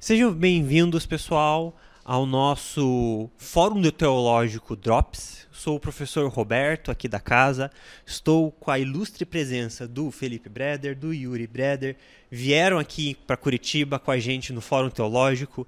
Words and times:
Sejam 0.00 0.32
bem-vindos, 0.32 1.06
pessoal, 1.06 1.76
ao 2.04 2.26
nosso 2.26 3.30
Fórum 3.38 3.80
Teológico 3.88 4.74
Drops. 4.74 5.46
Sou 5.52 5.76
o 5.76 5.80
professor 5.80 6.28
Roberto, 6.28 6.90
aqui 6.90 7.06
da 7.06 7.20
casa. 7.20 7.70
Estou 8.04 8.50
com 8.50 8.72
a 8.72 8.80
ilustre 8.80 9.24
presença 9.24 9.86
do 9.86 10.10
Felipe 10.10 10.48
Breder, 10.48 10.98
do 10.98 11.14
Yuri 11.14 11.46
Breder. 11.46 11.96
Vieram 12.28 12.80
aqui 12.80 13.14
para 13.14 13.36
Curitiba 13.36 14.00
com 14.00 14.10
a 14.10 14.18
gente 14.18 14.52
no 14.52 14.60
Fórum 14.60 14.90
Teológico 14.90 15.64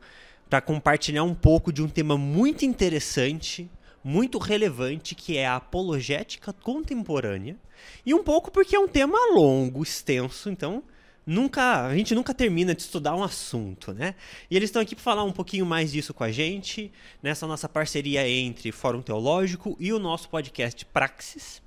para 0.51 0.61
compartilhar 0.61 1.23
um 1.23 1.35
pouco 1.35 1.73
de 1.73 1.81
um 1.81 1.89
tema 1.89 2.19
muito 2.19 2.65
interessante, 2.65 3.71
muito 4.03 4.39
relevante, 4.39 5.15
que 5.15 5.39
é 5.39 5.47
a 5.47 5.57
apologética 5.57 6.53
contemporânea. 6.53 7.57
E 8.05 8.13
um 8.13 8.25
pouco 8.25 8.51
porque 8.51 8.75
é 8.75 8.81
um 8.81 8.89
tema 8.89 9.33
longo, 9.33 9.85
extenso, 9.85 10.51
então 10.51 10.83
nunca 11.27 11.87
a 11.87 11.97
gente 11.97 12.15
nunca 12.15 12.33
termina 12.33 12.75
de 12.75 12.83
estudar 12.83 13.17
um 13.17 13.25
assunto, 13.25 13.93
né? 13.93 14.15
E 14.49 14.57
eles 14.57 14.69
estão 14.69 14.81
aqui 14.81 14.95
para 14.95 15.03
falar 15.03 15.25
um 15.25 15.33
pouquinho 15.33 15.67
mais 15.67 15.91
disso 15.91 16.15
com 16.15 16.23
a 16.23 16.31
gente, 16.31 16.93
nessa 17.23 17.47
nossa 17.47 17.69
parceria 17.69 18.29
entre 18.29 18.71
Fórum 18.71 19.03
Teológico 19.03 19.77
e 19.81 19.93
o 19.93 19.99
nosso 19.99 20.29
podcast 20.29 20.85
Praxis. 20.87 21.61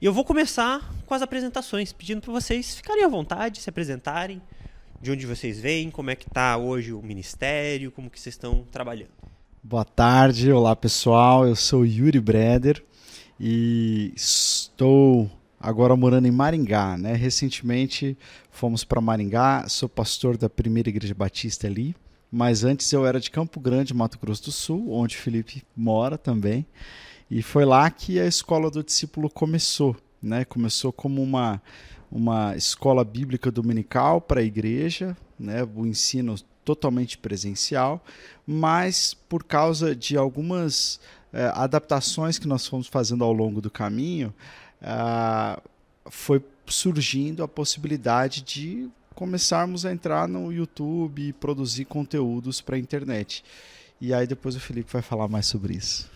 E 0.00 0.04
eu 0.04 0.12
vou 0.12 0.24
começar 0.24 0.92
com 1.06 1.14
as 1.14 1.22
apresentações, 1.22 1.92
pedindo 1.92 2.20
para 2.20 2.32
vocês 2.32 2.74
ficarem 2.74 3.04
à 3.04 3.08
vontade, 3.08 3.60
se 3.60 3.70
apresentarem, 3.70 4.42
de 5.00 5.10
onde 5.10 5.26
vocês 5.26 5.60
vêm, 5.60 5.90
como 5.90 6.10
é 6.10 6.16
que 6.16 6.26
está 6.26 6.56
hoje 6.56 6.92
o 6.92 7.00
ministério, 7.00 7.92
como 7.92 8.10
que 8.10 8.18
vocês 8.18 8.34
estão 8.34 8.64
trabalhando. 8.70 9.12
Boa 9.62 9.84
tarde, 9.84 10.50
olá 10.50 10.74
pessoal, 10.74 11.46
eu 11.46 11.56
sou 11.56 11.86
Yuri 11.86 12.20
Breder 12.20 12.82
e 13.38 14.12
estou 14.14 15.30
agora 15.64 15.96
morando 15.96 16.28
em 16.28 16.30
Maringá, 16.30 16.98
né? 16.98 17.14
Recentemente 17.14 18.18
fomos 18.50 18.84
para 18.84 19.00
Maringá, 19.00 19.66
sou 19.66 19.88
pastor 19.88 20.36
da 20.36 20.50
primeira 20.50 20.90
igreja 20.90 21.14
batista 21.14 21.66
ali, 21.66 21.96
mas 22.30 22.64
antes 22.64 22.92
eu 22.92 23.06
era 23.06 23.18
de 23.18 23.30
Campo 23.30 23.58
Grande, 23.58 23.94
Mato 23.94 24.18
Grosso 24.18 24.44
do 24.44 24.52
Sul, 24.52 24.92
onde 24.92 25.16
Felipe 25.16 25.62
mora 25.74 26.18
também, 26.18 26.66
e 27.30 27.42
foi 27.42 27.64
lá 27.64 27.90
que 27.90 28.20
a 28.20 28.26
escola 28.26 28.70
do 28.70 28.84
discípulo 28.84 29.30
começou, 29.30 29.96
né? 30.22 30.44
Começou 30.44 30.92
como 30.92 31.22
uma 31.22 31.62
uma 32.12 32.54
escola 32.54 33.02
bíblica 33.02 33.50
dominical 33.50 34.20
para 34.20 34.40
a 34.40 34.44
igreja, 34.44 35.16
né? 35.38 35.66
O 35.74 35.86
ensino 35.86 36.36
totalmente 36.62 37.16
presencial, 37.16 38.04
mas 38.46 39.14
por 39.14 39.42
causa 39.42 39.96
de 39.96 40.16
algumas 40.16 41.00
eh, 41.32 41.50
adaptações 41.54 42.38
que 42.38 42.46
nós 42.46 42.66
fomos 42.66 42.86
fazendo 42.86 43.24
ao 43.24 43.32
longo 43.32 43.60
do 43.60 43.70
caminho, 43.70 44.32
ah, 44.82 45.60
foi 46.10 46.42
surgindo 46.66 47.42
a 47.42 47.48
possibilidade 47.48 48.42
de 48.42 48.88
começarmos 49.14 49.86
a 49.86 49.92
entrar 49.92 50.28
no 50.28 50.52
YouTube 50.52 51.28
e 51.28 51.32
produzir 51.32 51.84
conteúdos 51.84 52.60
para 52.60 52.76
a 52.76 52.78
internet. 52.78 53.44
E 54.00 54.12
aí 54.12 54.26
depois 54.26 54.56
o 54.56 54.60
Felipe 54.60 54.92
vai 54.92 55.02
falar 55.02 55.28
mais 55.28 55.46
sobre 55.46 55.74
isso. 55.74 56.10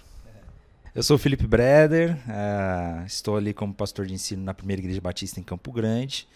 Eu 0.94 1.02
sou 1.02 1.16
o 1.16 1.18
Felipe 1.18 1.46
Breder, 1.46 2.16
uh, 2.26 3.06
estou 3.06 3.36
ali 3.36 3.54
como 3.54 3.72
pastor 3.72 4.06
de 4.06 4.14
ensino 4.14 4.42
na 4.42 4.52
Primeira 4.52 4.80
Igreja 4.80 5.00
Batista 5.00 5.38
em 5.38 5.42
Campo 5.42 5.70
Grande. 5.70 6.26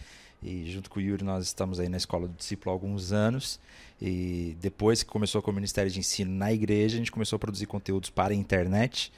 E 0.41 0.71
junto 0.71 0.89
com 0.89 0.99
o 0.99 1.01
Yuri 1.01 1.23
nós 1.23 1.45
estamos 1.45 1.79
aí 1.79 1.89
na 1.89 1.97
Escola 1.97 2.27
do 2.27 2.33
Discípulo 2.33 2.71
há 2.71 2.73
alguns 2.73 3.11
anos. 3.11 3.59
E 4.01 4.55
depois 4.61 5.03
que 5.03 5.09
começou 5.09 5.41
com 5.41 5.51
o 5.51 5.53
Ministério 5.53 5.91
de 5.91 5.99
Ensino 5.99 6.31
na 6.31 6.51
igreja, 6.51 6.95
a 6.95 6.97
gente 6.97 7.11
começou 7.11 7.37
a 7.37 7.39
produzir 7.39 7.65
conteúdos 7.65 8.09
para 8.09 8.33
a 8.33 8.35
internet. 8.35 9.11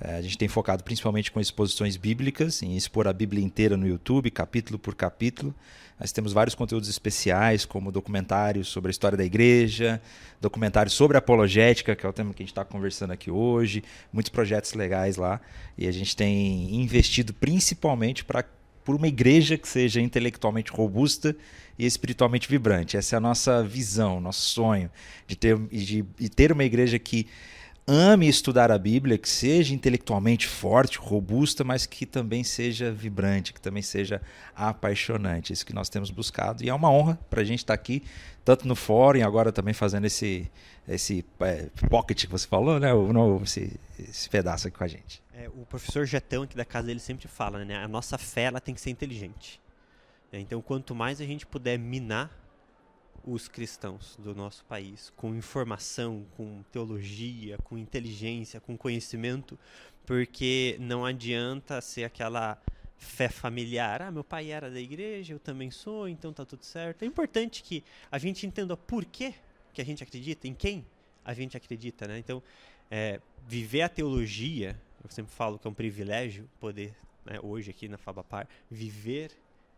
É, 0.00 0.16
a 0.16 0.22
gente 0.22 0.36
tem 0.36 0.48
focado 0.48 0.82
principalmente 0.82 1.30
com 1.30 1.40
exposições 1.40 1.96
bíblicas, 1.96 2.62
em 2.62 2.76
expor 2.76 3.06
a 3.06 3.12
Bíblia 3.12 3.42
inteira 3.42 3.76
no 3.76 3.86
YouTube, 3.86 4.30
capítulo 4.30 4.78
por 4.78 4.94
capítulo. 4.94 5.54
Nós 5.98 6.10
temos 6.10 6.32
vários 6.32 6.54
conteúdos 6.54 6.88
especiais, 6.88 7.64
como 7.64 7.92
documentários 7.92 8.66
sobre 8.68 8.88
a 8.88 8.92
história 8.92 9.16
da 9.16 9.24
igreja, 9.24 10.02
documentários 10.40 10.94
sobre 10.94 11.16
apologética, 11.16 11.94
que 11.94 12.04
é 12.04 12.08
o 12.08 12.12
tema 12.12 12.34
que 12.34 12.42
a 12.42 12.44
gente 12.44 12.52
está 12.52 12.64
conversando 12.64 13.12
aqui 13.12 13.30
hoje, 13.30 13.84
muitos 14.12 14.30
projetos 14.30 14.72
legais 14.74 15.16
lá. 15.16 15.40
E 15.78 15.86
a 15.86 15.92
gente 15.92 16.16
tem 16.16 16.74
investido 16.74 17.32
principalmente 17.32 18.24
para 18.24 18.44
por 18.84 18.96
uma 18.96 19.06
igreja 19.06 19.56
que 19.56 19.68
seja 19.68 20.00
intelectualmente 20.00 20.72
robusta 20.72 21.36
e 21.78 21.86
espiritualmente 21.86 22.48
vibrante. 22.48 22.96
Essa 22.96 23.16
é 23.16 23.18
a 23.18 23.20
nossa 23.20 23.62
visão, 23.62 24.20
nosso 24.20 24.42
sonho 24.42 24.90
de 25.26 25.36
ter, 25.36 25.56
de, 25.68 26.02
de 26.02 26.28
ter 26.28 26.52
uma 26.52 26.64
igreja 26.64 26.98
que 26.98 27.26
ame 27.86 28.28
estudar 28.28 28.70
a 28.70 28.78
Bíblia, 28.78 29.18
que 29.18 29.28
seja 29.28 29.74
intelectualmente 29.74 30.46
forte, 30.46 30.98
robusta, 30.98 31.64
mas 31.64 31.86
que 31.86 32.06
também 32.06 32.44
seja 32.44 32.92
vibrante, 32.92 33.52
que 33.52 33.60
também 33.60 33.82
seja 33.82 34.20
apaixonante. 34.54 35.52
Isso 35.52 35.66
que 35.66 35.74
nós 35.74 35.88
temos 35.88 36.10
buscado. 36.10 36.64
E 36.64 36.68
é 36.68 36.74
uma 36.74 36.90
honra 36.90 37.18
para 37.28 37.40
a 37.40 37.44
gente 37.44 37.60
estar 37.60 37.76
tá 37.76 37.80
aqui, 37.80 38.02
tanto 38.44 38.66
no 38.66 38.76
fórum 38.76 39.24
agora 39.24 39.52
também 39.52 39.74
fazendo 39.74 40.04
esse, 40.04 40.50
esse 40.86 41.24
é, 41.40 41.68
pocket 41.88 42.24
que 42.24 42.30
você 42.30 42.46
falou, 42.46 42.78
né? 42.78 42.92
O, 42.94 43.42
esse, 43.42 43.78
esse 43.98 44.28
pedaço 44.28 44.68
aqui 44.68 44.76
com 44.76 44.84
a 44.84 44.88
gente. 44.88 45.22
É, 45.34 45.48
o 45.48 45.66
professor 45.66 46.04
Jetão 46.06 46.44
aqui 46.44 46.56
da 46.56 46.64
casa 46.64 46.86
dele 46.86 47.00
sempre 47.00 47.26
fala, 47.28 47.64
né? 47.64 47.76
A 47.82 47.88
nossa 47.88 48.16
fé 48.16 48.42
ela 48.42 48.60
tem 48.60 48.74
que 48.74 48.80
ser 48.80 48.90
inteligente. 48.90 49.60
Então, 50.32 50.62
quanto 50.62 50.94
mais 50.94 51.20
a 51.20 51.24
gente 51.24 51.44
puder 51.44 51.78
minar 51.78 52.30
os 53.24 53.48
cristãos 53.48 54.16
do 54.18 54.34
nosso 54.34 54.64
país 54.64 55.12
com 55.16 55.34
informação, 55.34 56.26
com 56.36 56.62
teologia, 56.72 57.58
com 57.58 57.78
inteligência, 57.78 58.60
com 58.60 58.76
conhecimento, 58.76 59.58
porque 60.04 60.76
não 60.80 61.04
adianta 61.04 61.80
ser 61.80 62.04
aquela 62.04 62.60
fé 62.96 63.28
familiar. 63.28 64.02
Ah, 64.02 64.10
meu 64.10 64.24
pai 64.24 64.50
era 64.50 64.70
da 64.70 64.80
igreja, 64.80 65.32
eu 65.32 65.38
também 65.38 65.70
sou, 65.70 66.08
então 66.08 66.32
tá 66.32 66.44
tudo 66.44 66.64
certo. 66.64 67.02
É 67.02 67.06
importante 67.06 67.62
que 67.62 67.84
a 68.10 68.18
gente 68.18 68.46
entenda 68.46 68.76
por 68.76 69.04
que, 69.04 69.34
que 69.72 69.80
a 69.80 69.84
gente 69.84 70.02
acredita, 70.02 70.46
em 70.46 70.54
quem 70.54 70.86
a 71.24 71.34
gente 71.34 71.56
acredita, 71.56 72.06
né? 72.06 72.18
Então, 72.18 72.42
é, 72.90 73.20
viver 73.46 73.82
a 73.82 73.88
teologia, 73.88 74.80
eu 75.02 75.10
sempre 75.10 75.32
falo 75.32 75.58
que 75.58 75.66
é 75.66 75.70
um 75.70 75.74
privilégio 75.74 76.48
poder, 76.60 76.94
né, 77.24 77.38
hoje 77.42 77.70
aqui 77.70 77.88
na 77.88 77.96
Fabapar, 77.96 78.48
viver 78.70 79.30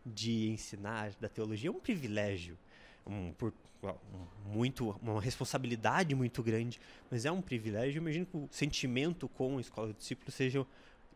de 0.05 0.49
ensinar 0.49 1.11
da 1.19 1.27
teologia 1.27 1.69
é 1.69 1.71
um 1.71 1.79
privilégio 1.79 2.57
um, 3.05 3.31
por, 3.33 3.53
muito, 4.45 4.95
uma 5.01 5.21
responsabilidade 5.21 6.15
muito 6.15 6.41
grande, 6.41 6.79
mas 7.09 7.25
é 7.25 7.31
um 7.31 7.41
privilégio. 7.41 7.99
Imagino 7.99 8.25
que 8.25 8.37
o 8.37 8.47
sentimento 8.51 9.27
com 9.27 9.57
a 9.57 9.61
escola 9.61 9.87
do 9.87 9.93
discípulo 9.93 10.31
seja 10.31 10.65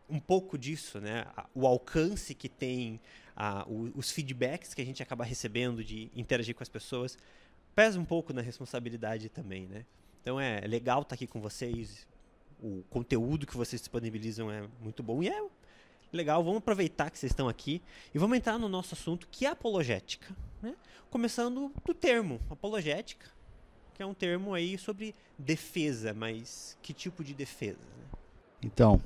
um 0.08 0.18
pouco 0.18 0.58
disso, 0.58 1.00
né? 1.00 1.24
O 1.54 1.66
alcance 1.66 2.34
que 2.34 2.48
tem, 2.48 3.00
a, 3.36 3.64
o, 3.68 3.92
os 3.96 4.10
feedbacks 4.10 4.74
que 4.74 4.82
a 4.82 4.84
gente 4.84 5.02
acaba 5.02 5.24
recebendo 5.24 5.82
de 5.84 6.10
interagir 6.14 6.54
com 6.54 6.62
as 6.62 6.68
pessoas, 6.68 7.16
pesa 7.74 7.98
um 7.98 8.04
pouco 8.04 8.32
na 8.32 8.42
responsabilidade 8.42 9.28
também, 9.28 9.66
né? 9.66 9.84
Então 10.20 10.38
é 10.38 10.60
legal 10.66 11.02
estar 11.02 11.14
aqui 11.14 11.26
com 11.26 11.40
vocês. 11.40 12.06
O 12.62 12.82
conteúdo 12.90 13.46
que 13.46 13.56
vocês 13.56 13.80
disponibilizam 13.80 14.50
é 14.50 14.68
muito 14.82 15.02
bom 15.02 15.22
e 15.22 15.28
é 15.28 15.42
legal. 16.12 16.42
Vamos 16.42 16.58
aproveitar 16.58 17.10
que 17.10 17.18
vocês 17.18 17.32
estão 17.32 17.48
aqui 17.48 17.80
e 18.14 18.18
vamos 18.18 18.36
entrar 18.36 18.58
no 18.58 18.68
nosso 18.68 18.94
assunto 18.94 19.28
que 19.30 19.46
é 19.46 19.50
apologética. 19.50 20.34
Né? 20.62 20.74
Começando 21.10 21.72
do 21.84 21.94
termo 21.94 22.40
apologética, 22.50 23.26
que 23.94 24.02
é 24.02 24.06
um 24.06 24.14
termo 24.14 24.54
aí 24.54 24.78
sobre 24.78 25.14
defesa, 25.38 26.12
mas 26.14 26.76
que 26.82 26.92
tipo 26.92 27.24
de 27.24 27.34
defesa? 27.34 27.78
Né? 27.78 28.04
Então, 28.62 29.00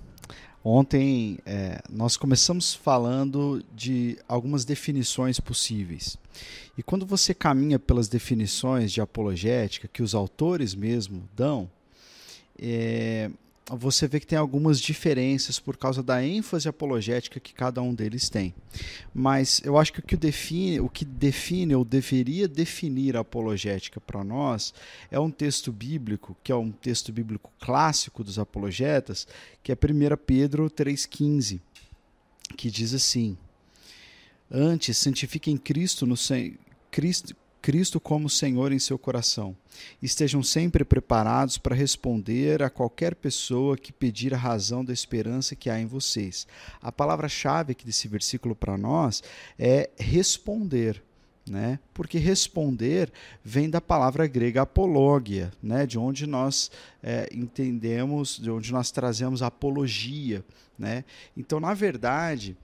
ontem 0.64 1.38
é, 1.46 1.80
nós 1.88 2.16
começamos 2.16 2.74
falando 2.74 3.64
de 3.72 4.18
algumas 4.26 4.64
definições 4.64 5.38
possíveis. 5.38 6.16
E 6.76 6.82
quando 6.82 7.06
você 7.06 7.32
caminha 7.32 7.78
pelas 7.78 8.08
definições 8.08 8.90
de 8.92 9.00
apologética 9.00 9.88
que 9.88 10.02
os 10.02 10.14
autores 10.14 10.74
mesmo 10.74 11.28
dão, 11.34 11.70
é, 12.58 13.30
você 13.70 14.06
vê 14.06 14.20
que 14.20 14.26
tem 14.26 14.38
algumas 14.38 14.78
diferenças 14.78 15.58
por 15.58 15.76
causa 15.76 16.02
da 16.02 16.22
ênfase 16.22 16.68
apologética 16.68 17.40
que 17.40 17.54
cada 17.54 17.80
um 17.80 17.94
deles 17.94 18.28
tem. 18.28 18.54
Mas 19.14 19.62
eu 19.64 19.78
acho 19.78 19.92
que 19.92 20.00
o 20.00 20.02
que 20.02 20.16
define, 20.16 20.80
o 20.80 20.88
que 20.88 21.04
define 21.04 21.74
ou 21.74 21.84
deveria 21.84 22.46
definir 22.46 23.16
a 23.16 23.20
apologética 23.20 24.00
para 24.00 24.22
nós 24.22 24.74
é 25.10 25.18
um 25.18 25.30
texto 25.30 25.72
bíblico, 25.72 26.36
que 26.44 26.52
é 26.52 26.56
um 26.56 26.70
texto 26.70 27.10
bíblico 27.10 27.50
clássico 27.58 28.22
dos 28.22 28.38
apologetas, 28.38 29.26
que 29.62 29.72
é 29.72 29.74
1 29.74 30.16
Pedro 30.26 30.68
3,15, 30.68 31.58
que 32.56 32.70
diz 32.70 32.92
assim: 32.92 33.36
Antes, 34.50 34.98
santifiquem 34.98 35.56
Cristo 35.56 36.06
no 36.06 36.16
Cristo, 36.90 37.34
Cristo 37.64 37.98
como 37.98 38.28
Senhor 38.28 38.72
em 38.72 38.78
seu 38.78 38.98
coração. 38.98 39.56
Estejam 40.02 40.42
sempre 40.42 40.84
preparados 40.84 41.56
para 41.56 41.74
responder 41.74 42.62
a 42.62 42.68
qualquer 42.68 43.14
pessoa 43.14 43.74
que 43.74 43.90
pedir 43.90 44.34
a 44.34 44.36
razão 44.36 44.84
da 44.84 44.92
esperança 44.92 45.56
que 45.56 45.70
há 45.70 45.80
em 45.80 45.86
vocês. 45.86 46.46
A 46.82 46.92
palavra-chave 46.92 47.72
aqui 47.72 47.86
desse 47.86 48.06
versículo 48.06 48.54
para 48.54 48.76
nós 48.76 49.22
é 49.58 49.88
responder. 49.96 51.02
Né? 51.48 51.78
Porque 51.94 52.18
responder 52.18 53.10
vem 53.42 53.70
da 53.70 53.80
palavra 53.80 54.26
grega 54.26 54.60
apologia, 54.60 55.50
né? 55.62 55.86
de 55.86 55.98
onde 55.98 56.26
nós 56.26 56.70
é, 57.02 57.30
entendemos, 57.32 58.38
de 58.38 58.50
onde 58.50 58.70
nós 58.72 58.90
trazemos 58.90 59.40
apologia. 59.40 60.44
Né? 60.78 61.02
Então, 61.34 61.58
na 61.60 61.72
verdade, 61.72 62.58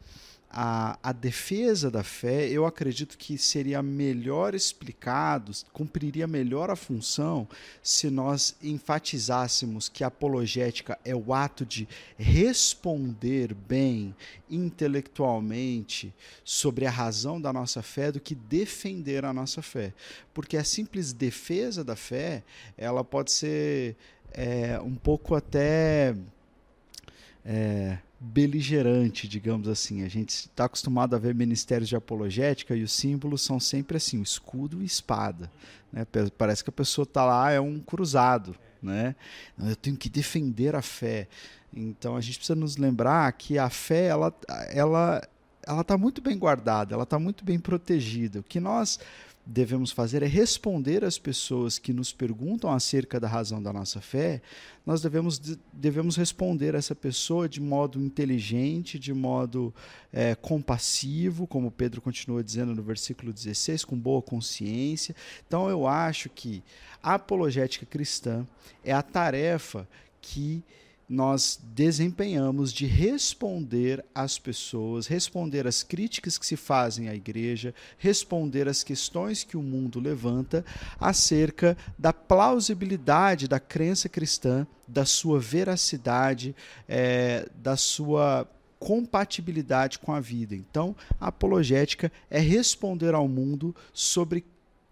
a, 0.50 0.98
a 1.00 1.12
defesa 1.12 1.90
da 1.90 2.02
fé, 2.02 2.48
eu 2.48 2.66
acredito 2.66 3.16
que 3.16 3.38
seria 3.38 3.80
melhor 3.80 4.52
explicado, 4.52 5.52
cumpriria 5.72 6.26
melhor 6.26 6.70
a 6.70 6.76
função 6.76 7.46
se 7.80 8.10
nós 8.10 8.56
enfatizássemos 8.60 9.88
que 9.88 10.02
a 10.02 10.08
apologética 10.08 10.98
é 11.04 11.14
o 11.14 11.32
ato 11.32 11.64
de 11.64 11.86
responder 12.18 13.54
bem 13.54 14.14
intelectualmente 14.50 16.12
sobre 16.44 16.84
a 16.84 16.90
razão 16.90 17.40
da 17.40 17.52
nossa 17.52 17.80
fé 17.80 18.10
do 18.10 18.18
que 18.18 18.34
defender 18.34 19.24
a 19.24 19.32
nossa 19.32 19.62
fé. 19.62 19.94
Porque 20.34 20.56
a 20.56 20.64
simples 20.64 21.12
defesa 21.12 21.84
da 21.84 21.94
fé, 21.94 22.42
ela 22.76 23.04
pode 23.04 23.30
ser 23.30 23.96
é, 24.32 24.80
um 24.80 24.96
pouco 24.96 25.36
até. 25.36 26.14
É, 27.44 27.98
beligerante, 28.20 29.26
digamos 29.26 29.66
assim. 29.66 30.04
A 30.04 30.08
gente 30.08 30.28
está 30.30 30.66
acostumado 30.66 31.16
a 31.16 31.18
ver 31.18 31.34
ministérios 31.34 31.88
de 31.88 31.96
apologética 31.96 32.76
e 32.76 32.82
os 32.82 32.92
símbolos 32.92 33.40
são 33.40 33.58
sempre 33.58 33.96
assim, 33.96 34.20
escudo 34.20 34.82
e 34.82 34.84
espada. 34.84 35.50
Né? 35.90 36.06
Parece 36.36 36.62
que 36.62 36.68
a 36.68 36.72
pessoa 36.72 37.04
está 37.04 37.24
lá, 37.24 37.50
é 37.50 37.58
um 37.58 37.80
cruzado. 37.80 38.54
Né? 38.82 39.16
Eu 39.58 39.74
tenho 39.74 39.96
que 39.96 40.10
defender 40.10 40.76
a 40.76 40.82
fé. 40.82 41.28
Então 41.72 42.14
a 42.14 42.20
gente 42.20 42.36
precisa 42.36 42.58
nos 42.58 42.76
lembrar 42.76 43.32
que 43.32 43.58
a 43.58 43.70
fé 43.70 44.06
ela 44.06 44.34
ela 44.68 45.22
ela 45.66 45.82
está 45.82 45.96
muito 45.96 46.20
bem 46.20 46.36
guardada, 46.38 46.94
ela 46.94 47.04
está 47.04 47.18
muito 47.18 47.44
bem 47.44 47.58
protegida. 47.58 48.40
O 48.40 48.42
que 48.42 48.58
nós 48.58 48.98
devemos 49.44 49.90
fazer 49.90 50.22
é 50.22 50.26
responder 50.26 51.04
às 51.04 51.18
pessoas 51.18 51.78
que 51.78 51.92
nos 51.92 52.12
perguntam 52.12 52.70
acerca 52.70 53.18
da 53.18 53.26
razão 53.26 53.62
da 53.62 53.72
nossa 53.72 54.00
fé, 54.00 54.40
nós 54.86 55.00
devemos, 55.00 55.40
devemos 55.72 56.16
responder 56.16 56.74
essa 56.74 56.94
pessoa 56.94 57.48
de 57.48 57.60
modo 57.60 58.00
inteligente, 58.00 58.98
de 58.98 59.12
modo 59.12 59.74
é, 60.12 60.34
compassivo, 60.34 61.46
como 61.46 61.70
Pedro 61.70 62.00
continua 62.00 62.44
dizendo 62.44 62.74
no 62.74 62.82
versículo 62.82 63.32
16, 63.32 63.84
com 63.84 63.98
boa 63.98 64.22
consciência. 64.22 65.14
Então 65.46 65.68
eu 65.68 65.86
acho 65.86 66.28
que 66.28 66.62
a 67.02 67.14
apologética 67.14 67.86
cristã 67.86 68.46
é 68.84 68.92
a 68.92 69.02
tarefa 69.02 69.88
que 70.20 70.62
nós 71.10 71.58
desempenhamos 71.74 72.72
de 72.72 72.86
responder 72.86 74.04
às 74.14 74.38
pessoas, 74.38 75.08
responder 75.08 75.66
às 75.66 75.82
críticas 75.82 76.38
que 76.38 76.46
se 76.46 76.56
fazem 76.56 77.08
à 77.08 77.14
igreja, 77.16 77.74
responder 77.98 78.68
às 78.68 78.84
questões 78.84 79.42
que 79.42 79.56
o 79.56 79.62
mundo 79.62 79.98
levanta 79.98 80.64
acerca 81.00 81.76
da 81.98 82.12
plausibilidade 82.12 83.48
da 83.48 83.58
crença 83.58 84.08
cristã, 84.08 84.64
da 84.86 85.04
sua 85.04 85.40
veracidade, 85.40 86.54
é, 86.88 87.48
da 87.56 87.76
sua 87.76 88.48
compatibilidade 88.78 89.98
com 89.98 90.12
a 90.12 90.20
vida. 90.20 90.54
Então, 90.54 90.94
a 91.20 91.26
apologética 91.26 92.12
é 92.30 92.38
responder 92.38 93.14
ao 93.14 93.26
mundo 93.26 93.74
sobre 93.92 94.44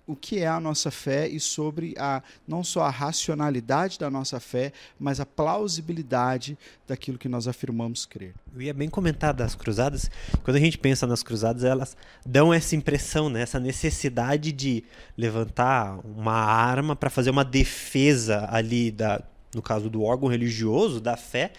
o 0.09 0.17
que 0.17 0.39
é 0.39 0.49
a 0.49 0.59
nossa 0.59 0.91
fé 0.91 1.29
e 1.29 1.39
sobre 1.39 1.95
a 1.99 2.23
não 2.47 2.65
só 2.65 2.81
a 2.81 2.91
racionalidade 2.91 3.99
da 3.99 4.11
nossa 4.11 4.41
fé, 4.41 4.73
mas 4.99 5.21
a 5.21 5.27
plausibilidade 5.27 6.57
daquilo 6.87 7.19
que 7.19 7.29
nós 7.29 7.47
afirmamos 7.47 8.07
crer. 8.07 8.35
Eu 8.55 8.63
ia 8.63 8.73
bem 8.73 8.89
comentar 8.89 9.35
das 9.35 9.55
cruzadas. 9.55 10.11
Quando 10.43 10.57
a 10.57 10.61
gente 10.61 10.79
pensa 10.79 11.07
nas 11.07 11.23
cruzadas, 11.23 11.63
elas 11.63 11.95
dão 12.25 12.55
essa 12.55 12.75
impressão, 12.75 13.29
né? 13.29 13.43
essa 13.43 13.61
necessidade 13.61 14.51
de 14.51 14.83
levantar 15.15 16.01
uma 16.03 16.33
arma 16.33 16.97
para 16.97 17.11
fazer 17.11 17.29
uma 17.29 17.45
defesa 17.45 18.49
ali 18.51 18.91
da, 18.91 19.23
no 19.55 19.63
caso 19.63 19.89
do 19.89 20.03
órgão 20.03 20.29
religioso, 20.29 21.01
da 21.01 21.17
fé, 21.17 21.53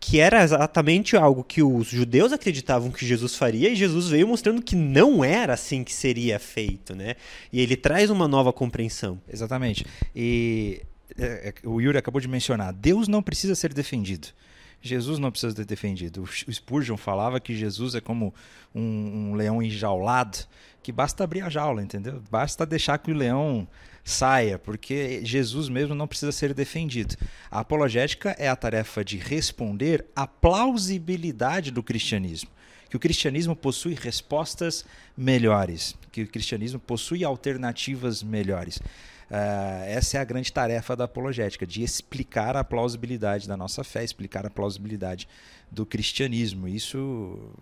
que 0.00 0.20
era 0.20 0.42
exatamente 0.42 1.16
algo 1.16 1.42
que 1.42 1.62
os 1.62 1.88
judeus 1.88 2.32
acreditavam 2.32 2.90
que 2.90 3.06
Jesus 3.06 3.34
faria 3.34 3.70
e 3.70 3.76
Jesus 3.76 4.08
veio 4.08 4.28
mostrando 4.28 4.62
que 4.62 4.76
não 4.76 5.24
era 5.24 5.54
assim 5.54 5.82
que 5.84 5.92
seria 5.92 6.38
feito, 6.38 6.94
né? 6.94 7.14
E 7.52 7.60
ele 7.60 7.76
traz 7.76 8.10
uma 8.10 8.28
nova 8.28 8.52
compreensão. 8.52 9.20
Exatamente. 9.28 9.86
E 10.14 10.82
é, 11.18 11.54
é, 11.64 11.68
o 11.68 11.80
Yuri 11.80 11.98
acabou 11.98 12.20
de 12.20 12.28
mencionar, 12.28 12.72
Deus 12.72 13.08
não 13.08 13.22
precisa 13.22 13.54
ser 13.54 13.72
defendido. 13.72 14.28
Jesus 14.82 15.18
não 15.18 15.30
precisa 15.30 15.54
ser 15.54 15.64
defendido. 15.64 16.22
O 16.22 16.52
Spurgeon 16.52 16.96
falava 16.96 17.40
que 17.40 17.56
Jesus 17.56 17.94
é 17.94 18.00
como 18.00 18.34
um, 18.74 19.30
um 19.30 19.34
leão 19.34 19.62
enjaulado, 19.62 20.38
que 20.82 20.92
basta 20.92 21.24
abrir 21.24 21.40
a 21.40 21.48
jaula, 21.48 21.82
entendeu? 21.82 22.22
Basta 22.30 22.64
deixar 22.64 22.98
que 22.98 23.10
o 23.10 23.14
leão 23.14 23.66
saia, 24.06 24.56
porque 24.56 25.20
Jesus 25.24 25.68
mesmo 25.68 25.92
não 25.92 26.06
precisa 26.06 26.30
ser 26.30 26.54
defendido. 26.54 27.16
A 27.50 27.58
apologética 27.58 28.36
é 28.38 28.48
a 28.48 28.54
tarefa 28.54 29.04
de 29.04 29.18
responder 29.18 30.06
à 30.14 30.28
plausibilidade 30.28 31.72
do 31.72 31.82
cristianismo. 31.82 32.48
Que 32.88 32.96
o 32.96 33.00
cristianismo 33.00 33.56
possui 33.56 33.94
respostas 33.94 34.84
melhores, 35.16 35.96
que 36.12 36.22
o 36.22 36.28
cristianismo 36.28 36.78
possui 36.78 37.24
alternativas 37.24 38.22
melhores. 38.22 38.76
Uh, 38.76 39.82
essa 39.88 40.18
é 40.18 40.20
a 40.20 40.24
grande 40.24 40.52
tarefa 40.52 40.94
da 40.94 41.02
apologética, 41.02 41.66
de 41.66 41.82
explicar 41.82 42.56
a 42.56 42.62
plausibilidade 42.62 43.48
da 43.48 43.56
nossa 43.56 43.82
fé, 43.82 44.04
explicar 44.04 44.46
a 44.46 44.50
plausibilidade 44.50 45.26
do 45.68 45.84
cristianismo. 45.84 46.68
Isso, 46.68 47.52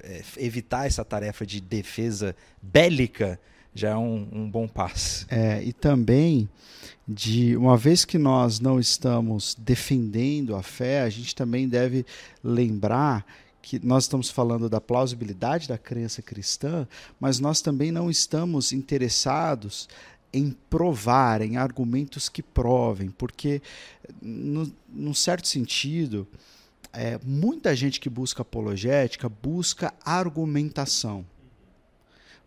é, 0.00 0.22
evitar 0.36 0.86
essa 0.86 1.04
tarefa 1.04 1.44
de 1.44 1.60
defesa 1.60 2.36
bélica 2.62 3.40
já 3.78 3.90
é 3.90 3.96
um, 3.96 4.28
um 4.32 4.50
bom 4.50 4.66
passo. 4.66 5.26
É, 5.30 5.62
e 5.62 5.72
também, 5.72 6.48
de 7.06 7.56
uma 7.56 7.76
vez 7.76 8.04
que 8.04 8.18
nós 8.18 8.58
não 8.58 8.80
estamos 8.80 9.54
defendendo 9.54 10.56
a 10.56 10.62
fé, 10.62 11.02
a 11.02 11.08
gente 11.08 11.34
também 11.34 11.68
deve 11.68 12.04
lembrar 12.42 13.24
que 13.62 13.84
nós 13.84 14.04
estamos 14.04 14.30
falando 14.30 14.68
da 14.68 14.80
plausibilidade 14.80 15.68
da 15.68 15.78
crença 15.78 16.22
cristã, 16.22 16.88
mas 17.20 17.38
nós 17.38 17.60
também 17.60 17.92
não 17.92 18.10
estamos 18.10 18.72
interessados 18.72 19.88
em 20.32 20.50
provar, 20.68 21.40
em 21.40 21.56
argumentos 21.56 22.28
que 22.28 22.42
provem, 22.42 23.10
porque, 23.10 23.62
no, 24.20 24.72
num 24.88 25.14
certo 25.14 25.46
sentido, 25.46 26.26
é, 26.92 27.18
muita 27.24 27.76
gente 27.76 28.00
que 28.00 28.10
busca 28.10 28.42
apologética 28.42 29.28
busca 29.28 29.92
argumentação 30.04 31.24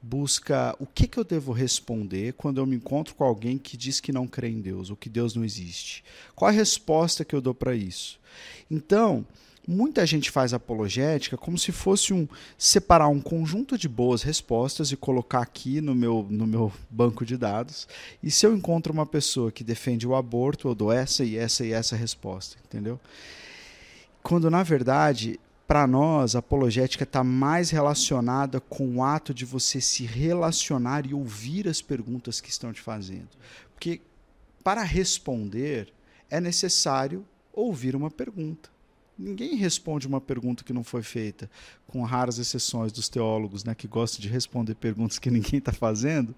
busca 0.01 0.75
o 0.79 0.85
que, 0.85 1.07
que 1.07 1.17
eu 1.17 1.23
devo 1.23 1.51
responder 1.51 2.33
quando 2.33 2.57
eu 2.57 2.65
me 2.65 2.75
encontro 2.75 3.13
com 3.13 3.23
alguém 3.23 3.57
que 3.57 3.77
diz 3.77 3.99
que 3.99 4.11
não 4.11 4.27
crê 4.27 4.49
em 4.49 4.59
Deus 4.59 4.89
ou 4.89 4.95
que 4.95 5.09
Deus 5.09 5.35
não 5.35 5.45
existe. 5.45 6.03
Qual 6.35 6.49
a 6.49 6.51
resposta 6.51 7.23
que 7.23 7.35
eu 7.35 7.41
dou 7.41 7.53
para 7.53 7.75
isso? 7.75 8.19
Então, 8.69 9.25
muita 9.67 10.05
gente 10.05 10.31
faz 10.31 10.53
apologética 10.53 11.37
como 11.37 11.57
se 11.57 11.71
fosse 11.71 12.13
um 12.13 12.27
separar 12.57 13.09
um 13.09 13.21
conjunto 13.21 13.77
de 13.77 13.87
boas 13.87 14.23
respostas 14.23 14.91
e 14.91 14.97
colocar 14.97 15.41
aqui 15.41 15.79
no 15.81 15.93
meu, 15.93 16.25
no 16.29 16.47
meu 16.47 16.71
banco 16.89 17.25
de 17.25 17.37
dados. 17.37 17.87
E 18.23 18.31
se 18.31 18.45
eu 18.45 18.55
encontro 18.55 18.91
uma 18.91 19.05
pessoa 19.05 19.51
que 19.51 19.63
defende 19.63 20.07
o 20.07 20.15
aborto, 20.15 20.67
eu 20.67 20.75
dou 20.75 20.91
essa 20.91 21.23
e 21.23 21.37
essa 21.37 21.63
e 21.65 21.73
essa 21.73 21.95
resposta, 21.95 22.57
entendeu? 22.65 22.99
Quando 24.23 24.49
na 24.49 24.63
verdade 24.63 25.39
para 25.71 25.87
nós, 25.87 26.35
a 26.35 26.39
apologética 26.39 27.05
está 27.05 27.23
mais 27.23 27.69
relacionada 27.69 28.59
com 28.59 28.97
o 28.97 29.03
ato 29.05 29.33
de 29.33 29.45
você 29.45 29.79
se 29.79 30.03
relacionar 30.03 31.05
e 31.05 31.13
ouvir 31.13 31.65
as 31.65 31.81
perguntas 31.81 32.41
que 32.41 32.49
estão 32.49 32.73
te 32.73 32.81
fazendo. 32.81 33.29
Porque 33.73 34.01
para 34.61 34.83
responder 34.83 35.87
é 36.29 36.41
necessário 36.41 37.25
ouvir 37.53 37.95
uma 37.95 38.11
pergunta. 38.11 38.69
Ninguém 39.17 39.55
responde 39.55 40.05
uma 40.05 40.19
pergunta 40.19 40.61
que 40.61 40.73
não 40.73 40.83
foi 40.83 41.03
feita, 41.03 41.49
com 41.87 42.03
raras 42.03 42.37
exceções 42.37 42.91
dos 42.91 43.07
teólogos 43.07 43.63
né, 43.63 43.73
que 43.73 43.87
gostam 43.87 44.19
de 44.19 44.27
responder 44.27 44.75
perguntas 44.75 45.19
que 45.19 45.31
ninguém 45.31 45.59
está 45.59 45.71
fazendo. 45.71 46.35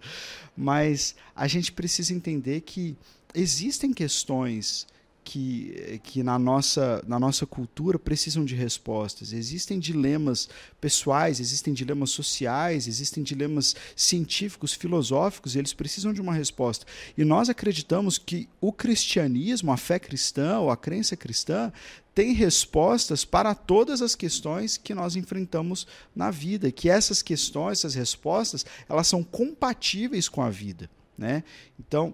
Mas 0.55 1.15
a 1.35 1.47
gente 1.47 1.71
precisa 1.71 2.13
entender 2.13 2.61
que 2.61 2.95
existem 3.33 3.95
questões 3.95 4.85
que, 5.23 6.01
que 6.03 6.21
na, 6.21 6.37
nossa, 6.37 7.03
na 7.07 7.19
nossa 7.19 7.45
cultura 7.45 7.97
precisam 7.97 8.43
de 8.43 8.55
respostas. 8.55 9.31
Existem 9.31 9.79
dilemas 9.79 10.49
pessoais, 10.81 11.39
existem 11.39 11.73
dilemas 11.73 12.11
sociais, 12.11 12.87
existem 12.87 13.23
dilemas 13.23 13.75
científicos, 13.95 14.73
filosóficos, 14.73 15.55
e 15.55 15.59
eles 15.59 15.73
precisam 15.73 16.13
de 16.13 16.21
uma 16.21 16.33
resposta. 16.33 16.85
E 17.17 17.23
nós 17.23 17.49
acreditamos 17.49 18.17
que 18.17 18.49
o 18.59 18.71
cristianismo, 18.71 19.71
a 19.71 19.77
fé 19.77 19.97
cristã 19.97 20.59
ou 20.59 20.69
a 20.69 20.77
crença 20.77 21.15
cristã, 21.15 21.71
tem 22.13 22.33
respostas 22.33 23.25
para 23.25 23.55
todas 23.55 24.01
as 24.01 24.15
questões 24.15 24.77
que 24.77 24.93
nós 24.93 25.15
enfrentamos 25.15 25.87
na 26.15 26.29
vida, 26.29 26.71
que 26.71 26.89
essas 26.89 27.21
questões, 27.21 27.79
essas 27.79 27.95
respostas, 27.95 28.65
elas 28.87 29.07
são 29.07 29.23
compatíveis 29.23 30.29
com 30.29 30.41
a 30.41 30.49
vida. 30.49 30.89
Né? 31.17 31.43
Então, 31.79 32.13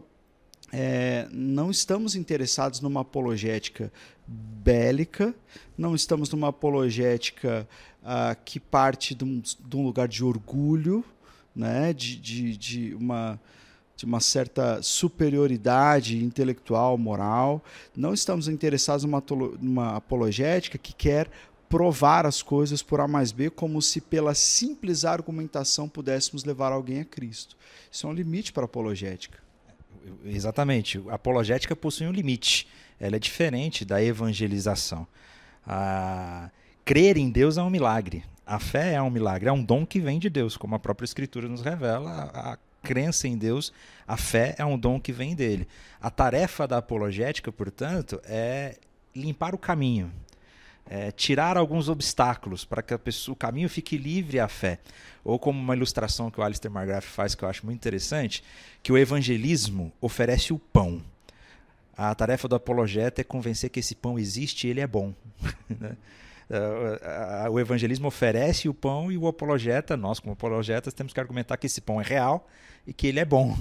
é, 0.71 1.27
não 1.31 1.71
estamos 1.71 2.15
interessados 2.15 2.79
numa 2.81 3.01
apologética 3.01 3.91
bélica, 4.27 5.33
não 5.77 5.95
estamos 5.95 6.29
numa 6.31 6.49
apologética 6.49 7.67
uh, 8.03 8.39
que 8.45 8.59
parte 8.59 9.15
de 9.15 9.23
um, 9.23 9.41
de 9.41 9.77
um, 9.77 9.83
lugar 9.83 10.07
de 10.07 10.23
orgulho, 10.23 11.03
né, 11.55 11.91
de, 11.93 12.15
de, 12.17 12.57
de, 12.57 12.93
uma, 12.93 13.39
de 13.97 14.05
uma 14.05 14.19
certa 14.19 14.81
superioridade 14.81 16.23
intelectual, 16.23 16.97
moral. 16.97 17.63
Não 17.95 18.13
estamos 18.13 18.47
interessados 18.47 19.03
numa, 19.03 19.23
numa 19.59 19.95
apologética 19.95 20.77
que 20.77 20.93
quer 20.93 21.29
provar 21.67 22.25
as 22.25 22.41
coisas 22.41 22.81
por 22.81 22.99
A 22.99 23.07
mais 23.07 23.31
B, 23.31 23.49
como 23.49 23.81
se 23.81 24.01
pela 24.01 24.33
simples 24.33 25.05
argumentação 25.05 25.87
pudéssemos 25.87 26.43
levar 26.43 26.71
alguém 26.71 27.01
a 27.01 27.05
Cristo. 27.05 27.55
Isso 27.91 28.07
é 28.07 28.09
um 28.09 28.13
limite 28.13 28.51
para 28.51 28.63
a 28.63 28.65
apologética. 28.65 29.48
Exatamente. 30.25 31.01
A 31.09 31.15
apologética 31.15 31.75
possui 31.75 32.07
um 32.07 32.11
limite. 32.11 32.67
Ela 32.99 33.15
é 33.15 33.19
diferente 33.19 33.85
da 33.85 34.01
evangelização. 34.03 35.07
A... 35.65 36.49
Crer 36.85 37.17
em 37.17 37.29
Deus 37.29 37.57
é 37.57 37.61
um 37.61 37.69
milagre. 37.69 38.23
A 38.45 38.57
fé 38.57 38.93
é 38.93 39.01
um 39.01 39.11
milagre, 39.11 39.47
é 39.47 39.51
um 39.51 39.63
dom 39.63 39.85
que 39.85 39.99
vem 39.99 40.17
de 40.17 40.27
Deus, 40.27 40.57
como 40.57 40.73
a 40.73 40.79
própria 40.79 41.05
Escritura 41.05 41.47
nos 41.47 41.61
revela. 41.61 42.31
A 42.33 42.57
crença 42.81 43.27
em 43.27 43.37
Deus, 43.37 43.71
a 44.07 44.17
fé 44.17 44.55
é 44.57 44.65
um 44.65 44.75
dom 44.75 44.99
que 44.99 45.11
vem 45.11 45.35
dele. 45.35 45.67
A 46.01 46.09
tarefa 46.09 46.67
da 46.67 46.77
apologética, 46.77 47.51
portanto, 47.51 48.19
é 48.23 48.77
limpar 49.15 49.53
o 49.53 49.57
caminho, 49.57 50.11
é, 50.89 51.11
tirar 51.11 51.55
alguns 51.55 51.87
obstáculos 51.87 52.65
para 52.65 52.81
que 52.81 52.97
pessoa, 52.97 53.33
o 53.33 53.35
caminho 53.35 53.69
fique 53.69 53.95
livre 53.95 54.39
à 54.39 54.47
fé. 54.47 54.79
Ou 55.23 55.37
como 55.37 55.59
uma 55.59 55.75
ilustração 55.75 56.31
que 56.31 56.39
o 56.39 56.43
Alistair 56.43 56.75
McGrath 56.75 57.03
faz, 57.03 57.35
que 57.35 57.43
eu 57.43 57.49
acho 57.49 57.63
muito 57.63 57.77
interessante, 57.77 58.43
que 58.81 58.91
o 58.91 58.97
evangelismo 58.97 59.93
oferece 60.01 60.51
o 60.51 60.57
pão. 60.57 61.01
A 61.95 62.13
tarefa 62.15 62.47
do 62.47 62.55
apologeta 62.55 63.21
é 63.21 63.23
convencer 63.23 63.69
que 63.69 63.79
esse 63.79 63.93
pão 63.93 64.17
existe 64.17 64.65
e 64.65 64.71
ele 64.71 64.81
é 64.81 64.87
bom. 64.87 65.13
Né? 65.69 65.95
o 67.51 67.59
evangelismo 67.59 68.07
oferece 68.07 68.67
o 68.67 68.73
pão 68.73 69.11
e 69.11 69.17
o 69.19 69.27
apologeta, 69.27 69.95
nós 69.95 70.19
como 70.19 70.33
apologetas, 70.33 70.95
temos 70.95 71.13
que 71.13 71.19
argumentar 71.19 71.55
que 71.57 71.67
esse 71.67 71.79
pão 71.79 72.01
é 72.01 72.03
real 72.03 72.49
e 72.87 72.91
que 72.91 73.05
ele 73.05 73.19
é 73.19 73.25
bom. 73.25 73.55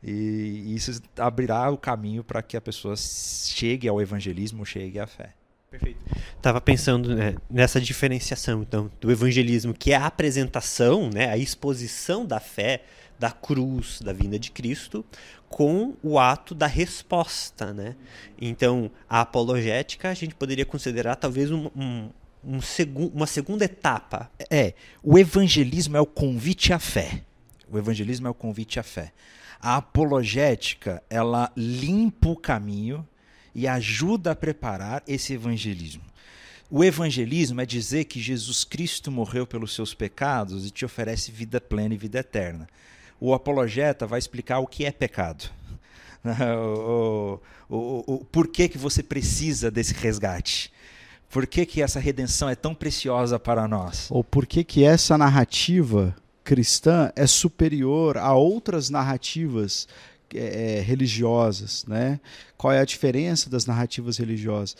E 0.00 0.72
isso 0.72 1.02
abrirá 1.16 1.68
o 1.68 1.76
caminho 1.76 2.22
para 2.22 2.40
que 2.40 2.56
a 2.56 2.60
pessoa 2.60 2.94
chegue 2.96 3.88
ao 3.88 4.00
evangelismo, 4.00 4.64
chegue 4.64 5.00
à 5.00 5.06
fé. 5.08 5.34
Perfeito. 5.72 6.04
Estava 6.36 6.60
pensando 6.60 7.16
né, 7.16 7.34
nessa 7.48 7.80
diferenciação, 7.80 8.60
então, 8.60 8.90
do 9.00 9.10
evangelismo, 9.10 9.72
que 9.72 9.90
é 9.90 9.96
a 9.96 10.04
apresentação, 10.04 11.08
né, 11.08 11.30
a 11.30 11.38
exposição 11.38 12.26
da 12.26 12.38
fé, 12.38 12.82
da 13.18 13.30
cruz, 13.30 13.98
da 14.02 14.12
vinda 14.12 14.38
de 14.38 14.50
Cristo, 14.50 15.02
com 15.48 15.94
o 16.02 16.18
ato 16.18 16.54
da 16.54 16.66
resposta, 16.66 17.72
né? 17.72 17.96
Então, 18.38 18.90
a 19.08 19.22
apologética 19.22 20.10
a 20.10 20.14
gente 20.14 20.34
poderia 20.34 20.66
considerar 20.66 21.16
talvez 21.16 21.50
um, 21.50 21.70
um, 21.74 22.10
um 22.44 22.60
segu 22.60 23.10
uma 23.14 23.26
segunda 23.26 23.64
etapa. 23.64 24.30
É, 24.50 24.74
o 25.02 25.18
evangelismo 25.18 25.96
é 25.96 26.00
o 26.00 26.06
convite 26.06 26.72
à 26.72 26.78
fé. 26.78 27.22
O 27.70 27.78
evangelismo 27.78 28.26
é 28.26 28.30
o 28.30 28.34
convite 28.34 28.78
à 28.78 28.82
fé. 28.82 29.12
A 29.60 29.76
apologética, 29.76 31.02
ela 31.08 31.50
limpa 31.56 32.28
o 32.28 32.36
caminho 32.36 33.06
e 33.54 33.68
ajuda 33.68 34.32
a 34.32 34.36
preparar 34.36 35.02
esse 35.06 35.32
evangelismo. 35.32 36.02
O 36.70 36.82
evangelismo 36.82 37.60
é 37.60 37.66
dizer 37.66 38.04
que 38.04 38.20
Jesus 38.20 38.64
Cristo 38.64 39.10
morreu 39.10 39.46
pelos 39.46 39.74
seus 39.74 39.92
pecados 39.92 40.66
e 40.66 40.70
te 40.70 40.84
oferece 40.84 41.30
vida 41.30 41.60
plena 41.60 41.94
e 41.94 41.98
vida 41.98 42.20
eterna. 42.20 42.66
O 43.20 43.34
apologeta 43.34 44.06
vai 44.06 44.18
explicar 44.18 44.58
o 44.58 44.66
que 44.66 44.84
é 44.86 44.90
pecado. 44.90 45.50
o, 46.24 47.38
o, 47.68 47.76
o, 47.76 48.14
o 48.14 48.24
porquê 48.24 48.68
que 48.68 48.78
você 48.78 49.02
precisa 49.02 49.70
desse 49.70 49.92
resgate. 49.92 50.72
Por 51.28 51.46
que, 51.46 51.64
que 51.64 51.82
essa 51.82 51.98
redenção 52.00 52.48
é 52.48 52.54
tão 52.54 52.74
preciosa 52.74 53.38
para 53.38 53.66
nós? 53.68 54.06
Ou 54.10 54.22
por 54.22 54.46
que, 54.46 54.62
que 54.62 54.84
essa 54.84 55.16
narrativa 55.16 56.14
cristã 56.44 57.12
é 57.14 57.26
superior 57.26 58.18
a 58.18 58.34
outras 58.34 58.90
narrativas 58.90 59.86
é, 60.34 60.78
é, 60.78 60.80
religiosas, 60.80 61.84
né? 61.86 62.20
Qual 62.56 62.72
é 62.72 62.80
a 62.80 62.84
diferença 62.84 63.50
das 63.50 63.66
narrativas 63.66 64.18
religiosas? 64.18 64.76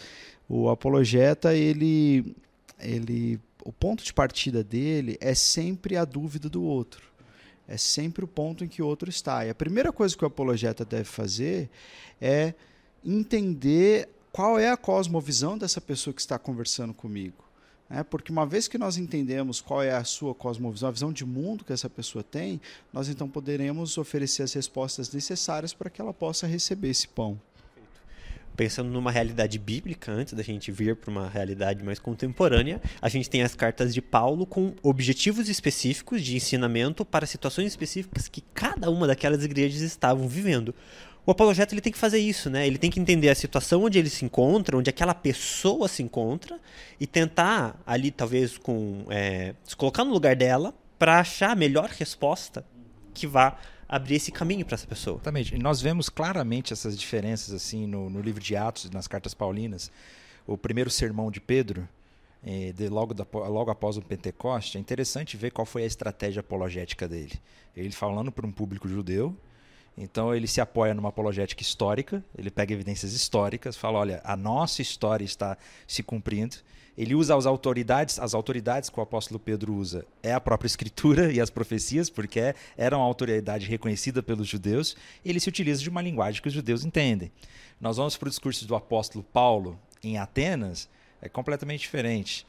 O 0.49 0.69
apologeta, 0.69 1.55
ele, 1.55 2.35
ele, 2.79 3.41
o 3.65 3.73
ponto 3.73 4.05
de 4.05 4.13
partida 4.13 4.63
dele 4.63 5.17
é 5.21 5.35
sempre 5.35 5.97
a 5.97 6.05
dúvida 6.05 6.49
do 6.49 6.63
outro. 6.63 7.03
É 7.67 7.77
sempre 7.77 8.25
o 8.25 8.29
ponto 8.29 8.65
em 8.65 8.69
que 8.69 8.83
o 8.83 8.87
outro 8.87 9.09
está. 9.09 9.47
E 9.47 9.51
a 9.51 9.55
primeira 9.55 9.93
coisa 9.93 10.17
que 10.17 10.25
o 10.25 10.27
apologeta 10.27 10.85
deve 10.85 11.05
fazer 11.05 11.71
é 12.21 12.55
entender 13.05 14.09
qual 14.31 14.59
é 14.59 14.71
a 14.71 14.77
cosmovisão 14.77 15.57
dessa 15.57 15.81
pessoa 15.81 16.13
que 16.13 16.21
está 16.21 16.39
conversando 16.39 16.93
comigo. 16.93 17.45
É, 17.95 18.03
porque 18.03 18.33
uma 18.33 18.47
vez 18.47 18.67
que 18.67 18.79
nós 18.79 18.97
entendemos 18.97 19.61
qual 19.61 19.83
é 19.83 19.93
a 19.93 20.03
sua 20.03 20.35
cosmovisão, 20.35 20.89
a 20.89 20.93
visão 20.93 21.13
de 21.13 21.27
mundo 21.27 21.63
que 21.63 21.75
essa 21.75 21.91
pessoa 21.91 22.25
tem, 22.25 22.59
nós 22.91 23.11
então 23.11 23.29
poderemos 23.29 23.99
oferecer 23.99 24.43
as 24.43 24.55
respostas 24.55 25.13
necessárias 25.13 25.75
para 25.75 25.91
que 25.91 26.01
ela 26.01 26.15
possa 26.15 26.47
receber 26.47 26.89
esse 26.89 27.07
pão. 27.07 27.39
Pensando 28.57 28.89
numa 28.91 29.11
realidade 29.11 29.59
bíblica, 29.59 30.11
antes 30.11 30.33
da 30.33 30.43
gente 30.43 30.73
vir 30.73 30.97
para 30.97 31.11
uma 31.11 31.29
realidade 31.29 31.85
mais 31.85 31.99
contemporânea, 31.99 32.81
a 33.01 33.11
gente 33.11 33.29
tem 33.29 33.43
as 33.43 33.55
cartas 33.55 33.93
de 33.93 34.01
Paulo 34.01 34.47
com 34.47 34.75
objetivos 34.83 35.51
específicos 35.51 36.23
de 36.23 36.35
ensinamento 36.35 37.05
para 37.05 37.27
situações 37.27 37.67
específicas 37.67 38.27
que 38.27 38.41
cada 38.55 38.91
uma 38.91 39.07
daquelas 39.07 39.45
igrejas 39.45 39.83
estavam 39.83 40.27
vivendo 40.27 40.75
o 41.25 41.31
apologeta 41.31 41.73
ele 41.73 41.81
tem 41.81 41.93
que 41.93 41.99
fazer 41.99 42.19
isso, 42.19 42.51
né? 42.51 42.67
Ele 42.67 42.79
tem 42.79 42.91
que 42.91 42.99
entender 42.99 43.29
a 43.29 43.35
situação 43.35 43.85
onde 43.85 43.99
ele 43.99 44.11
se 44.11 44.25
encontra, 44.25 44.77
onde 44.77 44.91
aquela 44.91 45.15
pessoa 45.15 45.87
se 45.87 46.03
encontra 46.03 46.59
e 46.99 47.07
tentar 47.07 47.81
ali 47.87 48.11
talvez 48.11 48.59
com 48.59 49.05
é, 49.09 49.55
se 49.65 49.77
colocar 49.77 50.05
no 50.05 50.13
lugar 50.13 50.35
dela 50.35 50.75
para 50.99 51.21
achar 51.21 51.51
a 51.51 51.55
melhor 51.55 51.89
resposta 51.91 52.65
que 53.15 53.27
vá 53.27 53.57
abrir 53.89 54.17
esse 54.17 54.33
caminho 54.33 54.65
para 54.65 54.75
essa 54.75 54.87
pessoa. 54.87 55.17
Exatamente. 55.17 55.55
E 55.55 55.59
nós 55.59 55.81
vemos 55.81 56.09
claramente 56.09 56.73
essas 56.73 56.99
diferenças 56.99 57.55
assim 57.55 57.87
no, 57.87 58.11
no 58.11 58.21
livro 58.21 58.43
de 58.43 58.57
Atos, 58.57 58.91
nas 58.91 59.07
cartas 59.07 59.33
paulinas. 59.33 59.93
O 60.45 60.59
primeiro 60.59 60.91
sermão 60.91 61.31
de 61.31 61.41
Pedro, 61.41 61.89
eh, 62.45 62.73
de 62.73 62.89
logo, 62.89 63.15
da, 63.15 63.25
logo 63.33 63.71
após 63.71 63.97
o 63.97 64.03
Pentecoste, 64.03 64.77
é 64.77 64.81
interessante 64.81 65.37
ver 65.37 65.53
qual 65.53 65.65
foi 65.65 65.85
a 65.85 65.87
estratégia 65.87 66.41
apologética 66.41 67.07
dele. 67.07 67.35
Ele 67.77 67.93
falando 67.93 68.33
para 68.33 68.45
um 68.45 68.51
público 68.51 68.89
judeu 68.89 69.37
então 69.97 70.35
ele 70.35 70.47
se 70.47 70.61
apoia 70.61 70.95
numa 70.95 71.11
apologética 71.11 71.63
histórica, 71.63 72.25
ele 72.37 72.51
pega 72.51 72.73
evidências 72.73 73.13
históricas, 73.13 73.77
fala, 73.77 73.99
olha, 73.99 74.21
a 74.25 74.37
nossa 74.37 74.81
história 74.81 75.25
está 75.25 75.57
se 75.87 76.03
cumprindo. 76.03 76.57
Ele 76.97 77.15
usa 77.15 77.35
as 77.35 77.47
autoridades, 77.47 78.19
as 78.19 78.35
autoridades 78.35 78.91
que 78.91 79.01
o 79.01 79.03
apóstolo 79.03 79.41
Pedro 79.41 79.75
usa 79.75 80.05
é 80.23 80.33
a 80.33 80.41
própria 80.41 80.67
escritura 80.67 81.33
e 81.33 81.41
as 81.41 81.49
profecias, 81.49 82.11
porque 82.11 82.39
é, 82.39 82.55
eram 82.77 82.99
uma 82.99 83.07
autoridade 83.07 83.67
reconhecida 83.67 84.23
pelos 84.23 84.47
judeus. 84.47 84.95
ele 85.25 85.41
se 85.41 85.49
utiliza 85.49 85.83
de 85.83 85.89
uma 85.89 86.03
linguagem 86.03 86.43
que 86.43 86.49
os 86.49 86.55
judeus 86.55 86.85
entendem. 86.85 87.33
Nós 87.81 87.97
vamos 87.97 88.17
para 88.17 88.27
o 88.27 88.31
discurso 88.31 88.67
do 88.67 88.75
apóstolo 88.75 89.25
Paulo 89.25 89.79
em 90.03 90.19
Atenas, 90.19 90.89
é 91.21 91.29
completamente 91.29 91.81
diferente 91.81 92.47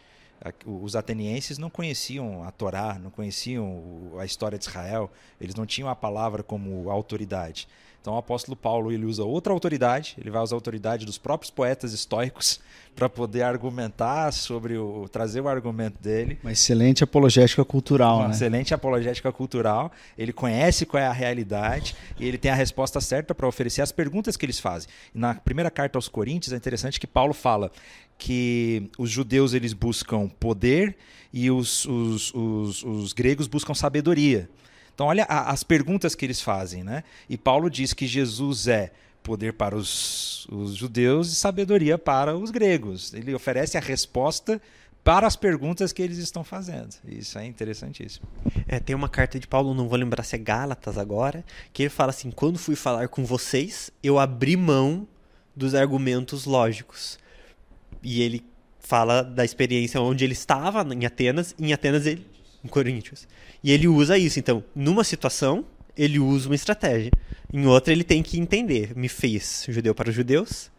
os 0.66 0.96
atenienses 0.96 1.58
não 1.58 1.70
conheciam 1.70 2.44
a 2.44 2.52
Torá, 2.52 3.00
não 3.00 3.10
conheciam 3.10 4.14
a 4.20 4.26
história 4.26 4.58
de 4.58 4.66
Israel, 4.66 5.12
eles 5.40 5.56
não 5.56 5.66
tinham 5.66 5.90
a 5.90 5.96
palavra 5.96 6.44
como 6.44 6.90
autoridade. 6.90 7.68
Então 8.04 8.16
o 8.16 8.18
apóstolo 8.18 8.54
Paulo 8.58 8.92
ele 8.92 9.06
usa 9.06 9.24
outra 9.24 9.54
autoridade, 9.54 10.18
ele 10.20 10.30
vai 10.30 10.42
usar 10.42 10.56
a 10.56 10.58
autoridade 10.58 11.06
dos 11.06 11.18
próprios 11.18 11.50
poetas 11.50 11.94
estoicos 11.94 12.60
para 12.94 13.08
poder 13.08 13.44
argumentar 13.44 14.34
sobre 14.34 14.78
o 14.78 15.08
trazer 15.10 15.40
o 15.40 15.48
argumento 15.48 16.04
dele. 16.04 16.38
Uma 16.44 16.52
excelente 16.52 17.02
apologética 17.02 17.64
cultural, 17.64 18.18
Uma 18.18 18.28
né? 18.28 18.34
excelente 18.34 18.74
apologética 18.74 19.32
cultural. 19.32 19.90
Ele 20.18 20.34
conhece 20.34 20.86
qual 20.86 21.02
é 21.02 21.08
a 21.08 21.14
realidade 21.14 21.96
e 22.20 22.28
ele 22.28 22.38
tem 22.38 22.52
a 22.52 22.56
resposta 22.56 23.00
certa 23.00 23.34
para 23.34 23.48
oferecer 23.48 23.82
as 23.82 23.94
perguntas 23.94 24.36
que 24.36 24.46
eles 24.46 24.60
fazem. 24.60 24.90
na 25.14 25.34
primeira 25.34 25.72
carta 25.72 25.98
aos 25.98 26.10
Coríntios 26.10 26.52
é 26.52 26.58
interessante 26.58 27.00
que 27.00 27.08
Paulo 27.08 27.34
fala 27.34 27.72
que 28.18 28.92
os 28.98 29.10
judeus 29.10 29.54
eles 29.54 29.72
buscam 29.72 30.28
poder 30.28 30.98
e 31.32 31.50
os, 31.50 31.86
os, 31.86 32.34
os, 32.34 32.84
os 32.84 33.14
gregos 33.14 33.48
buscam 33.48 33.74
sabedoria. 33.74 34.50
Então, 34.94 35.08
olha 35.08 35.24
a, 35.24 35.52
as 35.52 35.64
perguntas 35.64 36.16
que 36.16 36.26
eles 36.26 36.42
fazem. 36.42 36.84
Né? 36.84 37.04
E 37.30 37.38
Paulo 37.38 37.70
diz 37.70 37.94
que 37.94 38.08
Jesus 38.08 38.68
é 38.68 38.92
poder 39.24 39.54
para 39.54 39.76
os, 39.76 40.46
os 40.52 40.76
judeus 40.76 41.32
e 41.32 41.36
sabedoria 41.36 41.98
para 41.98 42.36
os 42.36 42.52
gregos. 42.52 43.14
Ele 43.14 43.34
oferece 43.34 43.78
a 43.78 43.82
resposta 43.82 44.62
para 45.04 45.28
as 45.28 45.36
perguntas 45.36 45.92
que 45.92 46.02
eles 46.02 46.18
estão 46.18 46.44
fazendo. 46.44 46.96
Isso 47.06 47.38
é 47.38 47.46
interessantíssimo. 47.46 48.26
É, 48.68 48.80
tem 48.80 48.96
uma 48.96 49.10
carta 49.10 49.40
de 49.40 49.48
Paulo, 49.48 49.74
não 49.74 49.88
vou 49.88 49.98
lembrar 49.98 50.24
se 50.24 50.36
é 50.36 50.40
Gálatas 50.40 50.98
agora, 50.98 51.44
que 51.72 51.84
ele 51.84 51.90
fala 51.90 52.12
assim: 52.12 52.32
quando 52.32 52.58
fui 52.58 52.76
falar 52.76 53.08
com 53.10 53.26
vocês, 53.26 53.92
eu 54.02 54.20
abri 54.20 54.56
mão 54.56 55.08
dos 55.56 55.76
argumentos 55.76 56.46
lógicos. 56.46 57.20
E 58.02 58.22
ele 58.22 58.46
fala 58.80 59.24
da 59.24 59.46
experiência 59.46 60.02
onde 60.02 60.24
ele 60.24 60.34
estava 60.34 60.82
em 60.94 61.06
Atenas, 61.06 61.56
em 61.58 61.72
Atenas 61.74 62.06
ele 62.06 62.26
em 62.64 62.68
Coríntios. 62.68 63.28
E 63.64 63.72
ele 63.72 63.88
usa 63.88 64.18
isso. 64.18 64.40
Então, 64.40 64.64
numa 64.76 65.04
situação, 65.04 65.66
ele 65.98 66.20
usa 66.20 66.50
uma 66.50 66.56
estratégia. 66.56 67.12
Em 67.52 67.66
outra, 67.66 67.92
ele 67.92 68.04
tem 68.04 68.24
que 68.24 68.40
entender. 68.40 68.96
Me 68.96 69.10
fez 69.10 69.66
judeu 69.70 69.94
para 69.94 70.10
os 70.10 70.16
judeus 70.16 70.72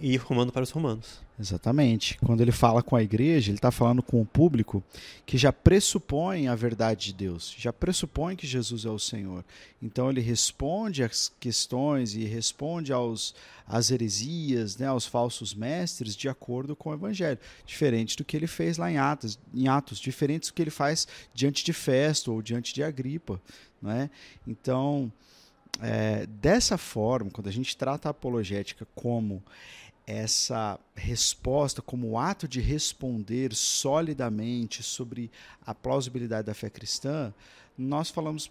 e 0.00 0.16
romano 0.16 0.52
para 0.52 0.62
os 0.62 0.70
romanos. 0.70 1.25
Exatamente. 1.38 2.18
Quando 2.24 2.40
ele 2.40 2.52
fala 2.52 2.82
com 2.82 2.96
a 2.96 3.02
igreja, 3.02 3.50
ele 3.50 3.58
está 3.58 3.70
falando 3.70 4.02
com 4.02 4.22
o 4.22 4.24
público 4.24 4.82
que 5.26 5.36
já 5.36 5.52
pressupõe 5.52 6.48
a 6.48 6.54
verdade 6.54 7.06
de 7.06 7.12
Deus, 7.12 7.54
já 7.58 7.72
pressupõe 7.72 8.34
que 8.34 8.46
Jesus 8.46 8.86
é 8.86 8.88
o 8.88 8.98
Senhor. 8.98 9.44
Então 9.82 10.08
ele 10.08 10.22
responde 10.22 11.02
às 11.02 11.30
questões 11.38 12.14
e 12.14 12.24
responde 12.24 12.90
aos, 12.90 13.34
às 13.66 13.90
heresias, 13.90 14.78
né, 14.78 14.86
aos 14.86 15.04
falsos 15.04 15.52
mestres, 15.52 16.16
de 16.16 16.26
acordo 16.26 16.74
com 16.74 16.88
o 16.88 16.94
Evangelho. 16.94 17.38
Diferente 17.66 18.16
do 18.16 18.24
que 18.24 18.34
ele 18.34 18.46
fez 18.46 18.78
lá 18.78 18.90
em 18.90 18.96
Atos, 18.96 19.38
em 19.52 19.68
Atos 19.68 19.98
diferente 19.98 20.48
do 20.48 20.54
que 20.54 20.62
ele 20.62 20.70
faz 20.70 21.06
diante 21.34 21.62
de 21.62 21.74
Festo 21.74 22.32
ou 22.32 22.40
diante 22.40 22.72
de 22.72 22.82
Agripa. 22.82 23.38
Né? 23.82 24.08
Então, 24.46 25.12
é, 25.82 26.26
dessa 26.26 26.78
forma, 26.78 27.30
quando 27.30 27.48
a 27.48 27.52
gente 27.52 27.76
trata 27.76 28.08
a 28.08 28.10
apologética 28.10 28.86
como 28.94 29.42
essa 30.06 30.78
resposta, 30.94 31.82
como 31.82 32.18
ato 32.18 32.46
de 32.46 32.60
responder 32.60 33.52
solidamente 33.54 34.82
sobre 34.82 35.30
a 35.64 35.74
plausibilidade 35.74 36.46
da 36.46 36.54
fé 36.54 36.70
cristã, 36.70 37.34
nós 37.76 38.08
falamos, 38.08 38.50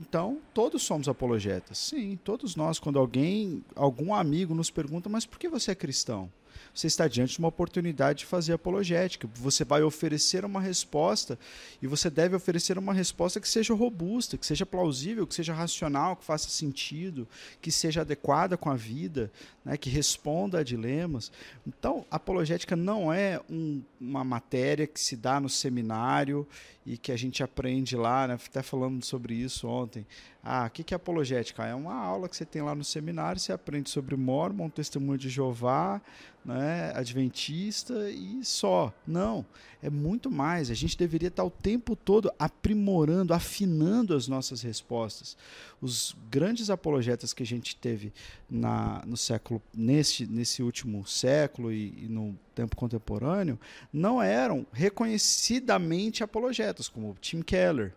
então, 0.00 0.40
todos 0.54 0.82
somos 0.82 1.08
apologetas. 1.08 1.76
Sim, 1.78 2.18
todos 2.24 2.56
nós, 2.56 2.78
quando 2.78 2.98
alguém, 2.98 3.62
algum 3.76 4.14
amigo 4.14 4.54
nos 4.54 4.70
pergunta, 4.70 5.08
mas 5.08 5.26
por 5.26 5.38
que 5.38 5.48
você 5.48 5.72
é 5.72 5.74
cristão? 5.74 6.32
Você 6.74 6.86
está 6.86 7.06
diante 7.08 7.34
de 7.34 7.38
uma 7.38 7.48
oportunidade 7.48 8.20
de 8.20 8.26
fazer 8.26 8.52
apologética. 8.52 9.28
Você 9.34 9.64
vai 9.64 9.82
oferecer 9.82 10.44
uma 10.44 10.60
resposta 10.60 11.38
e 11.80 11.86
você 11.86 12.10
deve 12.10 12.36
oferecer 12.36 12.78
uma 12.78 12.92
resposta 12.92 13.40
que 13.40 13.48
seja 13.48 13.74
robusta, 13.74 14.36
que 14.36 14.46
seja 14.46 14.66
plausível, 14.66 15.26
que 15.26 15.34
seja 15.34 15.54
racional, 15.54 16.16
que 16.16 16.24
faça 16.24 16.48
sentido, 16.48 17.28
que 17.60 17.70
seja 17.70 18.00
adequada 18.02 18.56
com 18.56 18.70
a 18.70 18.74
vida, 18.74 19.30
né, 19.64 19.76
que 19.76 19.88
responda 19.88 20.58
a 20.58 20.62
dilemas. 20.62 21.32
Então, 21.66 22.04
apologética 22.10 22.76
não 22.76 23.12
é 23.12 23.40
um, 23.48 23.82
uma 24.00 24.24
matéria 24.24 24.86
que 24.86 25.00
se 25.00 25.16
dá 25.16 25.40
no 25.40 25.48
seminário 25.48 26.46
e 26.86 26.98
que 26.98 27.10
a 27.10 27.16
gente 27.16 27.42
aprende 27.42 27.96
lá, 27.96 28.28
né, 28.28 28.38
até 28.46 28.62
falando 28.62 29.02
sobre 29.04 29.34
isso 29.34 29.66
ontem. 29.66 30.06
Ah, 30.42 30.66
o 30.66 30.70
que 30.70 30.92
é 30.92 30.96
apologética? 30.96 31.64
É 31.64 31.74
uma 31.74 31.94
aula 31.94 32.28
que 32.28 32.36
você 32.36 32.44
tem 32.44 32.60
lá 32.60 32.74
no 32.74 32.84
seminário, 32.84 33.40
você 33.40 33.52
aprende 33.52 33.88
sobre 33.88 34.14
Mormon, 34.14 34.68
Testemunho 34.68 35.16
de 35.16 35.30
Jeová, 35.30 36.02
né, 36.44 36.92
Adventista 36.94 38.10
e 38.10 38.44
só. 38.44 38.92
Não, 39.06 39.44
é 39.82 39.88
muito 39.88 40.30
mais. 40.30 40.70
A 40.70 40.74
gente 40.74 40.96
deveria 40.96 41.28
estar 41.28 41.42
o 41.44 41.50
tempo 41.50 41.96
todo 41.96 42.30
aprimorando, 42.38 43.32
afinando 43.32 44.14
as 44.14 44.28
nossas 44.28 44.60
respostas. 44.62 45.36
Os 45.80 46.14
grandes 46.30 46.68
apologetas 46.68 47.32
que 47.32 47.42
a 47.42 47.46
gente 47.46 47.74
teve 47.76 48.12
na, 48.48 49.02
no 49.06 49.16
século, 49.16 49.62
nesse, 49.72 50.26
nesse 50.26 50.62
último 50.62 51.06
século 51.06 51.72
e, 51.72 52.04
e 52.04 52.08
no 52.08 52.38
tempo 52.54 52.76
contemporâneo, 52.76 53.58
não 53.92 54.22
eram 54.22 54.66
reconhecidamente 54.72 56.22
apologetas, 56.22 56.88
como 56.88 57.16
Tim 57.20 57.42
Keller, 57.42 57.92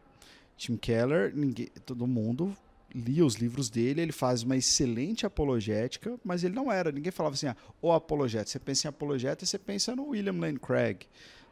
Tim 0.57 0.77
Keller, 0.77 1.33
ninguém, 1.35 1.67
todo 1.85 2.07
mundo 2.07 2.55
lia 2.93 3.25
os 3.25 3.35
livros 3.35 3.69
dele, 3.69 4.01
ele 4.01 4.11
faz 4.11 4.43
uma 4.43 4.55
excelente 4.55 5.25
apologética, 5.25 6.17
mas 6.23 6.43
ele 6.43 6.55
não 6.55 6.71
era. 6.71 6.91
Ninguém 6.91 7.11
falava 7.11 7.35
assim, 7.35 7.47
ah, 7.47 7.55
o 7.81 7.91
apologeta. 7.91 8.49
Você 8.49 8.59
pensa 8.59 8.87
em 8.87 8.89
apologeta 8.89 9.45
você 9.45 9.57
pensa 9.57 9.95
no 9.95 10.09
William 10.09 10.39
Lane 10.39 10.59
Craig, 10.59 11.05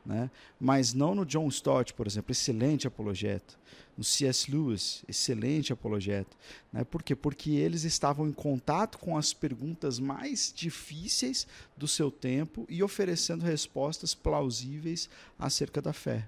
né? 0.06 0.30
mas 0.60 0.94
não 0.94 1.15
no 1.15 1.25
John 1.25 1.48
Stott, 1.48 1.94
por 1.94 2.08
exemplo, 2.08 2.32
excelente 2.32 2.88
apologeta. 2.88 3.56
No 3.98 4.04
C.S. 4.04 4.51
Lewis, 4.51 5.04
excelente 5.08 5.72
apologeta. 5.72 6.36
Né? 6.72 6.84
Por 6.84 7.01
quê? 7.01 7.15
Porque 7.15 7.51
eles 7.51 7.86
estavam 7.86 8.27
em 8.27 8.34
contato 8.34 8.98
com 8.98 9.18
as 9.18 9.34
perguntas 9.34 10.00
mais 10.00 10.51
difíceis 10.54 11.48
do 11.77 11.88
seu 11.88 12.12
tempo 12.12 12.65
e 12.70 12.84
oferecendo 12.84 13.46
respostas 13.46 14.13
plausíveis 14.13 15.10
acerca 15.39 15.82
da 15.82 15.94
fé. 15.94 16.27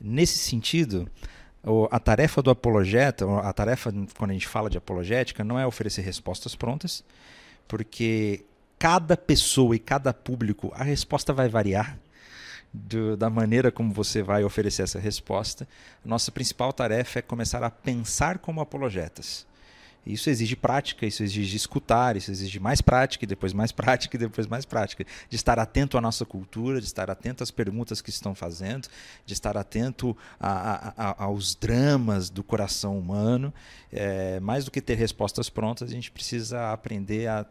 Nesse 0.00 0.38
sentido, 0.38 1.08
a 1.90 1.98
tarefa 1.98 2.40
do 2.40 2.50
apologeta, 2.50 3.26
a 3.40 3.52
tarefa 3.52 3.92
quando 4.16 4.30
a 4.30 4.34
gente 4.34 4.46
fala 4.46 4.70
de 4.70 4.78
apologética, 4.78 5.42
não 5.42 5.58
é 5.58 5.66
oferecer 5.66 6.02
respostas 6.02 6.54
prontas, 6.54 7.04
porque 7.66 8.44
cada 8.78 9.16
pessoa 9.16 9.74
e 9.74 9.78
cada 9.78 10.14
público, 10.14 10.72
a 10.74 10.84
resposta 10.84 11.32
vai 11.32 11.48
variar 11.48 11.98
do, 12.72 13.16
da 13.16 13.30
maneira 13.30 13.72
como 13.72 13.92
você 13.92 14.22
vai 14.22 14.44
oferecer 14.44 14.82
essa 14.82 14.98
resposta. 14.98 15.66
Nossa 16.04 16.30
principal 16.30 16.72
tarefa 16.72 17.18
é 17.18 17.22
começar 17.22 17.62
a 17.62 17.70
pensar 17.70 18.38
como 18.38 18.60
apologetas. 18.60 19.46
Isso 20.06 20.30
exige 20.30 20.54
prática, 20.54 21.04
isso 21.04 21.22
exige 21.24 21.56
escutar, 21.56 22.16
isso 22.16 22.30
exige 22.30 22.60
mais 22.60 22.80
prática, 22.80 23.24
e 23.24 23.26
depois 23.26 23.52
mais 23.52 23.72
prática, 23.72 24.16
e 24.16 24.18
depois 24.18 24.46
mais 24.46 24.64
prática. 24.64 25.04
De 25.28 25.34
estar 25.34 25.58
atento 25.58 25.98
à 25.98 26.00
nossa 26.00 26.24
cultura, 26.24 26.80
de 26.80 26.86
estar 26.86 27.10
atento 27.10 27.42
às 27.42 27.50
perguntas 27.50 28.00
que 28.00 28.10
estão 28.10 28.34
fazendo, 28.34 28.88
de 29.24 29.32
estar 29.32 29.56
atento 29.56 30.16
a, 30.38 30.50
a, 30.50 31.10
a, 31.10 31.24
aos 31.24 31.56
dramas 31.56 32.30
do 32.30 32.44
coração 32.44 32.96
humano. 32.96 33.52
É, 33.92 34.38
mais 34.40 34.64
do 34.64 34.70
que 34.70 34.80
ter 34.80 34.94
respostas 34.94 35.50
prontas, 35.50 35.88
a 35.88 35.92
gente 35.92 36.10
precisa 36.12 36.72
aprender 36.72 37.28
a, 37.28 37.44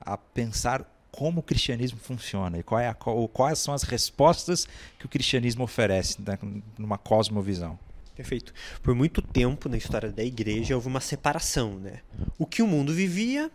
a 0.00 0.16
pensar 0.16 0.86
como 1.10 1.40
o 1.40 1.42
cristianismo 1.42 1.98
funciona 1.98 2.58
e 2.58 2.62
qual 2.62 2.80
é 2.80 2.94
quais 3.32 3.58
são 3.58 3.74
as 3.74 3.82
respostas 3.82 4.68
que 4.98 5.06
o 5.06 5.08
cristianismo 5.08 5.64
oferece 5.64 6.20
né, 6.22 6.38
numa 6.78 6.96
cosmovisão. 6.96 7.78
Perfeito. 8.18 8.52
Por 8.82 8.96
muito 8.96 9.22
tempo 9.22 9.68
na 9.68 9.76
história 9.76 10.10
da 10.10 10.24
igreja 10.24 10.74
houve 10.74 10.88
uma 10.88 11.00
separação, 11.00 11.78
né? 11.78 12.00
O 12.36 12.44
que 12.44 12.60
o 12.60 12.66
mundo 12.66 12.92
vivia 12.92 13.48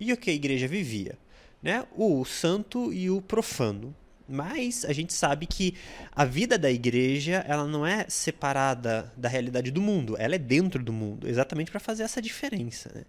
e 0.00 0.12
o 0.12 0.16
que 0.16 0.28
a 0.28 0.34
igreja 0.34 0.66
vivia, 0.66 1.16
né? 1.62 1.86
O 1.96 2.24
santo 2.24 2.92
e 2.92 3.08
o 3.08 3.22
profano. 3.22 3.94
Mas 4.30 4.84
a 4.84 4.92
gente 4.92 5.12
sabe 5.12 5.44
que 5.46 5.74
a 6.14 6.24
vida 6.24 6.56
da 6.56 6.70
igreja 6.70 7.44
ela 7.48 7.66
não 7.66 7.84
é 7.84 8.06
separada 8.08 9.12
da 9.16 9.28
realidade 9.28 9.70
do 9.70 9.80
mundo, 9.80 10.14
ela 10.18 10.36
é 10.36 10.38
dentro 10.38 10.82
do 10.82 10.92
mundo, 10.92 11.28
exatamente 11.28 11.70
para 11.70 11.80
fazer 11.80 12.04
essa 12.04 12.22
diferença. 12.22 12.90
Né? 12.94 13.02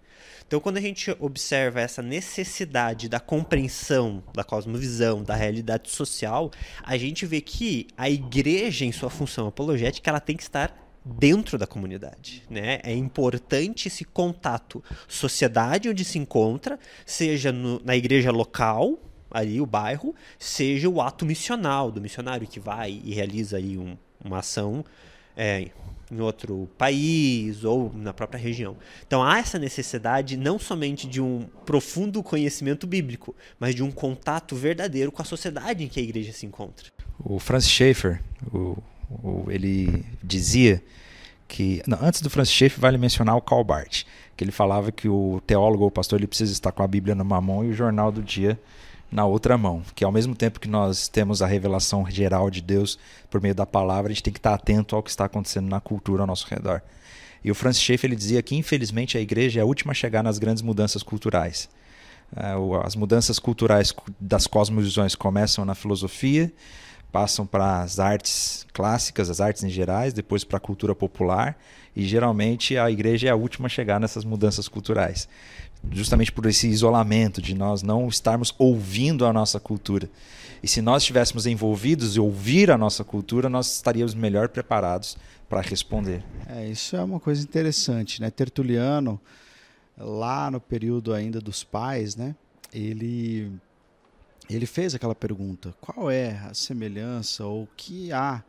Então, 0.47 0.59
quando 0.59 0.77
a 0.77 0.81
gente 0.81 1.15
observa 1.19 1.79
essa 1.79 2.01
necessidade 2.01 3.07
da 3.07 3.19
compreensão 3.19 4.23
da 4.33 4.43
cosmovisão, 4.43 5.23
da 5.23 5.35
realidade 5.35 5.91
social, 5.91 6.51
a 6.83 6.97
gente 6.97 7.25
vê 7.25 7.39
que 7.39 7.87
a 7.95 8.09
igreja, 8.09 8.83
em 8.83 8.91
sua 8.91 9.09
função 9.09 9.47
apologética, 9.47 10.09
ela 10.09 10.19
tem 10.19 10.35
que 10.35 10.43
estar 10.43 10.75
dentro 11.03 11.57
da 11.57 11.65
comunidade, 11.65 12.43
né? 12.49 12.79
É 12.83 12.93
importante 12.93 13.87
esse 13.87 14.05
contato, 14.05 14.83
sociedade 15.07 15.89
onde 15.89 16.05
se 16.05 16.19
encontra, 16.19 16.79
seja 17.05 17.51
no, 17.51 17.81
na 17.83 17.95
igreja 17.95 18.31
local, 18.31 18.99
ali 19.31 19.59
o 19.61 19.65
bairro 19.65 20.13
seja 20.37 20.89
o 20.89 21.01
ato 21.01 21.25
missional 21.25 21.91
do 21.91 22.01
missionário 22.01 22.47
que 22.47 22.59
vai 22.59 23.01
e 23.03 23.13
realiza 23.13 23.57
aí 23.57 23.77
um, 23.77 23.97
uma 24.23 24.39
ação 24.39 24.83
é, 25.35 25.69
em 26.11 26.19
outro 26.19 26.69
país 26.77 27.63
ou 27.63 27.91
na 27.95 28.13
própria 28.13 28.39
região. 28.39 28.75
Então 29.07 29.23
há 29.23 29.39
essa 29.39 29.57
necessidade 29.57 30.35
não 30.35 30.59
somente 30.59 31.07
de 31.07 31.21
um 31.21 31.47
profundo 31.65 32.21
conhecimento 32.21 32.85
bíblico, 32.85 33.33
mas 33.59 33.73
de 33.73 33.81
um 33.81 33.89
contato 33.89 34.55
verdadeiro 34.55 35.11
com 35.11 35.21
a 35.21 35.25
sociedade 35.25 35.83
em 35.83 35.87
que 35.87 35.99
a 35.99 36.03
igreja 36.03 36.33
se 36.33 36.45
encontra. 36.45 36.87
O 37.23 37.39
Francis 37.39 37.71
Schaeffer, 37.71 38.21
o, 38.53 38.77
o, 39.09 39.45
ele 39.49 40.05
dizia 40.21 40.83
que 41.47 41.81
não, 41.87 41.97
antes 42.01 42.21
do 42.21 42.29
Francis 42.29 42.53
Schaeffer 42.53 42.79
vale 42.79 42.97
mencionar 42.97 43.35
o 43.35 43.41
Karl 43.41 43.63
Barth, 43.63 44.03
que 44.35 44.43
ele 44.43 44.51
falava 44.51 44.91
que 44.91 45.07
o 45.07 45.41
teólogo 45.45 45.83
ou 45.83 45.91
pastor 45.91 46.19
ele 46.19 46.27
precisa 46.27 46.51
estar 46.51 46.71
com 46.71 46.83
a 46.83 46.87
Bíblia 46.87 47.15
numa 47.15 47.39
mão 47.39 47.63
e 47.63 47.69
o 47.69 47.73
jornal 47.73 48.11
do 48.11 48.21
dia 48.21 48.59
na 49.11 49.25
outra 49.25 49.57
mão. 49.57 49.83
Que 49.93 50.05
ao 50.05 50.11
mesmo 50.11 50.33
tempo 50.33 50.59
que 50.59 50.69
nós 50.69 51.07
temos 51.07 51.41
a 51.41 51.47
revelação 51.47 52.09
geral 52.09 52.49
de 52.49 52.61
Deus 52.61 52.97
por 53.29 53.41
meio 53.41 53.53
da 53.53 53.65
palavra, 53.65 54.11
a 54.11 54.13
gente 54.13 54.23
tem 54.23 54.33
que 54.33 54.39
estar 54.39 54.53
atento 54.53 54.95
ao 54.95 55.03
que 55.03 55.09
está 55.09 55.25
acontecendo 55.25 55.67
na 55.67 55.81
cultura 55.81 56.23
ao 56.23 56.27
nosso 56.27 56.47
redor. 56.47 56.81
E 57.43 57.51
o 57.51 57.55
Francis 57.55 57.83
Schaeffer 57.83 58.09
ele 58.09 58.15
dizia 58.15 58.41
que, 58.41 58.55
infelizmente, 58.55 59.17
a 59.17 59.21
igreja 59.21 59.59
é 59.59 59.63
a 59.63 59.65
última 59.65 59.91
a 59.91 59.95
chegar 59.95 60.23
nas 60.23 60.37
grandes 60.37 60.61
mudanças 60.61 61.03
culturais. 61.03 61.67
É, 62.35 62.53
as 62.85 62.95
mudanças 62.95 63.39
culturais 63.39 63.93
das 64.19 64.47
cosmovisões 64.47 65.15
começam 65.15 65.65
na 65.65 65.75
filosofia, 65.75 66.51
passam 67.11 67.45
para 67.45 67.81
as 67.81 67.99
artes 67.99 68.65
clássicas, 68.71 69.29
as 69.29 69.41
artes 69.41 69.63
em 69.63 69.69
gerais, 69.69 70.13
depois 70.13 70.45
para 70.45 70.57
a 70.57 70.61
cultura 70.61 70.95
popular, 70.95 71.57
e 71.93 72.05
geralmente 72.05 72.77
a 72.77 72.89
igreja 72.89 73.27
é 73.27 73.31
a 73.31 73.35
última 73.35 73.65
a 73.65 73.69
chegar 73.69 73.99
nessas 73.99 74.23
mudanças 74.23 74.69
culturais 74.69 75.27
justamente 75.89 76.31
por 76.31 76.45
esse 76.45 76.67
isolamento, 76.67 77.41
de 77.41 77.55
nós 77.55 77.81
não 77.81 78.07
estarmos 78.07 78.53
ouvindo 78.57 79.25
a 79.25 79.33
nossa 79.33 79.59
cultura. 79.59 80.09
E 80.61 80.67
se 80.67 80.81
nós 80.81 81.01
estivéssemos 81.01 81.47
envolvidos 81.47 82.15
e 82.15 82.19
ouvir 82.19 82.69
a 82.69 82.77
nossa 82.77 83.03
cultura, 83.03 83.49
nós 83.49 83.73
estaríamos 83.75 84.13
melhor 84.13 84.49
preparados 84.49 85.17
para 85.49 85.61
responder. 85.61 86.23
É, 86.47 86.67
isso 86.67 86.95
é 86.95 87.03
uma 87.03 87.19
coisa 87.19 87.41
interessante, 87.41 88.21
né? 88.21 88.29
Tertuliano, 88.29 89.19
lá 89.97 90.51
no 90.51 90.61
período 90.61 91.13
ainda 91.13 91.41
dos 91.41 91.63
pais, 91.63 92.15
né? 92.15 92.35
Ele 92.71 93.51
ele 94.49 94.65
fez 94.65 94.93
aquela 94.93 95.15
pergunta: 95.15 95.73
qual 95.81 96.11
é 96.11 96.37
a 96.49 96.53
semelhança 96.53 97.43
ou 97.45 97.63
o 97.63 97.67
que 97.75 98.11
há 98.11 98.43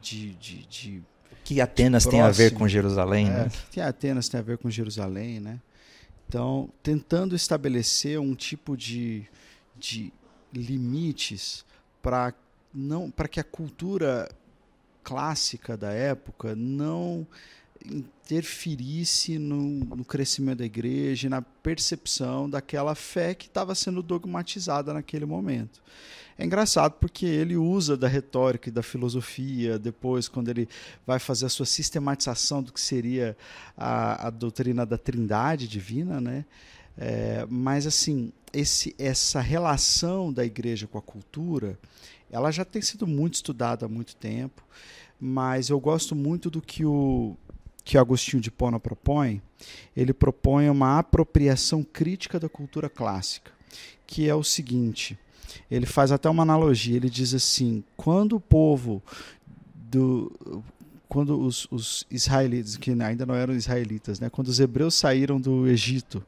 de, 0.00 0.34
de, 0.34 0.66
de 0.66 1.02
que 1.44 1.60
Atenas 1.60 2.04
de 2.04 2.10
tem 2.10 2.20
a 2.20 2.30
ver 2.30 2.54
com 2.54 2.66
Jerusalém, 2.66 3.28
é, 3.28 3.30
né? 3.30 3.50
Que 3.70 3.80
Atenas 3.80 4.28
tem 4.28 4.40
a 4.40 4.42
ver 4.42 4.58
com 4.58 4.70
Jerusalém, 4.70 5.40
né? 5.40 5.60
Então, 6.28 6.70
tentando 6.82 7.36
estabelecer 7.36 8.18
um 8.18 8.34
tipo 8.34 8.76
de, 8.76 9.26
de 9.76 10.12
limites 10.52 11.64
para 12.02 12.34
não 12.74 13.10
para 13.10 13.28
que 13.28 13.40
a 13.40 13.44
cultura 13.44 14.28
clássica 15.02 15.76
da 15.76 15.92
época 15.92 16.54
não 16.54 17.26
interferisse 17.90 19.38
no, 19.38 19.56
no, 19.84 20.04
crescimento 20.04 20.58
da 20.58 20.64
igreja, 20.64 21.28
na 21.28 21.40
percepção 21.40 22.48
daquela 22.50 22.94
fé 22.94 23.34
que 23.34 23.46
estava 23.46 23.74
sendo 23.74 24.02
dogmatizada 24.02 24.92
naquele 24.92 25.24
momento. 25.24 25.80
É 26.38 26.44
engraçado 26.44 26.92
porque 27.00 27.24
ele 27.24 27.56
usa 27.56 27.96
da 27.96 28.08
retórica 28.08 28.68
e 28.68 28.72
da 28.72 28.82
filosofia, 28.82 29.78
depois, 29.78 30.28
quando 30.28 30.48
ele 30.48 30.68
vai 31.06 31.18
fazer 31.18 31.46
a 31.46 31.48
sua 31.48 31.64
sistematização 31.64 32.62
do 32.62 32.72
que 32.72 32.80
seria 32.80 33.36
a, 33.76 34.26
a 34.26 34.30
doutrina 34.30 34.84
da 34.84 34.98
trindade 34.98 35.66
divina, 35.66 36.20
né? 36.20 36.44
É, 36.98 37.46
mas, 37.48 37.86
assim, 37.86 38.32
esse, 38.52 38.94
essa 38.98 39.40
relação 39.40 40.32
da 40.32 40.44
igreja 40.44 40.86
com 40.86 40.98
a 40.98 41.02
cultura, 41.02 41.78
ela 42.30 42.50
já 42.50 42.64
tem 42.64 42.82
sido 42.82 43.06
muito 43.06 43.34
estudada 43.34 43.86
há 43.86 43.88
muito 43.88 44.14
tempo, 44.16 44.62
mas 45.18 45.70
eu 45.70 45.80
gosto 45.80 46.14
muito 46.14 46.50
do 46.50 46.60
que 46.60 46.84
o 46.84 47.36
que 47.86 47.96
Agostinho 47.96 48.42
de 48.42 48.50
Pona 48.50 48.80
propõe, 48.80 49.40
ele 49.96 50.12
propõe 50.12 50.68
uma 50.68 50.98
apropriação 50.98 51.84
crítica 51.84 52.38
da 52.38 52.48
cultura 52.48 52.90
clássica, 52.90 53.52
que 54.04 54.28
é 54.28 54.34
o 54.34 54.42
seguinte: 54.42 55.16
ele 55.70 55.86
faz 55.86 56.10
até 56.10 56.28
uma 56.28 56.42
analogia, 56.42 56.96
ele 56.96 57.08
diz 57.08 57.32
assim: 57.32 57.84
quando 57.96 58.34
o 58.34 58.40
povo 58.40 59.00
do 59.72 60.32
quando 61.08 61.40
os, 61.40 61.68
os 61.70 62.04
israelitas, 62.10 62.76
que 62.76 62.90
ainda 62.90 63.24
não 63.24 63.36
eram 63.36 63.54
israelitas, 63.54 64.18
né, 64.18 64.28
quando 64.28 64.48
os 64.48 64.58
hebreus 64.58 64.96
saíram 64.96 65.40
do 65.40 65.68
Egito, 65.68 66.20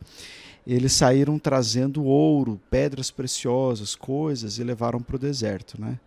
eles 0.64 0.92
saíram 0.92 1.40
trazendo 1.40 2.04
ouro, 2.04 2.60
pedras 2.70 3.10
preciosas, 3.10 3.96
coisas 3.96 4.58
e 4.58 4.62
levaram 4.62 5.02
para 5.02 5.16
o 5.16 5.18
deserto, 5.18 5.80
né? 5.80 5.98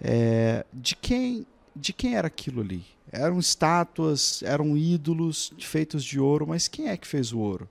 É, 0.00 0.64
de 0.72 0.94
quem 0.94 1.44
de 1.74 1.92
quem 1.92 2.16
era 2.16 2.28
aquilo 2.28 2.60
ali? 2.60 2.84
Eram 3.10 3.38
estátuas, 3.38 4.42
eram 4.42 4.76
ídolos 4.76 5.52
feitos 5.58 6.04
de 6.04 6.18
ouro, 6.18 6.46
mas 6.46 6.68
quem 6.68 6.88
é 6.88 6.96
que 6.96 7.06
fez 7.06 7.32
o 7.32 7.38
ouro? 7.38 7.68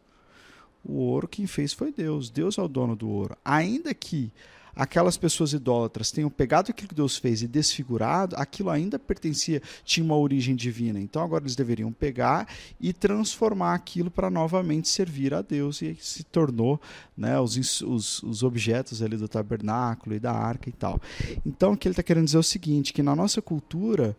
O 0.83 0.93
ouro 0.93 1.27
quem 1.27 1.47
fez 1.47 1.73
foi 1.73 1.91
Deus. 1.91 2.29
Deus 2.29 2.57
é 2.57 2.61
o 2.61 2.67
dono 2.67 2.95
do 2.95 3.09
ouro. 3.09 3.37
Ainda 3.43 3.93
que 3.93 4.31
aquelas 4.75 5.17
pessoas 5.17 5.53
idólatras 5.53 6.11
tenham 6.11 6.29
pegado 6.29 6.71
aquilo 6.71 6.89
que 6.89 6.95
Deus 6.95 7.17
fez 7.17 7.41
e 7.41 7.47
desfigurado, 7.47 8.35
aquilo 8.37 8.69
ainda 8.69 8.97
pertencia, 8.97 9.61
tinha 9.83 10.03
uma 10.03 10.17
origem 10.17 10.55
divina. 10.55 10.99
Então 10.99 11.21
agora 11.21 11.43
eles 11.43 11.55
deveriam 11.55 11.91
pegar 11.91 12.47
e 12.79 12.91
transformar 12.91 13.73
aquilo 13.73 14.09
para 14.09 14.29
novamente 14.29 14.89
servir 14.89 15.33
a 15.33 15.41
Deus 15.41 15.81
e 15.81 15.95
se 15.99 16.23
tornou 16.23 16.79
né, 17.15 17.39
os, 17.39 17.81
os, 17.81 18.23
os 18.23 18.43
objetos 18.43 19.01
ali 19.01 19.17
do 19.17 19.27
tabernáculo 19.27 20.15
e 20.15 20.19
da 20.19 20.31
arca 20.31 20.69
e 20.69 20.73
tal. 20.73 20.99
Então 21.45 21.73
o 21.73 21.77
que 21.77 21.87
ele 21.87 21.93
está 21.93 22.03
querendo 22.03 22.25
dizer 22.25 22.37
é 22.37 22.39
o 22.39 22.43
seguinte, 22.43 22.93
que 22.93 23.03
na 23.03 23.15
nossa 23.15 23.41
cultura 23.41 24.15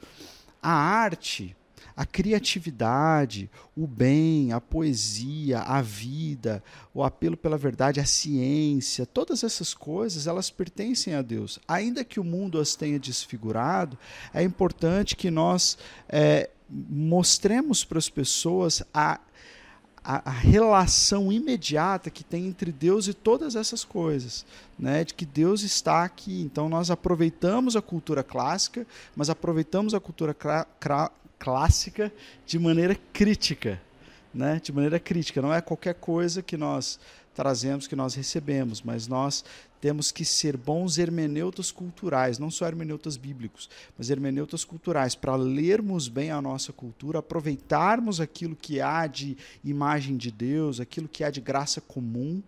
a 0.62 0.72
arte 0.72 1.56
a 1.96 2.04
criatividade, 2.04 3.50
o 3.76 3.86
bem, 3.86 4.52
a 4.52 4.60
poesia, 4.60 5.60
a 5.60 5.80
vida, 5.80 6.62
o 6.92 7.02
apelo 7.02 7.36
pela 7.36 7.56
verdade, 7.56 8.00
a 8.00 8.06
ciência, 8.06 9.06
todas 9.06 9.44
essas 9.44 9.72
coisas, 9.72 10.26
elas 10.26 10.50
pertencem 10.50 11.14
a 11.14 11.22
Deus. 11.22 11.58
Ainda 11.68 12.04
que 12.04 12.18
o 12.18 12.24
mundo 12.24 12.58
as 12.58 12.74
tenha 12.74 12.98
desfigurado, 12.98 13.96
é 14.32 14.42
importante 14.42 15.14
que 15.14 15.30
nós 15.30 15.78
é, 16.08 16.50
mostremos 16.68 17.84
para 17.84 17.98
as 17.98 18.08
pessoas 18.08 18.82
a 18.92 19.20
a, 20.04 20.30
relação 20.30 21.32
imediata 21.32 22.10
que 22.10 22.22
tem 22.22 22.46
entre 22.46 22.70
Deus 22.70 23.08
e 23.08 23.14
todas 23.14 23.56
essas 23.56 23.84
coisas, 23.84 24.44
né? 24.78 25.02
De 25.02 25.14
que 25.14 25.24
Deus 25.24 25.62
está 25.62 26.04
aqui. 26.04 26.42
Então 26.42 26.68
nós 26.68 26.90
aproveitamos 26.90 27.74
a 27.74 27.80
cultura 27.80 28.22
clássica, 28.22 28.86
mas 29.16 29.30
aproveitamos 29.30 29.94
a 29.94 30.00
cultura 30.00 30.36
clássica 31.44 32.10
de 32.46 32.58
maneira 32.58 32.96
crítica, 33.12 33.78
né? 34.32 34.58
De 34.64 34.72
maneira 34.72 34.98
crítica, 34.98 35.42
não 35.42 35.52
é 35.52 35.60
qualquer 35.60 35.94
coisa 35.94 36.42
que 36.42 36.56
nós 36.56 36.98
trazemos, 37.34 37.86
que 37.86 37.94
nós 37.94 38.14
recebemos, 38.14 38.80
mas 38.80 39.06
nós 39.06 39.44
temos 39.78 40.10
que 40.10 40.24
ser 40.24 40.56
bons 40.56 40.96
hermeneutas 40.96 41.70
culturais, 41.70 42.38
não 42.38 42.50
só 42.50 42.66
hermeneutas 42.66 43.18
bíblicos, 43.18 43.68
mas 43.98 44.08
hermeneutas 44.08 44.64
culturais, 44.64 45.14
para 45.14 45.36
lermos 45.36 46.08
bem 46.08 46.30
a 46.30 46.40
nossa 46.40 46.72
cultura, 46.72 47.18
aproveitarmos 47.18 48.22
aquilo 48.22 48.56
que 48.56 48.80
há 48.80 49.06
de 49.06 49.36
imagem 49.62 50.16
de 50.16 50.30
Deus, 50.30 50.80
aquilo 50.80 51.06
que 51.06 51.22
há 51.22 51.30
de 51.30 51.42
graça 51.42 51.78
comum, 51.78 52.42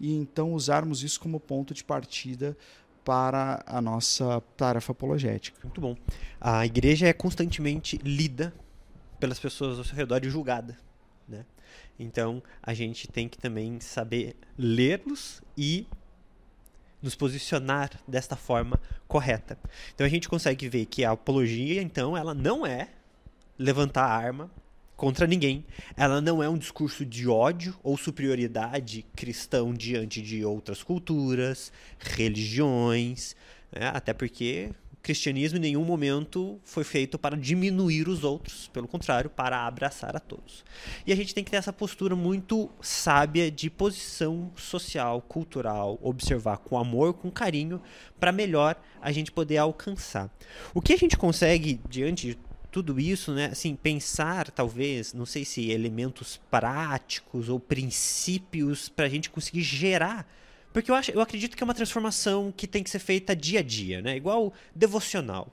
e 0.00 0.12
então 0.12 0.54
usarmos 0.54 1.04
isso 1.04 1.20
como 1.20 1.38
ponto 1.38 1.72
de 1.72 1.84
partida 1.84 2.56
para 3.04 3.62
a 3.66 3.80
nossa 3.80 4.40
tarefa 4.56 4.92
apologética. 4.92 5.58
Muito 5.62 5.80
bom. 5.80 5.96
A 6.40 6.64
igreja 6.64 7.06
é 7.08 7.12
constantemente 7.12 7.98
lida 8.02 8.52
pelas 9.18 9.38
pessoas 9.38 9.78
ao 9.78 9.84
seu 9.84 9.96
redor 9.96 10.24
e 10.24 10.30
julgada. 10.30 10.76
Né? 11.28 11.44
Então 11.98 12.42
a 12.62 12.74
gente 12.74 13.08
tem 13.08 13.28
que 13.28 13.38
também 13.38 13.80
saber 13.80 14.36
ler-los 14.56 15.42
e 15.56 15.86
nos 17.02 17.14
posicionar 17.14 17.90
desta 18.06 18.36
forma 18.36 18.78
correta. 19.08 19.58
Então 19.94 20.06
a 20.06 20.10
gente 20.10 20.28
consegue 20.28 20.68
ver 20.68 20.86
que 20.86 21.04
a 21.04 21.12
apologia, 21.12 21.82
então, 21.82 22.16
ela 22.16 22.34
não 22.34 22.66
é 22.66 22.88
levantar 23.58 24.04
a 24.04 24.14
arma 24.14 24.50
contra 25.00 25.26
ninguém. 25.26 25.64
Ela 25.96 26.20
não 26.20 26.42
é 26.42 26.48
um 26.50 26.58
discurso 26.58 27.06
de 27.06 27.26
ódio 27.26 27.74
ou 27.82 27.96
superioridade 27.96 29.06
cristão 29.16 29.72
diante 29.72 30.20
de 30.20 30.44
outras 30.44 30.82
culturas, 30.82 31.72
religiões, 31.98 33.34
né? 33.72 33.90
até 33.94 34.12
porque 34.12 34.70
o 34.92 34.96
cristianismo 35.02 35.56
em 35.56 35.62
nenhum 35.62 35.86
momento 35.86 36.60
foi 36.62 36.84
feito 36.84 37.18
para 37.18 37.34
diminuir 37.34 38.10
os 38.10 38.24
outros, 38.24 38.68
pelo 38.68 38.86
contrário, 38.86 39.30
para 39.30 39.66
abraçar 39.66 40.14
a 40.14 40.20
todos. 40.20 40.62
E 41.06 41.14
a 41.14 41.16
gente 41.16 41.34
tem 41.34 41.42
que 41.42 41.50
ter 41.50 41.56
essa 41.56 41.72
postura 41.72 42.14
muito 42.14 42.68
sábia 42.82 43.50
de 43.50 43.70
posição 43.70 44.52
social, 44.54 45.22
cultural, 45.22 45.98
observar 46.02 46.58
com 46.58 46.76
amor, 46.76 47.14
com 47.14 47.30
carinho, 47.30 47.80
para 48.18 48.32
melhor 48.32 48.78
a 49.00 49.10
gente 49.10 49.32
poder 49.32 49.56
alcançar. 49.56 50.30
O 50.74 50.82
que 50.82 50.92
a 50.92 50.98
gente 50.98 51.16
consegue 51.16 51.80
diante 51.88 52.26
de 52.28 52.49
tudo 52.70 53.00
isso, 53.00 53.32
né? 53.32 53.46
Assim, 53.46 53.74
pensar 53.74 54.50
talvez, 54.50 55.12
não 55.12 55.26
sei 55.26 55.44
se 55.44 55.70
elementos 55.70 56.40
práticos 56.50 57.48
ou 57.48 57.58
princípios 57.58 58.88
para 58.88 59.06
a 59.06 59.08
gente 59.08 59.28
conseguir 59.30 59.62
gerar. 59.62 60.26
Porque 60.72 60.90
eu, 60.90 60.94
acho, 60.94 61.10
eu 61.10 61.20
acredito 61.20 61.56
que 61.56 61.62
é 61.62 61.66
uma 61.66 61.74
transformação 61.74 62.52
que 62.56 62.66
tem 62.66 62.82
que 62.82 62.90
ser 62.90 63.00
feita 63.00 63.34
dia 63.34 63.60
a 63.60 63.62
dia, 63.62 64.00
né? 64.00 64.16
Igual 64.16 64.52
devocional. 64.74 65.48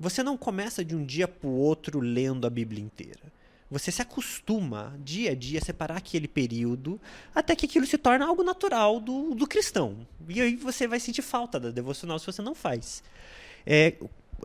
Você 0.00 0.22
não 0.22 0.36
começa 0.36 0.84
de 0.84 0.94
um 0.94 1.04
dia 1.04 1.28
para 1.28 1.48
o 1.48 1.52
outro 1.52 2.00
lendo 2.00 2.46
a 2.46 2.50
Bíblia 2.50 2.82
inteira. 2.82 3.38
Você 3.70 3.92
se 3.92 4.00
acostuma 4.00 4.96
dia 5.04 5.32
a 5.32 5.34
dia 5.34 5.58
a 5.58 5.64
separar 5.64 5.98
aquele 5.98 6.26
período 6.26 6.98
até 7.34 7.54
que 7.54 7.66
aquilo 7.66 7.86
se 7.86 7.98
torna 7.98 8.26
algo 8.26 8.42
natural 8.42 8.98
do, 8.98 9.34
do 9.34 9.46
cristão. 9.46 10.06
E 10.28 10.40
aí 10.40 10.56
você 10.56 10.86
vai 10.86 10.98
sentir 10.98 11.22
falta 11.22 11.60
da 11.60 11.70
devocional 11.70 12.18
se 12.18 12.26
você 12.26 12.40
não 12.40 12.54
faz. 12.54 13.02
É, 13.66 13.94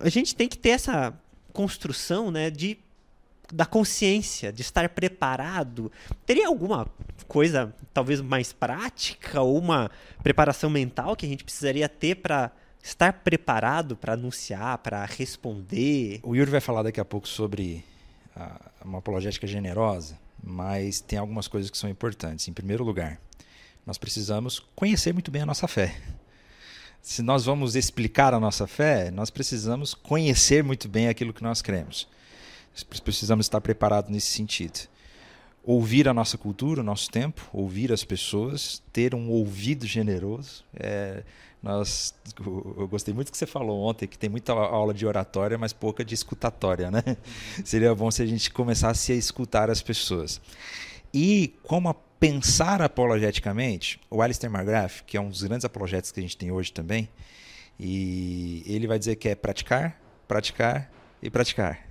a 0.02 0.10
gente 0.10 0.36
tem 0.36 0.50
que 0.50 0.58
ter 0.58 0.72
essa 0.72 1.18
construção 1.54 2.32
né, 2.32 2.50
de, 2.50 2.78
da 3.54 3.66
consciência, 3.66 4.52
de 4.52 4.62
estar 4.62 4.90
preparado. 4.90 5.92
Teria 6.26 6.48
alguma 6.48 6.88
coisa 7.28 7.74
talvez 7.94 8.20
mais 8.20 8.52
prática 8.52 9.42
ou 9.42 9.58
uma 9.58 9.90
preparação 10.22 10.70
mental 10.70 11.16
que 11.16 11.26
a 11.26 11.30
gente 11.30 11.44
precisaria 11.44 11.88
ter 11.88 12.16
para 12.16 12.52
estar 12.82 13.14
preparado 13.14 13.96
para 13.96 14.14
anunciar, 14.14 14.80
para 14.80 15.06
responder? 15.06 16.20
O 16.24 16.36
Yuri 16.36 16.52
vai 16.52 16.60
falar 16.60 16.84
daqui 16.84 17.00
a 17.00 17.06
pouco 17.06 17.28
sobre 17.28 17.86
a, 18.36 18.60
uma 18.84 18.98
apologética 18.98 19.48
generosa, 19.48 20.20
mas 20.44 21.00
tem 21.00 21.18
algumas 21.18 21.48
coisas 21.48 21.72
que 21.72 21.78
são 21.78 21.90
importantes. 21.90 22.48
Em 22.48 22.54
primeiro 22.54 22.84
lugar, 22.84 23.22
nós 23.86 23.98
precisamos 23.98 24.60
conhecer 24.76 25.14
muito 25.14 25.32
bem 25.32 25.44
a 25.44 25.46
nossa 25.46 25.68
fé 25.68 25.96
se 27.04 27.22
nós 27.22 27.44
vamos 27.44 27.76
explicar 27.76 28.34
a 28.34 28.40
nossa 28.40 28.66
fé, 28.66 29.12
nós 29.12 29.30
precisamos 29.30 29.94
conhecer 29.94 30.64
muito 30.64 30.88
bem 30.88 31.10
aquilo 31.10 31.34
que 31.34 31.44
nós 31.44 31.62
cremos. 31.62 32.08
Precisamos 33.04 33.46
estar 33.46 33.60
preparados 33.60 34.10
nesse 34.10 34.28
sentido. 34.28 34.88
Ouvir 35.66 36.08
a 36.08 36.14
nossa 36.14 36.38
cultura, 36.38 36.80
o 36.80 36.84
nosso 36.84 37.12
tempo, 37.12 37.46
ouvir 37.52 37.92
as 37.92 38.06
pessoas, 38.06 38.82
ter 38.94 39.14
um 39.14 39.30
ouvido 39.30 39.86
generoso. 39.86 40.64
É, 40.74 41.24
nós, 41.62 42.16
eu 42.38 42.88
gostei 42.88 43.14
muito 43.14 43.34
que 43.34 43.38
você 43.38 43.46
falou 43.46 43.82
ontem, 43.84 44.08
que 44.08 44.18
tem 44.18 44.30
muita 44.30 44.54
aula 44.54 44.94
de 44.94 45.06
oratória, 45.06 45.58
mas 45.58 45.74
pouca 45.74 46.06
de 46.06 46.14
escutatória, 46.14 46.90
né? 46.90 47.04
Seria 47.66 47.94
bom 47.94 48.10
se 48.12 48.22
a 48.22 48.26
gente 48.26 48.50
começasse 48.50 49.12
a 49.12 49.16
escutar 49.16 49.70
as 49.70 49.82
pessoas. 49.82 50.40
E 51.14 51.56
como 51.64 51.90
a 51.90 51.94
pensar 51.94 52.82
apologeticamente, 52.82 54.00
o 54.10 54.22
Alistair 54.22 54.52
McGrath, 54.52 55.02
que 55.06 55.18
é 55.18 55.22
um 55.22 55.30
dos 55.30 55.44
grandes 55.44 55.66
apologéticos 55.66 56.12
que 56.12 56.20
a 56.20 56.24
gente 56.24 56.38
tem 56.38 56.52
hoje 56.52 56.72
também, 56.72 57.10
e 57.80 58.64
ele 58.66 58.88
vai 58.88 58.98
dizer 58.98 59.18
que 59.18 59.30
é 59.30 59.36
praticar, 59.36 60.00
praticar 60.28 60.90
e 61.22 61.30
praticar. 61.30 61.86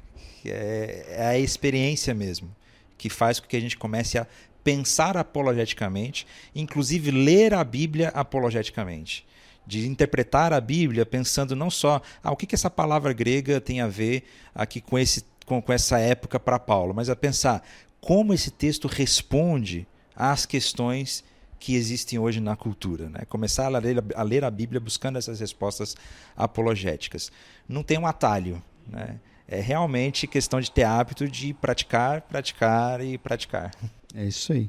É, 0.45 1.07
é 1.11 1.27
a 1.27 1.39
experiência 1.39 2.15
mesmo 2.15 2.55
que 2.99 3.09
faz 3.09 3.39
com 3.39 3.47
que 3.47 3.57
a 3.57 3.61
gente 3.61 3.77
comece 3.77 4.19
a 4.19 4.27
pensar 4.63 5.17
apologeticamente, 5.17 6.27
inclusive 6.55 7.11
ler 7.11 7.53
a 7.53 7.65
Bíblia 7.65 8.09
apologeticamente. 8.09 9.27
de 9.65 9.87
interpretar 9.87 10.53
a 10.53 10.61
Bíblia 10.61 11.07
pensando 11.07 11.55
não 11.55 11.71
só 11.71 12.03
ah, 12.23 12.33
o 12.33 12.37
que, 12.37 12.47
que 12.47 12.55
essa 12.55 12.69
palavra 12.71 13.13
grega 13.13 13.61
tem 13.61 13.81
a 13.81 13.87
ver 13.87 14.25
aqui 14.53 14.81
com, 14.81 14.99
esse, 14.99 15.25
com, 15.47 15.63
com 15.63 15.73
essa 15.73 16.01
época 16.01 16.41
para 16.41 16.59
Paulo, 16.59 16.93
mas 16.93 17.09
a 17.09 17.15
pensar 17.15 17.65
como 18.03 18.35
esse 18.35 18.51
texto 18.51 18.89
responde 18.89 19.87
às 20.15 20.45
questões 20.45 21.25
que 21.61 21.77
existem 21.77 22.19
hoje 22.19 22.41
na 22.41 22.57
cultura. 22.57 23.09
Né? 23.09 23.21
Começar 23.29 23.67
a 23.67 23.79
ler, 23.79 24.03
a 24.17 24.23
ler 24.25 24.45
a 24.45 24.51
Bíblia 24.51 24.81
buscando 24.81 25.17
essas 25.17 25.39
respostas 25.39 25.95
apologéticas. 26.37 27.31
Não 27.69 27.85
tem 27.85 27.97
um 27.97 28.07
atalho. 28.07 28.61
Né? 28.89 29.21
É 29.47 29.61
realmente 29.61 30.27
questão 30.27 30.61
de 30.61 30.69
ter 30.69 30.83
hábito 30.83 31.29
de 31.29 31.55
praticar, 31.55 32.23
praticar 32.23 33.01
e 33.01 33.17
praticar. 33.17 33.71
É 34.13 34.25
isso 34.25 34.53
aí. 34.53 34.69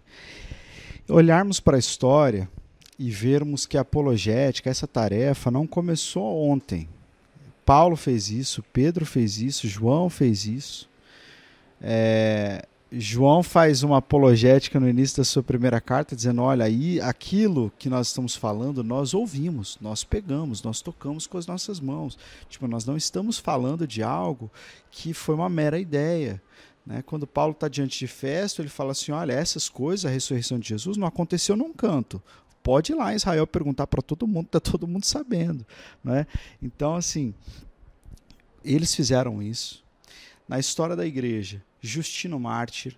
Olharmos 1.10 1.60
para 1.60 1.76
a 1.76 1.80
história 1.80 2.48
e 3.00 3.10
vermos 3.10 3.66
que 3.66 3.78
a 3.78 3.82
apologética, 3.82 4.70
essa 4.70 4.88
tarefa, 4.88 5.50
não 5.50 5.66
começou 5.66 6.48
ontem. 6.48 6.88
Paulo 7.66 7.96
fez 7.96 8.30
isso, 8.30 8.64
Pedro 8.72 9.06
fez 9.06 9.42
isso, 9.42 9.68
João 9.68 10.08
fez 10.08 10.46
isso. 10.46 10.88
É, 11.82 12.66
João 12.96 13.42
faz 13.42 13.82
uma 13.82 13.98
apologética 13.98 14.80
no 14.80 14.88
início 14.88 15.18
da 15.18 15.24
sua 15.24 15.42
primeira 15.42 15.82
carta, 15.82 16.16
dizendo: 16.16 16.44
olha, 16.44 16.66
aí 16.66 17.02
aquilo 17.02 17.72
que 17.80 17.90
nós 17.90 18.08
estamos 18.10 18.36
falando, 18.36 18.84
nós 18.84 19.16
ouvimos, 19.16 19.80
nós 19.82 20.04
pegamos, 20.04 20.62
nós 20.62 20.80
tocamos 20.80 21.26
com 21.26 21.40
as 21.40 21.48
nossas 21.48 21.80
mãos. 21.80 22.20
Tipo, 22.48 22.68
nós 22.68 22.86
não 22.86 22.96
estamos 22.96 23.40
falando 23.40 23.88
de 23.88 24.04
algo 24.04 24.52
que 24.92 25.12
foi 25.12 25.34
uma 25.34 25.50
mera 25.50 25.80
ideia. 25.80 26.40
Né? 26.86 27.02
Quando 27.02 27.26
Paulo 27.26 27.54
está 27.54 27.68
diante 27.68 27.98
de 27.98 28.06
Festo, 28.06 28.62
ele 28.62 28.70
fala 28.70 28.92
assim: 28.92 29.12
olha, 29.12 29.34
essas 29.34 29.68
coisas, 29.68 30.06
a 30.06 30.14
ressurreição 30.14 30.60
de 30.60 30.70
Jesus, 30.70 30.96
não 30.96 31.08
aconteceu 31.08 31.56
num 31.56 31.74
canto. 31.74 32.22
Pode 32.62 32.92
ir 32.92 32.96
lá 32.96 33.12
em 33.12 33.16
Israel 33.16 33.48
perguntar 33.48 33.88
para 33.88 34.04
todo 34.04 34.28
mundo, 34.28 34.46
está 34.46 34.60
todo 34.60 34.88
mundo 34.88 35.06
sabendo. 35.06 35.66
Né? 36.04 36.28
Então, 36.62 36.96
assim, 36.96 37.34
eles 38.64 38.94
fizeram 38.94 39.42
isso. 39.42 39.84
Na 40.48 40.60
história 40.60 40.96
da 40.96 41.06
igreja, 41.06 41.64
Justino 41.84 42.40
Mártir 42.40 42.98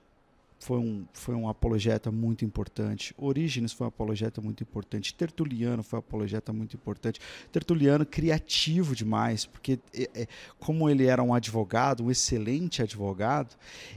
foi 0.59 0.77
um, 0.77 1.05
foi 1.11 1.35
um 1.35 1.49
apologeta 1.49 2.11
muito 2.11 2.45
importante. 2.45 3.13
Orígenes 3.17 3.73
foi 3.73 3.85
um 3.85 3.87
apologeta 3.87 4.41
muito 4.41 4.63
importante. 4.63 5.13
Tertuliano 5.13 5.83
foi 5.83 5.97
um 5.97 5.99
apologeta 5.99 6.53
muito 6.53 6.75
importante. 6.75 7.19
Tertuliano, 7.51 8.05
criativo 8.05 8.95
demais, 8.95 9.45
porque, 9.45 9.79
é, 9.93 10.09
é, 10.13 10.27
como 10.59 10.87
ele 10.89 11.05
era 11.07 11.21
um 11.21 11.33
advogado, 11.33 12.03
um 12.03 12.11
excelente 12.11 12.81
advogado, 12.81 13.55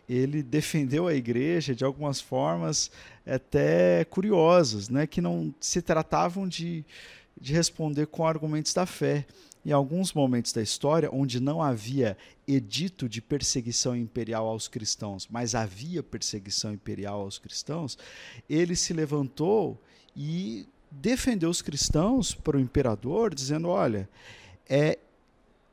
ele 0.08 0.42
defendeu 0.42 1.06
a 1.06 1.14
igreja 1.14 1.74
de 1.74 1.84
algumas 1.84 2.20
formas 2.20 2.90
até 3.26 4.04
curiosas, 4.06 4.88
né, 4.88 5.06
que 5.06 5.20
não 5.20 5.54
se 5.60 5.82
tratavam 5.82 6.48
de, 6.48 6.84
de 7.38 7.52
responder 7.52 8.06
com 8.06 8.26
argumentos 8.26 8.72
da 8.72 8.86
fé 8.86 9.26
em 9.68 9.72
alguns 9.72 10.14
momentos 10.14 10.50
da 10.50 10.62
história 10.62 11.10
onde 11.12 11.38
não 11.38 11.62
havia 11.62 12.16
edito 12.46 13.06
de 13.06 13.20
perseguição 13.20 13.94
imperial 13.94 14.46
aos 14.46 14.66
cristãos, 14.66 15.28
mas 15.30 15.54
havia 15.54 16.02
perseguição 16.02 16.72
imperial 16.72 17.20
aos 17.20 17.38
cristãos, 17.38 17.98
ele 18.48 18.74
se 18.74 18.94
levantou 18.94 19.78
e 20.16 20.66
defendeu 20.90 21.50
os 21.50 21.60
cristãos 21.60 22.34
para 22.34 22.56
o 22.56 22.60
imperador, 22.60 23.34
dizendo: 23.34 23.68
olha, 23.68 24.08
é, 24.66 24.98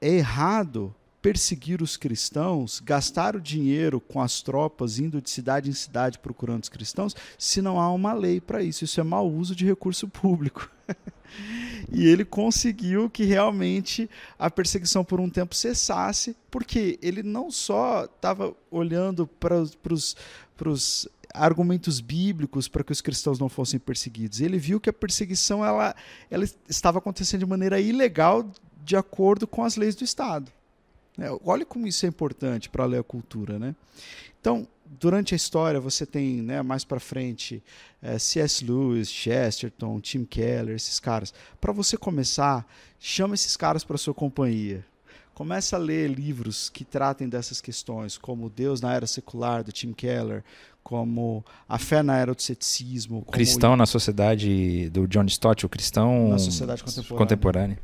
é 0.01 0.09
errado 0.09 0.93
perseguir 1.21 1.81
os 1.81 1.95
cristãos, 1.95 2.81
gastar 2.81 3.33
o 3.33 3.41
dinheiro 3.41 4.01
com 4.01 4.21
as 4.21 4.41
tropas 4.41 4.99
indo 4.99 5.21
de 5.21 5.29
cidade 5.29 5.69
em 5.69 5.73
cidade 5.73 6.19
procurando 6.19 6.63
os 6.63 6.69
cristãos, 6.69 7.15
se 7.37 7.61
não 7.61 7.79
há 7.79 7.89
uma 7.93 8.11
lei 8.11 8.41
para 8.41 8.61
isso. 8.61 8.83
Isso 8.83 8.99
é 8.99 9.03
mau 9.03 9.31
uso 9.31 9.55
de 9.55 9.65
recurso 9.65 10.05
público. 10.09 10.69
e 11.91 12.07
ele 12.07 12.25
conseguiu 12.25 13.09
que 13.09 13.23
realmente 13.23 14.09
a 14.37 14.49
perseguição 14.49 15.03
por 15.03 15.19
um 15.19 15.29
tempo 15.29 15.55
cessasse, 15.55 16.35
porque 16.49 16.97
ele 17.01 17.21
não 17.21 17.51
só 17.51 18.05
estava 18.05 18.55
olhando 18.71 19.27
para 19.27 19.59
os 19.59 21.07
argumentos 21.33 21.99
bíblicos 21.99 22.67
para 22.67 22.83
que 22.83 22.91
os 22.91 23.01
cristãos 23.01 23.37
não 23.39 23.49
fossem 23.49 23.79
perseguidos. 23.79 24.41
Ele 24.41 24.57
viu 24.57 24.79
que 24.79 24.89
a 24.89 24.93
perseguição 24.93 25.63
ela, 25.63 25.95
ela 26.31 26.45
estava 26.67 26.99
acontecendo 26.99 27.41
de 27.41 27.45
maneira 27.45 27.79
ilegal 27.79 28.49
de 28.83 28.95
acordo 28.95 29.45
com 29.45 29.63
as 29.63 29.75
leis 29.75 29.95
do 29.95 30.03
Estado. 30.03 30.51
É, 31.17 31.29
olha 31.45 31.65
como 31.65 31.87
isso 31.87 32.05
é 32.05 32.09
importante 32.09 32.69
para 32.69 32.85
ler 32.85 32.99
a 32.99 33.03
cultura, 33.03 33.57
né? 33.57 33.75
Então, 34.39 34.67
durante 34.85 35.33
a 35.33 35.37
história, 35.37 35.79
você 35.79 36.05
tem, 36.05 36.41
né, 36.41 36.61
mais 36.61 36.83
para 36.83 36.99
frente, 36.99 37.63
é, 38.01 38.17
C.S. 38.19 38.63
Lewis, 38.63 39.09
Chesterton, 39.09 39.99
Tim 39.99 40.25
Keller, 40.25 40.75
esses 40.75 40.99
caras. 40.99 41.33
Para 41.59 41.71
você 41.71 41.97
começar, 41.97 42.65
chama 42.99 43.35
esses 43.35 43.57
caras 43.57 43.83
para 43.83 43.97
sua 43.97 44.13
companhia. 44.13 44.85
Começa 45.33 45.75
a 45.75 45.79
ler 45.79 46.09
livros 46.09 46.69
que 46.69 46.85
tratem 46.85 47.27
dessas 47.27 47.59
questões, 47.59 48.17
como 48.17 48.49
Deus 48.49 48.79
na 48.79 48.93
Era 48.93 49.05
Secular, 49.05 49.63
do 49.63 49.71
Tim 49.71 49.91
Keller, 49.91 50.43
como 50.81 51.43
A 51.67 51.77
Fé 51.77 52.01
na 52.01 52.17
Era 52.17 52.33
do 52.33 52.41
Ceticismo. 52.41 53.21
Cristão 53.23 53.73
o... 53.73 53.75
na 53.75 53.85
Sociedade, 53.85 54.89
do 54.91 55.05
John 55.07 55.25
Stott, 55.25 55.65
o 55.65 55.69
Cristão 55.69 56.29
na 56.29 56.39
Sociedade 56.39 56.83
Contemporânea. 56.83 57.17
contemporânea. 57.17 57.79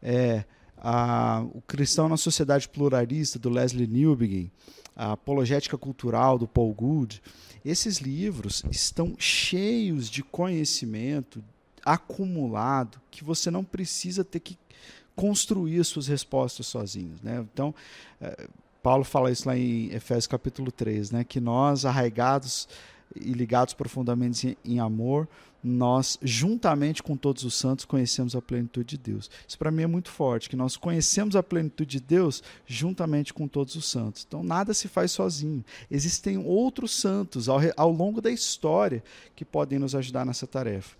É, 0.00 0.44
a, 0.76 1.44
o 1.52 1.60
Cristão 1.62 2.08
na 2.08 2.16
Sociedade 2.16 2.68
Pluralista, 2.68 3.38
do 3.38 3.48
Leslie 3.48 3.86
Newbegin, 3.86 4.50
a 4.94 5.12
Apologética 5.12 5.78
Cultural, 5.78 6.38
do 6.38 6.46
Paul 6.46 6.72
Gould, 6.72 7.22
esses 7.64 7.98
livros 7.98 8.64
estão 8.70 9.14
cheios 9.18 10.10
de 10.10 10.22
conhecimento 10.22 11.42
acumulado 11.84 13.00
que 13.10 13.24
você 13.24 13.50
não 13.50 13.64
precisa 13.64 14.24
ter 14.24 14.40
que 14.40 14.58
construir 15.14 15.80
as 15.80 15.88
suas 15.88 16.06
respostas 16.06 16.66
sozinhos. 16.66 17.20
Né? 17.20 17.44
Então, 17.52 17.74
é, 18.20 18.48
Paulo 18.82 19.04
fala 19.04 19.30
isso 19.30 19.48
lá 19.48 19.56
em 19.56 19.92
Efésios 19.92 20.26
capítulo 20.26 20.72
3, 20.72 21.10
né? 21.10 21.24
que 21.24 21.40
nós, 21.40 21.84
arraigados 21.84 22.68
e 23.14 23.32
ligados 23.32 23.74
profundamente 23.74 24.56
em 24.64 24.80
amor, 24.80 25.28
nós, 25.62 26.18
juntamente 26.20 27.02
com 27.02 27.16
todos 27.16 27.44
os 27.44 27.54
santos, 27.54 27.84
conhecemos 27.84 28.34
a 28.34 28.42
plenitude 28.42 28.96
de 28.96 28.98
Deus. 28.98 29.30
Isso 29.46 29.58
para 29.58 29.70
mim 29.70 29.82
é 29.82 29.86
muito 29.86 30.10
forte, 30.10 30.48
que 30.48 30.56
nós 30.56 30.76
conhecemos 30.76 31.36
a 31.36 31.42
plenitude 31.42 31.98
de 31.98 32.00
Deus 32.00 32.42
juntamente 32.66 33.32
com 33.32 33.46
todos 33.46 33.76
os 33.76 33.88
santos. 33.88 34.24
Então 34.26 34.42
nada 34.42 34.74
se 34.74 34.88
faz 34.88 35.12
sozinho. 35.12 35.64
Existem 35.90 36.36
outros 36.38 36.92
santos 36.92 37.48
ao, 37.48 37.60
ao 37.76 37.92
longo 37.92 38.20
da 38.20 38.30
história 38.30 39.04
que 39.36 39.44
podem 39.44 39.78
nos 39.78 39.94
ajudar 39.94 40.26
nessa 40.26 40.46
tarefa. 40.46 40.96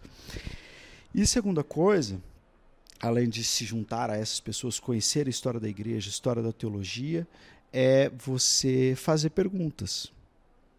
E 1.15 1.27
segunda 1.27 1.65
coisa, 1.65 2.21
além 3.01 3.29
de 3.29 3.43
se 3.43 3.65
juntar 3.65 4.11
a 4.11 4.17
essas 4.17 4.39
pessoas, 4.39 4.79
conhecer 4.79 5.27
a 5.27 5.31
história 5.31 5.59
da 5.59 5.69
igreja, 5.69 6.09
a 6.09 6.13
história 6.13 6.43
da 6.43 6.53
teologia, 6.53 7.27
é 7.73 8.11
você 8.11 8.95
fazer 8.97 9.31
perguntas. 9.31 10.13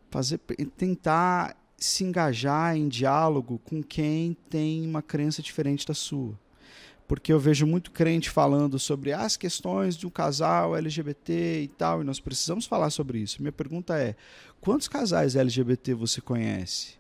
Fazer, 0.10 0.38
tentar 0.78 1.58
se 1.84 2.06
engajar 2.06 2.78
em 2.78 2.88
diálogo 2.88 3.60
com 3.66 3.84
quem 3.84 4.38
tem 4.50 4.88
uma 4.88 5.02
crença 5.02 5.42
diferente 5.42 5.86
da 5.86 5.94
sua. 5.94 6.40
Porque 7.06 7.34
eu 7.34 7.38
vejo 7.38 7.68
muito 7.68 7.92
crente 7.92 8.30
falando 8.30 8.80
sobre 8.80 9.12
as 9.12 9.36
questões 9.36 9.98
de 9.98 10.08
um 10.08 10.10
casal 10.10 10.78
LGBT 10.78 11.62
e 11.62 11.68
tal, 11.68 12.02
e 12.02 12.06
nós 12.06 12.22
precisamos 12.22 12.66
falar 12.66 12.90
sobre 12.90 13.20
isso. 13.20 13.42
Minha 13.42 13.52
pergunta 13.52 14.00
é: 14.00 14.16
quantos 14.62 14.88
casais 14.88 15.36
LGBT 15.36 15.94
você 15.94 16.22
conhece? 16.22 16.94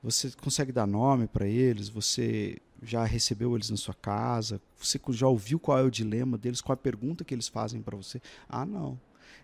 Você 0.00 0.30
consegue 0.40 0.70
dar 0.70 0.86
nome 0.86 1.26
para 1.26 1.48
eles? 1.48 1.88
Você 1.88 2.58
já 2.80 3.04
recebeu 3.04 3.56
eles 3.56 3.68
na 3.68 3.76
sua 3.76 3.94
casa? 3.94 4.60
Você 4.78 5.00
já 5.10 5.26
ouviu 5.26 5.58
qual 5.58 5.76
é 5.76 5.82
o 5.82 5.90
dilema 5.90 6.38
deles? 6.38 6.60
Qual 6.60 6.72
é 6.72 6.78
a 6.78 6.80
pergunta 6.80 7.24
que 7.24 7.34
eles 7.34 7.48
fazem 7.48 7.82
para 7.82 7.96
você? 7.96 8.22
Ah, 8.48 8.64
não. 8.64 8.96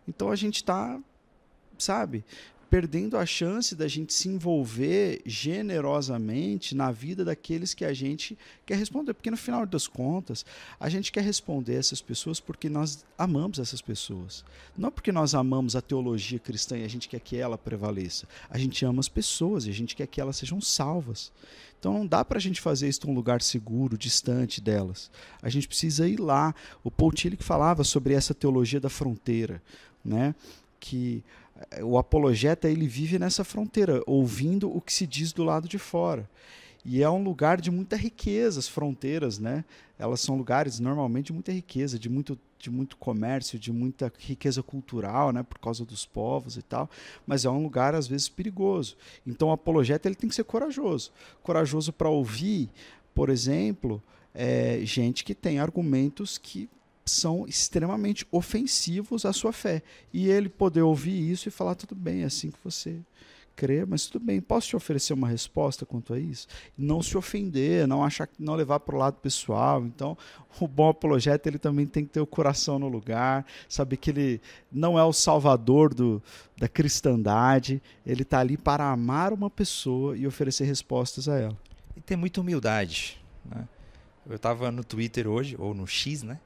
Então 0.06 0.30
a 0.30 0.36
gente 0.36 0.56
está, 0.56 1.00
sabe, 1.76 2.24
perdendo 2.70 3.18
a 3.18 3.26
chance 3.26 3.74
da 3.74 3.88
gente 3.88 4.14
se 4.14 4.28
envolver 4.28 5.20
generosamente 5.26 6.72
na 6.72 6.92
vida 6.92 7.24
daqueles 7.24 7.74
que 7.74 7.84
a 7.84 7.92
gente 7.92 8.38
quer 8.64 8.78
responder. 8.78 9.12
Porque 9.12 9.30
no 9.30 9.36
final 9.36 9.66
das 9.66 9.88
contas, 9.88 10.46
a 10.78 10.88
gente 10.88 11.10
quer 11.10 11.24
responder 11.24 11.74
essas 11.74 12.00
pessoas 12.00 12.38
porque 12.38 12.68
nós 12.68 13.04
amamos 13.18 13.58
essas 13.58 13.82
pessoas. 13.82 14.44
Não 14.78 14.92
porque 14.92 15.10
nós 15.10 15.34
amamos 15.34 15.74
a 15.74 15.82
teologia 15.82 16.38
cristã 16.38 16.78
e 16.78 16.84
a 16.84 16.88
gente 16.88 17.08
quer 17.08 17.18
que 17.18 17.36
ela 17.36 17.58
prevaleça. 17.58 18.28
A 18.48 18.56
gente 18.56 18.84
ama 18.84 19.00
as 19.00 19.08
pessoas 19.08 19.66
e 19.66 19.70
a 19.70 19.74
gente 19.74 19.96
quer 19.96 20.06
que 20.06 20.20
elas 20.20 20.36
sejam 20.36 20.60
salvas. 20.60 21.32
Então 21.80 21.92
não 21.92 22.06
dá 22.06 22.24
para 22.24 22.38
a 22.38 22.40
gente 22.40 22.60
fazer 22.60 22.88
isso 22.88 23.04
num 23.04 23.14
lugar 23.14 23.42
seguro, 23.42 23.98
distante 23.98 24.60
delas. 24.60 25.10
A 25.42 25.48
gente 25.48 25.66
precisa 25.66 26.06
ir 26.06 26.20
lá. 26.20 26.54
O 26.84 26.90
Paul 26.90 27.10
Tillich 27.10 27.42
falava 27.42 27.82
sobre 27.82 28.14
essa 28.14 28.32
teologia 28.32 28.78
da 28.78 28.88
fronteira, 28.88 29.60
né? 30.04 30.36
que 30.80 31.22
o 31.82 31.98
apologeta 31.98 32.68
ele 32.68 32.86
vive 32.86 33.18
nessa 33.18 33.44
fronteira, 33.44 34.02
ouvindo 34.06 34.74
o 34.74 34.80
que 34.80 34.92
se 34.92 35.06
diz 35.06 35.32
do 35.32 35.44
lado 35.44 35.68
de 35.68 35.78
fora. 35.78 36.28
E 36.84 37.02
é 37.02 37.10
um 37.10 37.22
lugar 37.22 37.60
de 37.60 37.70
muita 37.70 37.96
riqueza, 37.96 38.58
as 38.58 38.68
fronteiras, 38.68 39.38
né? 39.38 39.64
Elas 39.98 40.20
são 40.20 40.36
lugares 40.36 40.80
normalmente 40.80 41.26
de 41.26 41.32
muita 41.34 41.52
riqueza, 41.52 41.98
de 41.98 42.08
muito, 42.08 42.38
de 42.58 42.70
muito 42.70 42.96
comércio, 42.96 43.58
de 43.58 43.70
muita 43.70 44.10
riqueza 44.18 44.62
cultural, 44.62 45.30
né? 45.30 45.42
Por 45.42 45.58
causa 45.58 45.84
dos 45.84 46.06
povos 46.06 46.56
e 46.56 46.62
tal. 46.62 46.88
Mas 47.26 47.44
é 47.44 47.50
um 47.50 47.62
lugar 47.62 47.94
às 47.94 48.06
vezes 48.06 48.30
perigoso. 48.30 48.96
Então 49.26 49.48
o 49.48 49.52
apologeta 49.52 50.08
ele 50.08 50.14
tem 50.14 50.28
que 50.28 50.34
ser 50.34 50.44
corajoso, 50.44 51.12
corajoso 51.42 51.92
para 51.92 52.08
ouvir, 52.08 52.70
por 53.14 53.28
exemplo, 53.28 54.02
é, 54.34 54.80
gente 54.82 55.22
que 55.22 55.34
tem 55.34 55.58
argumentos 55.58 56.38
que 56.38 56.68
são 57.10 57.46
extremamente 57.46 58.26
ofensivos 58.30 59.24
à 59.24 59.32
sua 59.32 59.52
fé. 59.52 59.82
E 60.12 60.28
ele 60.28 60.48
poder 60.48 60.82
ouvir 60.82 61.30
isso 61.30 61.48
e 61.48 61.50
falar: 61.50 61.74
tudo 61.74 61.94
bem, 61.94 62.22
é 62.22 62.26
assim 62.26 62.50
que 62.50 62.58
você 62.62 63.00
crê, 63.60 63.84
mas 63.84 64.06
tudo 64.06 64.24
bem, 64.24 64.40
posso 64.40 64.68
te 64.68 64.76
oferecer 64.76 65.12
uma 65.12 65.28
resposta 65.28 65.84
quanto 65.84 66.14
a 66.14 66.18
isso? 66.18 66.48
Não 66.78 67.02
se 67.02 67.14
ofender, 67.18 67.86
não 67.86 68.02
achar, 68.02 68.26
não 68.38 68.54
levar 68.54 68.80
para 68.80 68.94
o 68.94 68.98
lado 68.98 69.16
pessoal. 69.16 69.84
Então, 69.84 70.16
o 70.58 70.66
bom 70.66 70.88
apologeta 70.88 71.46
ele 71.46 71.58
também 71.58 71.86
tem 71.86 72.06
que 72.06 72.10
ter 72.10 72.20
o 72.20 72.26
coração 72.26 72.78
no 72.78 72.88
lugar, 72.88 73.44
saber 73.68 73.98
que 73.98 74.08
ele 74.08 74.40
não 74.72 74.98
é 74.98 75.04
o 75.04 75.12
salvador 75.12 75.92
do, 75.92 76.22
da 76.56 76.68
cristandade, 76.68 77.82
ele 78.06 78.22
está 78.22 78.38
ali 78.38 78.56
para 78.56 78.90
amar 78.90 79.30
uma 79.30 79.50
pessoa 79.50 80.16
e 80.16 80.26
oferecer 80.26 80.64
respostas 80.64 81.28
a 81.28 81.38
ela. 81.38 81.58
E 81.94 82.00
ter 82.00 82.16
muita 82.16 82.40
humildade. 82.40 83.20
Né? 83.44 83.68
Eu 84.30 84.36
estava 84.36 84.70
no 84.70 84.84
Twitter 84.84 85.26
hoje, 85.26 85.56
ou 85.58 85.74
no 85.74 85.88
X, 85.88 86.22
né? 86.22 86.38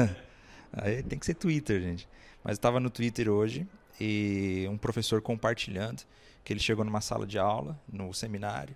Aí 0.72 1.02
tem 1.02 1.18
que 1.18 1.26
ser 1.26 1.34
Twitter, 1.34 1.78
gente. 1.78 2.08
Mas 2.42 2.54
estava 2.54 2.80
no 2.80 2.88
Twitter 2.88 3.28
hoje 3.28 3.68
e 4.00 4.66
um 4.70 4.78
professor 4.78 5.20
compartilhando 5.20 6.04
que 6.42 6.54
ele 6.54 6.60
chegou 6.60 6.86
numa 6.86 7.02
sala 7.02 7.26
de 7.26 7.38
aula, 7.38 7.78
no 7.86 8.14
seminário, 8.14 8.74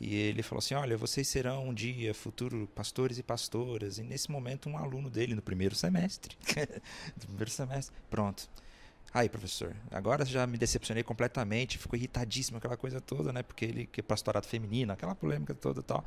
e 0.00 0.14
ele 0.14 0.42
falou 0.42 0.60
assim: 0.60 0.72
Olha, 0.72 0.96
vocês 0.96 1.28
serão 1.28 1.68
um 1.68 1.74
dia 1.74 2.14
futuro 2.14 2.66
pastores 2.74 3.18
e 3.18 3.22
pastoras. 3.22 3.98
E 3.98 4.02
nesse 4.02 4.30
momento, 4.30 4.70
um 4.70 4.78
aluno 4.78 5.10
dele, 5.10 5.34
no 5.34 5.42
primeiro 5.42 5.74
semestre, 5.74 6.34
no 7.20 7.26
primeiro 7.26 7.50
semestre, 7.50 7.94
pronto. 8.08 8.48
Aí, 9.12 9.28
professor, 9.28 9.76
agora 9.90 10.24
já 10.24 10.46
me 10.46 10.56
decepcionei 10.56 11.02
completamente, 11.02 11.76
ficou 11.76 11.98
irritadíssimo, 11.98 12.56
aquela 12.56 12.76
coisa 12.76 12.98
toda, 13.00 13.30
né? 13.32 13.42
Porque 13.42 13.64
ele, 13.66 13.86
que 13.86 14.00
é 14.00 14.02
pastorado 14.02 14.46
feminino, 14.46 14.92
aquela 14.92 15.14
polêmica 15.14 15.52
toda 15.52 15.80
e 15.80 15.82
tal. 15.82 16.02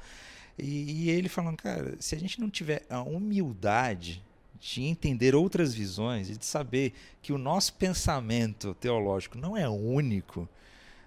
E, 0.58 1.06
e 1.06 1.10
ele 1.10 1.30
falando, 1.30 1.58
cara, 1.58 1.96
se 2.00 2.16
a 2.16 2.20
gente 2.20 2.40
não 2.40 2.50
tiver 2.50 2.86
a 2.90 3.02
humildade 3.02 4.24
de 4.60 4.84
entender 4.84 5.36
outras 5.36 5.74
visões 5.74 6.30
e 6.30 6.38
de 6.38 6.46
saber 6.46 6.94
que 7.22 7.34
o 7.34 7.38
nosso 7.38 7.74
pensamento 7.74 8.74
teológico 8.76 9.38
não 9.38 9.58
é 9.58 9.68
único, 9.68 10.48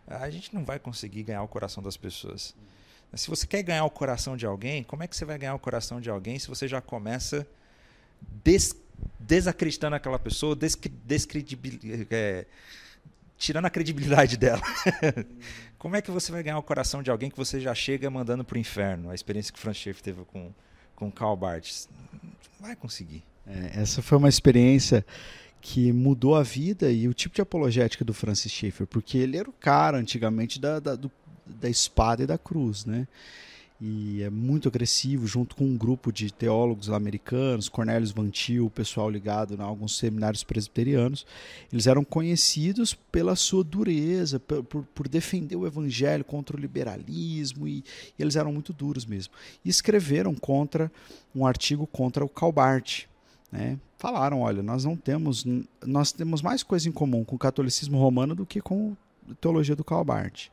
a 0.06 0.28
gente 0.30 0.54
não 0.54 0.64
vai 0.64 0.78
conseguir 0.78 1.22
ganhar 1.22 1.42
o 1.42 1.48
coração 1.48 1.82
das 1.82 1.96
pessoas. 1.96 2.54
Se 3.14 3.30
você 3.30 3.46
quer 3.46 3.62
ganhar 3.62 3.85
o 3.85 3.90
coração 3.90 4.37
de 4.37 4.44
alguém, 4.44 4.82
como 4.82 5.02
é 5.02 5.06
que 5.06 5.16
você 5.16 5.24
vai 5.24 5.38
ganhar 5.38 5.54
o 5.54 5.59
coração 5.59 6.00
de 6.00 6.11
alguém 6.11 6.38
se 6.38 6.48
você 6.48 6.68
já 6.68 6.80
começa 6.80 7.46
des 8.44 8.76
desacreditando 9.18 9.96
aquela 9.96 10.18
pessoa, 10.18 10.56
é, 12.11 12.46
tirando 13.37 13.66
a 13.66 13.70
credibilidade 13.70 14.37
dela? 14.37 14.62
como 15.79 15.96
é 15.96 16.03
que 16.03 16.11
você 16.11 16.33
vai 16.33 16.42
ganhar 16.42 16.59
o 16.59 16.62
coração 16.62 17.03
de 17.03 17.11
alguém 17.11 17.31
que 17.31 17.37
você 17.37 17.61
já 17.61 17.75
chega 17.75 18.11
mandando 18.11 18.44
para 18.44 18.57
o 18.57 18.59
inferno? 18.59 19.11
A 19.11 19.14
experiência 19.14 19.53
que 19.53 19.59
o 19.59 19.62
Franz 19.62 19.77
Schaeffer 19.77 20.03
teve 20.03 20.25
com, 20.25 20.53
com 20.94 21.11
Karl 21.11 21.37
Barth. 21.37 21.87
Vai 22.61 22.75
conseguir. 22.75 23.22
É, 23.46 23.81
essa 23.81 24.03
foi 24.03 24.18
uma 24.18 24.29
experiência 24.29 25.05
que 25.61 25.92
mudou 25.92 26.35
a 26.37 26.42
vida 26.42 26.90
e 26.90 27.09
o 27.09 27.14
tipo 27.14 27.35
de 27.35 27.40
apologética 27.40 28.05
do 28.05 28.14
Francis 28.14 28.53
Schaeffer, 28.53 28.87
porque 28.87 29.18
ele 29.18 29.37
era 29.37 29.49
o 29.49 29.53
cara 29.53 29.99
antigamente 29.99 30.61
da, 30.61 30.79
da, 30.79 30.94
do, 30.94 31.11
da 31.44 31.68
espada 31.68 32.22
e 32.22 32.27
da 32.27 32.38
cruz, 32.38 32.85
né? 32.85 33.07
E 33.78 34.22
é 34.22 34.30
muito 34.30 34.68
agressivo, 34.68 35.26
junto 35.26 35.54
com 35.54 35.64
um 35.64 35.76
grupo 35.76 36.10
de 36.10 36.32
teólogos 36.32 36.88
americanos, 36.88 37.68
Cornelius 37.68 38.10
Van 38.10 38.30
Til, 38.30 38.64
o 38.64 38.70
pessoal 38.70 39.10
ligado 39.10 39.60
a 39.60 39.64
alguns 39.64 39.98
seminários 39.98 40.42
presbiterianos. 40.42 41.26
Eles 41.70 41.86
eram 41.86 42.02
conhecidos 42.02 42.94
pela 42.94 43.36
sua 43.36 43.62
dureza, 43.62 44.40
por, 44.40 44.64
por, 44.64 44.84
por 44.94 45.08
defender 45.08 45.56
o 45.56 45.66
evangelho 45.66 46.24
contra 46.24 46.56
o 46.56 46.60
liberalismo, 46.60 47.68
e, 47.68 47.84
e, 48.18 48.22
eles 48.22 48.34
eram 48.34 48.50
muito 48.50 48.72
duros 48.72 49.04
mesmo. 49.04 49.34
E 49.62 49.68
escreveram 49.68 50.34
contra 50.34 50.90
um 51.34 51.46
artigo 51.46 51.86
contra 51.86 52.24
o 52.24 52.28
Calbart. 52.30 53.04
Né? 53.52 53.78
Falaram, 53.98 54.40
olha, 54.40 54.62
nós 54.62 54.86
não 54.86 54.96
temos, 54.96 55.44
nós 55.84 56.12
temos 56.12 56.40
mais 56.40 56.62
coisa 56.62 56.88
em 56.88 56.92
comum 56.92 57.24
com 57.24 57.36
o 57.36 57.38
catolicismo 57.38 57.98
romano 57.98 58.34
do 58.34 58.46
que 58.46 58.62
com 58.62 58.96
a 59.30 59.34
teologia 59.34 59.76
do 59.76 59.84
Calbart. 59.84 60.48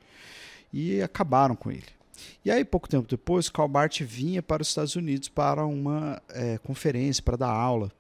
E 0.74 1.02
acabaram 1.02 1.56
com 1.56 1.72
ele. 1.72 2.03
E 2.44 2.52
aí, 2.52 2.64
pouco 2.64 2.88
tempo 2.88 3.08
depois, 3.08 3.50
Calbart 3.50 4.02
vinha 4.02 4.42
para 4.42 4.62
os 4.62 4.70
Estados 4.70 4.96
Unidos 4.96 5.30
para 5.30 5.66
uma 5.66 6.22
é, 6.30 6.58
conferência, 6.60 7.24
para 7.24 7.38
dar 7.38 7.52
aula. 7.52 7.92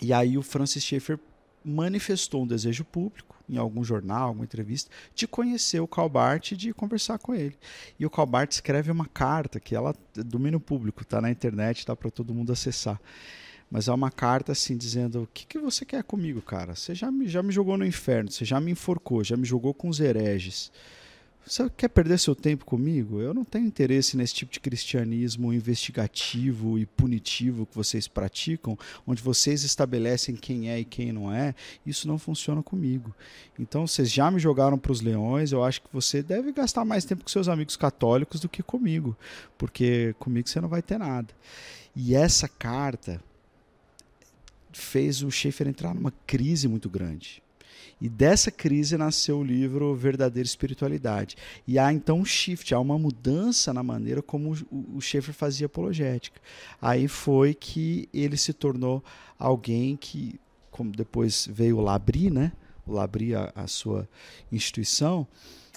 E 0.00 0.12
aí 0.12 0.36
o 0.36 0.42
Francis 0.42 0.82
Schaeffer 0.82 1.18
manifestou 1.64 2.42
um 2.42 2.46
desejo 2.46 2.84
público, 2.84 3.36
em 3.48 3.56
algum 3.56 3.84
jornal, 3.84 4.28
alguma 4.28 4.44
entrevista, 4.44 4.90
de 5.14 5.26
conhecer 5.26 5.80
o 5.80 5.86
Calbart 5.86 6.52
e 6.52 6.56
de 6.56 6.72
conversar 6.72 7.18
com 7.18 7.34
ele. 7.34 7.56
E 7.98 8.06
o 8.06 8.10
Calbart 8.10 8.50
escreve 8.50 8.90
uma 8.90 9.06
carta, 9.06 9.60
que 9.60 9.74
ela 9.74 9.94
é 10.16 10.22
domínio 10.22 10.58
público, 10.58 11.02
está 11.02 11.20
na 11.20 11.30
internet, 11.30 11.86
dá 11.86 11.94
para 11.94 12.10
todo 12.10 12.34
mundo 12.34 12.52
acessar. 12.52 13.00
Mas 13.70 13.88
é 13.88 13.92
uma 13.92 14.10
carta 14.10 14.52
assim 14.52 14.76
dizendo: 14.76 15.22
O 15.22 15.26
que, 15.26 15.46
que 15.46 15.58
você 15.58 15.84
quer 15.84 16.02
comigo, 16.02 16.42
cara? 16.42 16.74
Você 16.74 16.94
já 16.94 17.10
me, 17.10 17.26
já 17.26 17.42
me 17.42 17.52
jogou 17.52 17.78
no 17.78 17.86
inferno, 17.86 18.30
você 18.30 18.44
já 18.44 18.60
me 18.60 18.70
enforcou, 18.70 19.24
já 19.24 19.36
me 19.36 19.46
jogou 19.46 19.72
com 19.72 19.88
os 19.88 19.98
hereges. 19.98 20.70
Você 21.44 21.68
quer 21.70 21.88
perder 21.88 22.18
seu 22.18 22.36
tempo 22.36 22.64
comigo? 22.64 23.20
Eu 23.20 23.34
não 23.34 23.44
tenho 23.44 23.66
interesse 23.66 24.16
nesse 24.16 24.32
tipo 24.32 24.52
de 24.52 24.60
cristianismo 24.60 25.52
investigativo 25.52 26.78
e 26.78 26.86
punitivo 26.86 27.66
que 27.66 27.74
vocês 27.74 28.06
praticam, 28.06 28.78
onde 29.04 29.20
vocês 29.20 29.64
estabelecem 29.64 30.36
quem 30.36 30.70
é 30.70 30.78
e 30.78 30.84
quem 30.84 31.10
não 31.12 31.32
é. 31.32 31.52
Isso 31.84 32.06
não 32.06 32.16
funciona 32.16 32.62
comigo. 32.62 33.12
Então, 33.58 33.86
vocês 33.86 34.10
já 34.10 34.30
me 34.30 34.38
jogaram 34.38 34.78
para 34.78 34.92
os 34.92 35.00
leões. 35.00 35.50
Eu 35.50 35.64
acho 35.64 35.82
que 35.82 35.88
você 35.92 36.22
deve 36.22 36.52
gastar 36.52 36.84
mais 36.84 37.04
tempo 37.04 37.24
com 37.24 37.28
seus 37.28 37.48
amigos 37.48 37.76
católicos 37.76 38.40
do 38.40 38.48
que 38.48 38.62
comigo, 38.62 39.16
porque 39.58 40.14
comigo 40.20 40.48
você 40.48 40.60
não 40.60 40.68
vai 40.68 40.80
ter 40.80 40.98
nada. 40.98 41.34
E 41.94 42.14
essa 42.14 42.48
carta 42.48 43.20
fez 44.72 45.22
o 45.22 45.30
Schaefer 45.30 45.66
entrar 45.66 45.92
numa 45.92 46.12
crise 46.26 46.68
muito 46.68 46.88
grande. 46.88 47.41
E 48.02 48.08
dessa 48.08 48.50
crise 48.50 48.98
nasceu 48.98 49.38
o 49.38 49.44
livro 49.44 49.94
Verdadeira 49.94 50.44
Espiritualidade. 50.44 51.36
E 51.68 51.78
há 51.78 51.92
então 51.92 52.18
um 52.18 52.24
shift, 52.24 52.74
há 52.74 52.80
uma 52.80 52.98
mudança 52.98 53.72
na 53.72 53.80
maneira 53.80 54.20
como 54.20 54.56
o, 54.72 55.00
Schaefer 55.00 55.32
fazia 55.32 55.66
apologética. 55.66 56.40
Aí 56.80 57.06
foi 57.06 57.54
que 57.54 58.08
ele 58.12 58.36
se 58.36 58.52
tornou 58.52 59.04
alguém 59.38 59.96
que, 59.96 60.40
como 60.68 60.90
depois 60.90 61.48
veio 61.48 61.78
o 61.78 61.80
Labri, 61.80 62.28
né? 62.28 62.50
O 62.84 62.92
Labri, 62.92 63.36
a, 63.36 63.52
a 63.54 63.68
sua 63.68 64.08
instituição, 64.50 65.24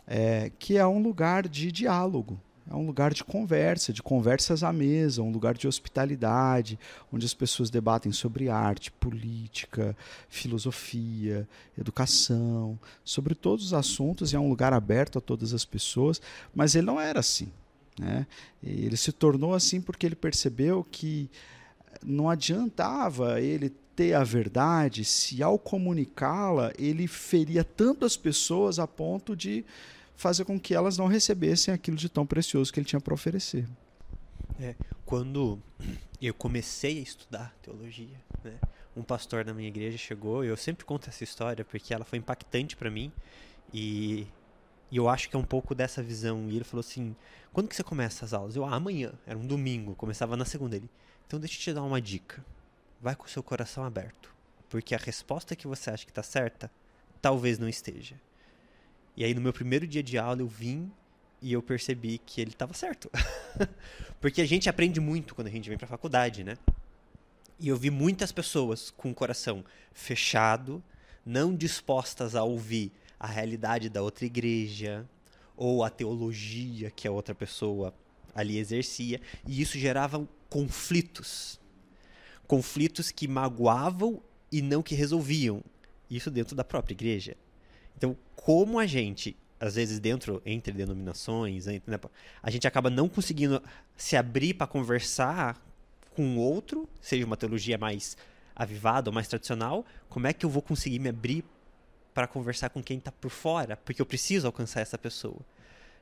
é, 0.08 0.52
que 0.58 0.78
é 0.78 0.88
um 0.88 1.04
lugar 1.04 1.48
de 1.48 1.72
diálogo, 1.72 2.42
é 2.70 2.76
um 2.76 2.86
lugar 2.86 3.14
de 3.14 3.24
conversa, 3.24 3.94
de 3.94 4.02
conversas 4.02 4.64
à 4.64 4.74
mesa, 4.74 5.22
um 5.22 5.32
lugar 5.32 5.54
de 5.54 5.68
hospitalidade, 5.68 6.80
onde 7.14 7.26
as 7.26 7.34
pessoas 7.34 7.70
debatem 7.70 8.12
sobre 8.12 8.50
arte, 8.50 8.92
política, 8.92 9.96
filosofia, 10.28 11.48
educação, 11.78 12.80
sobre 13.04 13.36
todos 13.36 13.66
os 13.66 13.74
assuntos, 13.74 14.34
e 14.34 14.36
é 14.36 14.40
um 14.40 14.50
lugar 14.50 14.74
aberto 14.74 15.20
a 15.20 15.22
todas 15.22 15.54
as 15.54 15.64
pessoas, 15.64 16.20
mas 16.56 16.74
ele 16.74 16.88
não 16.88 17.00
era 17.00 17.20
assim. 17.20 17.52
Né? 18.00 18.26
Ele 18.64 18.98
se 18.98 19.12
tornou 19.12 19.54
assim 19.54 19.80
porque 19.80 20.06
ele 20.06 20.16
percebeu 20.16 20.86
que 20.90 21.30
não 22.04 22.30
adiantava 22.30 23.40
ele 23.40 23.70
ter 23.96 24.14
a 24.14 24.24
verdade 24.24 25.06
se, 25.06 25.42
ao 25.42 25.58
comunicá-la, 25.58 26.74
ele 26.78 27.08
feria 27.08 27.64
tanto 27.64 28.06
as 28.06 28.18
pessoas 28.18 28.78
a 28.78 28.86
ponto 28.86 29.36
de 29.36 29.64
fazer 30.16 30.46
com 30.46 30.60
que 30.60 30.74
elas 30.74 30.98
não 30.98 31.08
recebessem 31.08 31.74
aquilo 31.74 31.98
de 31.98 32.10
tão 32.10 32.26
precioso 32.26 32.72
que 32.72 32.80
ele 32.80 32.88
tinha 32.88 33.00
para 33.00 33.14
oferecer. 33.14 33.68
É, 34.60 34.76
quando 35.06 35.62
eu 36.22 36.34
comecei 36.34 37.00
a 37.00 37.02
estudar 37.02 37.56
teologia, 37.62 38.18
né, 38.44 38.58
um 38.96 39.04
pastor 39.04 39.44
da 39.44 39.54
minha 39.54 39.68
igreja 39.68 39.98
chegou, 39.98 40.44
eu 40.44 40.56
sempre 40.56 40.86
conto 40.86 41.10
essa 41.10 41.24
história 41.24 41.66
porque 41.66 41.94
ela 41.94 42.06
foi 42.06 42.18
impactante 42.18 42.76
para 42.76 42.90
mim 42.90 43.12
e, 43.74 44.28
e, 44.90 44.98
eu 44.98 45.10
acho 45.10 45.30
que 45.30 45.36
é 45.36 45.40
um 45.40 45.44
pouco 45.44 45.76
dessa 45.76 46.02
visão. 46.02 46.50
E 46.50 46.56
ele 46.56 46.64
falou 46.64 46.80
assim: 46.80 47.16
quando 47.52 47.68
que 47.68 47.76
você 47.76 47.84
começa 47.84 48.24
as 48.24 48.34
aulas? 48.34 48.56
Eu, 48.56 48.64
ah, 48.64 48.76
amanhã, 48.76 49.12
era 49.28 49.38
um 49.38 49.46
domingo, 49.46 49.96
começava 49.96 50.38
na 50.38 50.46
segunda. 50.46 50.78
Ele, 50.78 50.90
então 51.28 51.40
deixa 51.40 51.56
eu 51.56 51.60
te 51.60 51.74
dar 51.74 51.84
uma 51.84 52.02
dica. 52.02 52.44
Vai 53.02 53.16
com 53.16 53.26
o 53.26 53.30
seu 53.30 53.44
coração 53.44 53.84
aberto, 53.84 54.34
porque 54.70 54.96
a 54.96 54.98
resposta 54.98 55.56
que 55.56 55.68
você 55.68 55.90
acha 55.90 56.06
que 56.06 56.12
está 56.12 56.24
certa, 56.24 56.72
talvez 57.22 57.60
não 57.60 57.68
esteja. 57.68 58.16
E 59.16 59.24
aí 59.24 59.34
no 59.34 59.42
meu 59.42 59.54
primeiro 59.54 59.88
dia 59.88 60.04
de 60.04 60.18
aula 60.18 60.42
eu 60.42 60.48
vim 60.48 60.92
e 61.42 61.54
eu 61.54 61.62
percebi 61.62 62.18
que 62.18 62.42
ele 62.42 62.52
estava 62.52 62.74
certo. 62.74 63.10
Porque 64.20 64.42
a 64.42 64.46
gente 64.46 64.68
aprende 64.68 65.00
muito 65.00 65.36
quando 65.36 65.48
a 65.48 65.52
gente 65.52 65.70
vem 65.70 65.78
para 65.78 65.86
a 65.86 65.90
faculdade, 65.90 66.44
né? 66.44 66.58
E 67.60 67.70
eu 67.70 67.78
vi 67.78 67.90
muitas 67.90 68.32
pessoas 68.32 68.92
com 68.92 69.12
o 69.12 69.16
coração 69.16 69.64
fechado, 69.94 70.84
não 71.26 71.56
dispostas 71.56 72.36
a 72.36 72.44
ouvir 72.44 72.92
a 73.20 73.28
realidade 73.28 73.90
da 73.90 74.02
outra 74.02 74.26
igreja 74.26 75.08
ou 75.56 75.84
a 75.84 75.90
teologia 75.90 76.92
que 76.92 77.08
a 77.08 77.12
outra 77.12 77.34
pessoa 77.34 77.94
ali 78.34 78.58
exercia, 78.58 79.22
e 79.48 79.62
isso 79.62 79.80
gerava 79.80 80.28
conflitos. 80.50 81.60
Conflitos 82.46 83.10
que 83.10 83.28
magoavam 83.28 84.22
e 84.52 84.62
não 84.62 84.84
que 84.84 84.94
resolviam. 84.94 85.64
Isso 86.10 86.30
dentro 86.30 86.56
da 86.56 86.64
própria 86.64 86.94
igreja. 86.94 87.38
Então, 87.98 88.16
como 88.36 88.80
a 88.80 88.86
gente 88.86 89.36
às 89.60 89.76
vezes 89.76 90.00
dentro 90.00 90.42
entre 90.46 90.74
denominações, 90.74 91.68
entre, 91.68 91.90
né, 91.90 92.00
a 92.42 92.50
gente 92.50 92.68
acaba 92.68 92.90
não 92.90 93.08
conseguindo 93.08 93.62
se 93.96 94.16
abrir 94.16 94.54
para 94.54 94.68
conversar 94.68 95.60
com 96.16 96.38
o 96.38 96.40
outro, 96.40 96.88
seja 97.02 97.26
uma 97.26 97.38
teologia 97.38 97.78
mais 97.78 98.18
avivada 98.56 99.10
ou 99.10 99.14
mais 99.14 99.28
tradicional, 99.28 99.86
como 100.10 100.28
é 100.28 100.34
que 100.34 100.46
eu 100.46 100.50
vou 100.50 100.62
conseguir 100.62 101.00
me 101.00 101.10
abrir 101.10 101.44
para 102.14 102.28
conversar 102.28 102.70
com 102.70 102.82
quem 102.82 102.98
está 102.98 103.12
por 103.12 103.30
fora? 103.30 103.76
Porque 103.76 104.02
eu 104.02 104.06
preciso 104.06 104.48
alcançar 104.48 104.82
essa 104.82 104.98
pessoa. 104.98 105.40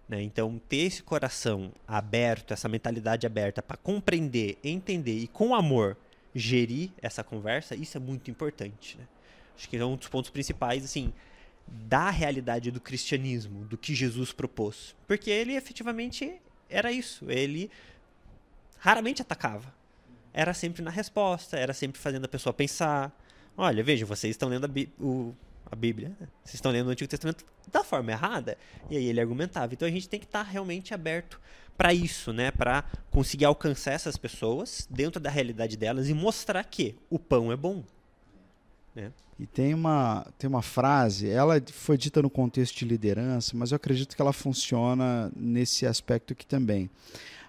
Né? 0.07 0.21
Então, 0.21 0.61
ter 0.69 0.77
esse 0.77 1.01
coração 1.01 1.71
aberto, 1.87 2.53
essa 2.53 2.69
mentalidade 2.69 3.25
aberta 3.25 3.61
para 3.61 3.77
compreender, 3.77 4.57
entender 4.63 5.17
e 5.17 5.27
com 5.27 5.55
amor 5.55 5.97
gerir 6.35 6.91
essa 7.01 7.23
conversa, 7.23 7.75
isso 7.75 7.97
é 7.97 7.99
muito 7.99 8.29
importante. 8.29 8.97
Né? 8.97 9.05
Acho 9.57 9.69
que 9.69 9.77
é 9.77 9.85
um 9.85 9.95
dos 9.95 10.07
pontos 10.07 10.29
principais, 10.29 10.83
assim, 10.83 11.11
da 11.67 12.09
realidade 12.09 12.71
do 12.71 12.79
cristianismo, 12.79 13.65
do 13.65 13.77
que 13.77 13.95
Jesus 13.95 14.31
propôs. 14.31 14.95
Porque 15.07 15.29
ele 15.29 15.55
efetivamente 15.55 16.39
era 16.69 16.91
isso. 16.91 17.29
Ele 17.29 17.69
raramente 18.79 19.21
atacava. 19.21 19.73
Era 20.33 20.53
sempre 20.53 20.81
na 20.81 20.91
resposta, 20.91 21.57
era 21.57 21.73
sempre 21.73 22.01
fazendo 22.01 22.25
a 22.25 22.27
pessoa 22.27 22.53
pensar. 22.53 23.11
Olha, 23.55 23.83
veja, 23.83 24.05
vocês 24.05 24.31
estão 24.31 24.49
lendo 24.49 24.65
a, 24.65 25.03
o, 25.03 25.35
a 25.71 25.75
Bíblia, 25.75 26.09
né? 26.19 26.27
vocês 26.43 26.55
estão 26.55 26.71
lendo 26.71 26.87
o 26.87 26.89
Antigo 26.89 27.09
Testamento 27.09 27.45
da 27.71 27.83
forma 27.83 28.11
errada. 28.11 28.57
E 28.89 28.97
aí 28.97 29.05
ele 29.05 29.21
argumentava. 29.21 29.73
Então 29.73 29.87
a 29.87 29.91
gente 29.91 30.09
tem 30.09 30.19
que 30.19 30.25
estar 30.25 30.41
realmente 30.41 30.93
aberto 30.93 31.39
para 31.77 31.93
isso, 31.93 32.33
né? 32.33 32.51
Para 32.51 32.83
conseguir 33.09 33.45
alcançar 33.45 33.93
essas 33.93 34.17
pessoas 34.17 34.87
dentro 34.89 35.19
da 35.19 35.29
realidade 35.29 35.77
delas 35.77 36.09
e 36.09 36.13
mostrar 36.13 36.63
que 36.63 36.95
o 37.09 37.17
pão 37.17 37.51
é 37.51 37.55
bom. 37.55 37.83
Né? 38.95 39.11
E 39.39 39.47
tem 39.47 39.73
uma, 39.73 40.25
tem 40.37 40.47
uma 40.47 40.61
frase, 40.61 41.29
ela 41.29 41.61
foi 41.71 41.97
dita 41.97 42.21
no 42.21 42.29
contexto 42.29 42.77
de 42.77 42.85
liderança, 42.85 43.57
mas 43.57 43.71
eu 43.71 43.75
acredito 43.75 44.15
que 44.15 44.21
ela 44.21 44.33
funciona 44.33 45.31
nesse 45.35 45.85
aspecto 45.85 46.33
aqui 46.33 46.45
também. 46.45 46.89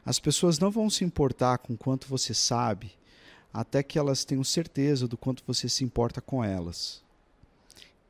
As 0.04 0.18
pessoas 0.18 0.58
não 0.58 0.70
vão 0.70 0.88
se 0.88 1.04
importar 1.04 1.58
com 1.58 1.76
quanto 1.76 2.08
você 2.08 2.32
sabe, 2.32 2.92
até 3.52 3.82
que 3.82 3.98
elas 3.98 4.24
tenham 4.24 4.42
certeza 4.42 5.06
do 5.06 5.16
quanto 5.16 5.44
você 5.46 5.68
se 5.68 5.84
importa 5.84 6.20
com 6.20 6.42
elas. 6.42 7.02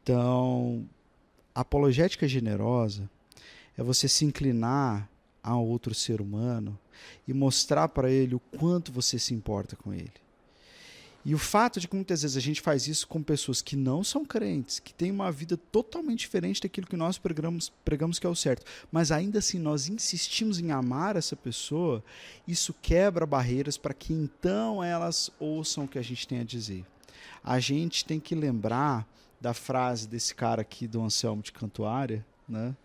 Então, 0.03 0.89
apologética 1.55 2.26
generosa 2.26 3.09
é 3.76 3.82
você 3.82 4.09
se 4.09 4.24
inclinar 4.24 5.09
a 5.43 5.57
outro 5.57 5.95
ser 5.95 6.20
humano 6.20 6.78
e 7.28 7.35
mostrar 7.35 7.89
para 7.89 8.11
ele 8.11 8.35
o 8.35 8.41
quanto 8.41 8.91
você 8.91 9.18
se 9.18 9.35
importa 9.35 9.76
com 9.76 9.93
ele. 9.93 10.24
E 11.25 11.35
o 11.35 11.39
fato 11.39 11.81
de 11.81 11.89
que 11.89 11.97
muitas 11.97 12.20
vezes 12.20 12.37
a 12.37 12.41
gente 12.41 12.61
faz 12.61 12.87
isso 12.87 13.09
com 13.09 13.22
pessoas 13.22 13.62
que 13.62 13.77
não 13.77 14.05
são 14.05 14.27
crentes, 14.27 14.79
que 14.79 14.93
têm 14.93 15.11
uma 15.11 15.33
vida 15.33 15.57
totalmente 15.57 16.20
diferente 16.20 16.61
daquilo 16.61 16.87
que 16.87 16.99
nós 16.99 17.16
pregamos, 17.16 17.72
pregamos 17.83 18.18
que 18.18 18.27
é 18.27 18.31
o 18.31 18.35
certo, 18.35 18.66
mas 18.93 19.11
ainda 19.11 19.39
assim 19.39 19.59
nós 19.59 19.89
insistimos 19.89 20.59
em 20.59 20.70
amar 20.70 21.16
essa 21.16 21.35
pessoa, 21.35 22.05
isso 22.47 22.75
quebra 22.75 23.25
barreiras 23.25 23.79
para 23.79 23.95
que 23.95 24.12
então 24.12 24.85
elas 24.85 25.31
ouçam 25.41 25.85
o 25.85 25.89
que 25.89 25.99
a 25.99 26.03
gente 26.03 26.29
tem 26.29 26.41
a 26.41 26.45
dizer. 26.45 26.85
A 27.43 27.59
gente 27.59 28.05
tem 28.05 28.20
que 28.20 28.35
lembrar 28.35 29.09
da 29.41 29.55
frase 29.55 30.07
desse 30.07 30.35
cara 30.35 30.61
aqui 30.61 30.87
do 30.87 31.03
Anselmo 31.03 31.43
de 31.43 31.53
Cantuária, 31.53 32.25
né? 32.47 32.77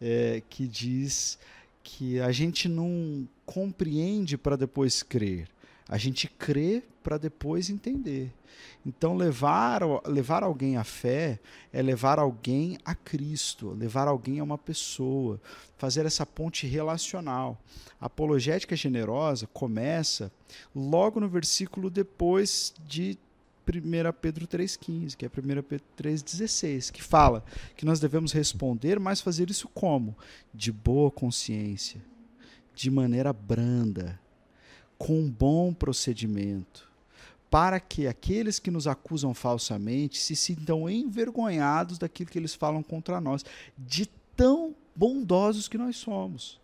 É, 0.00 0.42
que 0.48 0.66
diz 0.66 1.38
que 1.82 2.18
a 2.20 2.32
gente 2.32 2.68
não 2.68 3.28
compreende 3.44 4.36
para 4.36 4.56
depois 4.56 5.02
crer, 5.02 5.48
a 5.88 5.98
gente 5.98 6.28
crê 6.28 6.82
para 7.02 7.18
depois 7.18 7.68
entender. 7.68 8.32
Então, 8.86 9.14
levar, 9.14 9.82
levar 10.06 10.42
alguém 10.42 10.76
à 10.76 10.84
fé 10.84 11.38
é 11.72 11.82
levar 11.82 12.18
alguém 12.18 12.78
a 12.84 12.94
Cristo, 12.94 13.70
levar 13.70 14.08
alguém 14.08 14.40
a 14.40 14.44
uma 14.44 14.56
pessoa, 14.56 15.40
fazer 15.76 16.06
essa 16.06 16.24
ponte 16.24 16.66
relacional. 16.66 17.60
A 18.00 18.06
apologética 18.06 18.74
generosa 18.74 19.46
começa 19.46 20.32
logo 20.74 21.20
no 21.20 21.28
versículo 21.28 21.90
depois 21.90 22.74
de 22.86 23.18
1 23.66 24.12
Pedro 24.20 24.46
3,15, 24.46 25.16
que 25.16 25.24
é 25.24 25.28
1 25.28 25.62
Pedro 25.62 25.86
3,16, 25.98 26.90
que 26.90 27.02
fala 27.02 27.44
que 27.76 27.84
nós 27.84 28.00
devemos 28.00 28.32
responder, 28.32 29.00
mas 29.00 29.20
fazer 29.20 29.50
isso 29.50 29.68
como? 29.68 30.16
De 30.52 30.70
boa 30.70 31.10
consciência, 31.10 32.00
de 32.74 32.90
maneira 32.90 33.32
branda, 33.32 34.20
com 34.98 35.28
bom 35.28 35.72
procedimento, 35.72 36.88
para 37.50 37.78
que 37.78 38.06
aqueles 38.06 38.58
que 38.58 38.70
nos 38.70 38.86
acusam 38.86 39.32
falsamente 39.32 40.18
se 40.18 40.34
sintam 40.34 40.88
envergonhados 40.88 41.98
daquilo 41.98 42.30
que 42.30 42.38
eles 42.38 42.54
falam 42.54 42.82
contra 42.82 43.20
nós, 43.20 43.44
de 43.78 44.06
tão 44.36 44.74
bondosos 44.94 45.68
que 45.68 45.78
nós 45.78 45.96
somos, 45.96 46.60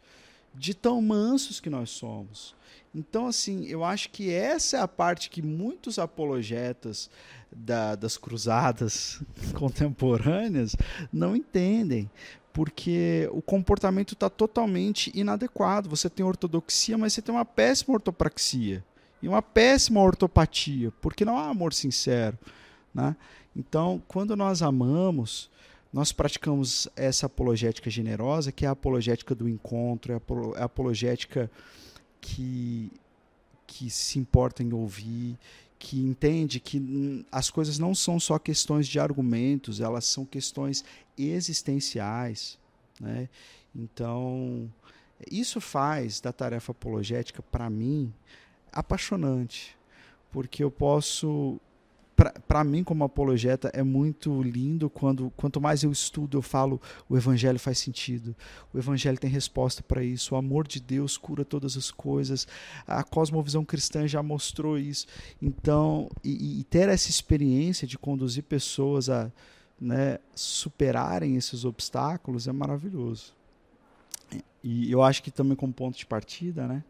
de 0.55 0.75
tão 0.75 1.01
mansos 1.01 1.61
que 1.61 1.71
nós 1.71 1.91
somos. 1.91 2.55
Então, 2.95 3.27
assim, 3.27 3.67
eu 3.67 3.85
acho 3.85 4.11
que 4.11 4.33
essa 4.33 4.77
é 4.77 4.81
a 4.81 4.89
parte 4.89 5.31
que 5.31 5.41
muitos 5.41 5.99
apologetas 5.99 7.09
da, 7.51 7.95
das 7.95 8.17
cruzadas 8.17 9.21
contemporâneas 9.55 10.75
não 11.13 11.37
entendem, 11.37 12.11
porque 12.53 13.29
o 13.33 13.41
comportamento 13.41 14.15
está 14.15 14.29
totalmente 14.29 15.13
inadequado. 15.15 15.89
Você 15.89 16.11
tem 16.11 16.27
ortodoxia, 16.27 16.99
mas 16.99 17.13
você 17.13 17.23
tem 17.23 17.35
uma 17.35 17.45
péssima 17.45 17.95
ortopraxia 17.95 18.85
e 19.23 19.29
uma 19.29 19.43
péssima 19.43 20.01
ortopatia, 20.01 20.93
porque 21.01 21.25
não 21.25 21.39
há 21.39 21.49
amor 21.49 21.73
sincero. 21.73 22.37
Né? 22.93 23.15
Então, 23.55 24.03
quando 24.09 24.35
nós 24.35 24.63
amamos, 24.63 25.49
nós 25.93 26.13
praticamos 26.13 26.89
essa 26.95 27.27
apologética 27.27 27.91
generosa, 27.91 28.53
que 28.53 28.65
é 28.65 28.69
a 28.69 28.73
apologética 28.73 29.35
do 29.35 29.49
encontro, 29.49 30.13
é 30.13 30.21
a 30.61 30.65
apologética 30.65 31.51
que, 32.21 32.93
que 33.67 33.91
se 33.91 34.19
importa 34.19 34.63
em 34.63 34.73
ouvir, 34.73 35.37
que 35.79 35.99
entende 35.99 36.61
que 36.61 37.25
as 37.33 37.51
coisas 37.51 37.79
não 37.79 37.95
são 37.95 38.21
só 38.21 38.39
questões 38.39 38.87
de 38.87 39.01
argumentos, 39.01 39.81
elas 39.81 40.05
são 40.05 40.25
questões 40.25 40.85
existenciais. 41.19 42.59
Né? 43.01 43.29
Então, 43.75 44.71
isso 45.31 45.61
faz 45.61 46.21
da 46.21 46.33
tarefa 46.33 46.73
apologética, 46.73 47.43
para 47.43 47.69
mim, 47.69 48.13
apaixonante, 48.73 49.77
porque 50.31 50.63
eu 50.63 50.71
posso 50.71 51.59
para 52.47 52.63
mim 52.65 52.85
como 52.85 53.05
apologeta 53.05 53.71
é 53.73 53.83
muito 53.83 54.43
lindo 54.43 54.91
quando 54.91 55.31
quanto 55.37 55.61
mais 55.61 55.83
eu 55.83 55.91
estudo 55.91 56.37
eu 56.37 56.43
falo 56.43 56.81
o 57.09 57.17
evangelho 57.17 57.59
faz 57.59 57.79
sentido. 57.79 58.37
O 58.73 58.79
evangelho 58.79 59.19
tem 59.19 59.31
resposta 59.31 59.83
para 59.83 60.03
isso. 60.03 60.35
O 60.35 60.39
amor 60.39 60.67
de 60.67 60.81
Deus 60.81 61.17
cura 61.17 61.45
todas 61.45 61.77
as 61.77 61.91
coisas. 61.91 62.47
A 62.87 63.03
cosmovisão 63.03 63.65
cristã 63.65 64.07
já 64.07 64.23
mostrou 64.23 64.79
isso. 64.79 65.07
Então 65.41 66.11
e, 66.23 66.61
e 66.61 66.65
ter 66.65 66.89
essa 66.89 67.09
experiência 67.09 67.87
de 67.87 67.99
conduzir 67.99 68.45
pessoas 68.45 69.09
a 69.09 69.31
né, 69.81 70.19
superarem 70.35 71.37
esses 71.37 71.65
obstáculos 71.65 72.47
é 72.47 72.53
maravilhoso. 72.53 73.33
E 74.63 74.93
eu 74.93 75.03
acho 75.03 75.23
que 75.23 75.31
também 75.31 75.57
como 75.57 75.73
ponto 75.73 75.97
de 75.97 76.05
partida 76.05 76.69
né 76.69 76.85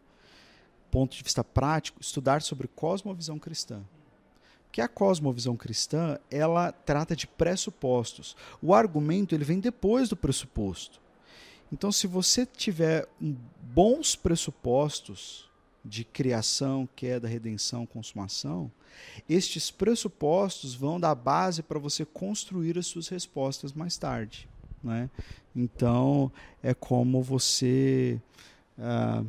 ponto 0.90 1.16
de 1.16 1.22
vista 1.22 1.44
prático 1.44 2.00
estudar 2.00 2.42
sobre 2.42 2.66
cosmovisão 2.66 3.38
cristã 3.38 3.80
que 4.72 4.80
a 4.80 4.88
cosmovisão 4.88 5.56
cristã 5.56 6.18
ela 6.30 6.72
trata 6.72 7.16
de 7.16 7.26
pressupostos. 7.26 8.36
O 8.62 8.74
argumento 8.74 9.34
ele 9.34 9.44
vem 9.44 9.60
depois 9.60 10.08
do 10.08 10.16
pressuposto. 10.16 11.00
Então, 11.72 11.92
se 11.92 12.06
você 12.06 12.44
tiver 12.44 13.08
bons 13.60 14.16
pressupostos 14.16 15.48
de 15.84 16.04
criação, 16.04 16.88
queda, 16.94 17.28
redenção, 17.28 17.86
consumação, 17.86 18.70
estes 19.28 19.70
pressupostos 19.70 20.74
vão 20.74 20.98
dar 20.98 21.14
base 21.14 21.62
para 21.62 21.78
você 21.78 22.04
construir 22.04 22.76
as 22.76 22.86
suas 22.86 23.08
respostas 23.08 23.72
mais 23.72 23.96
tarde. 23.96 24.48
Né? 24.82 25.08
Então, 25.54 26.30
é 26.62 26.74
como 26.74 27.22
você, 27.22 28.20
ah, 28.78 29.24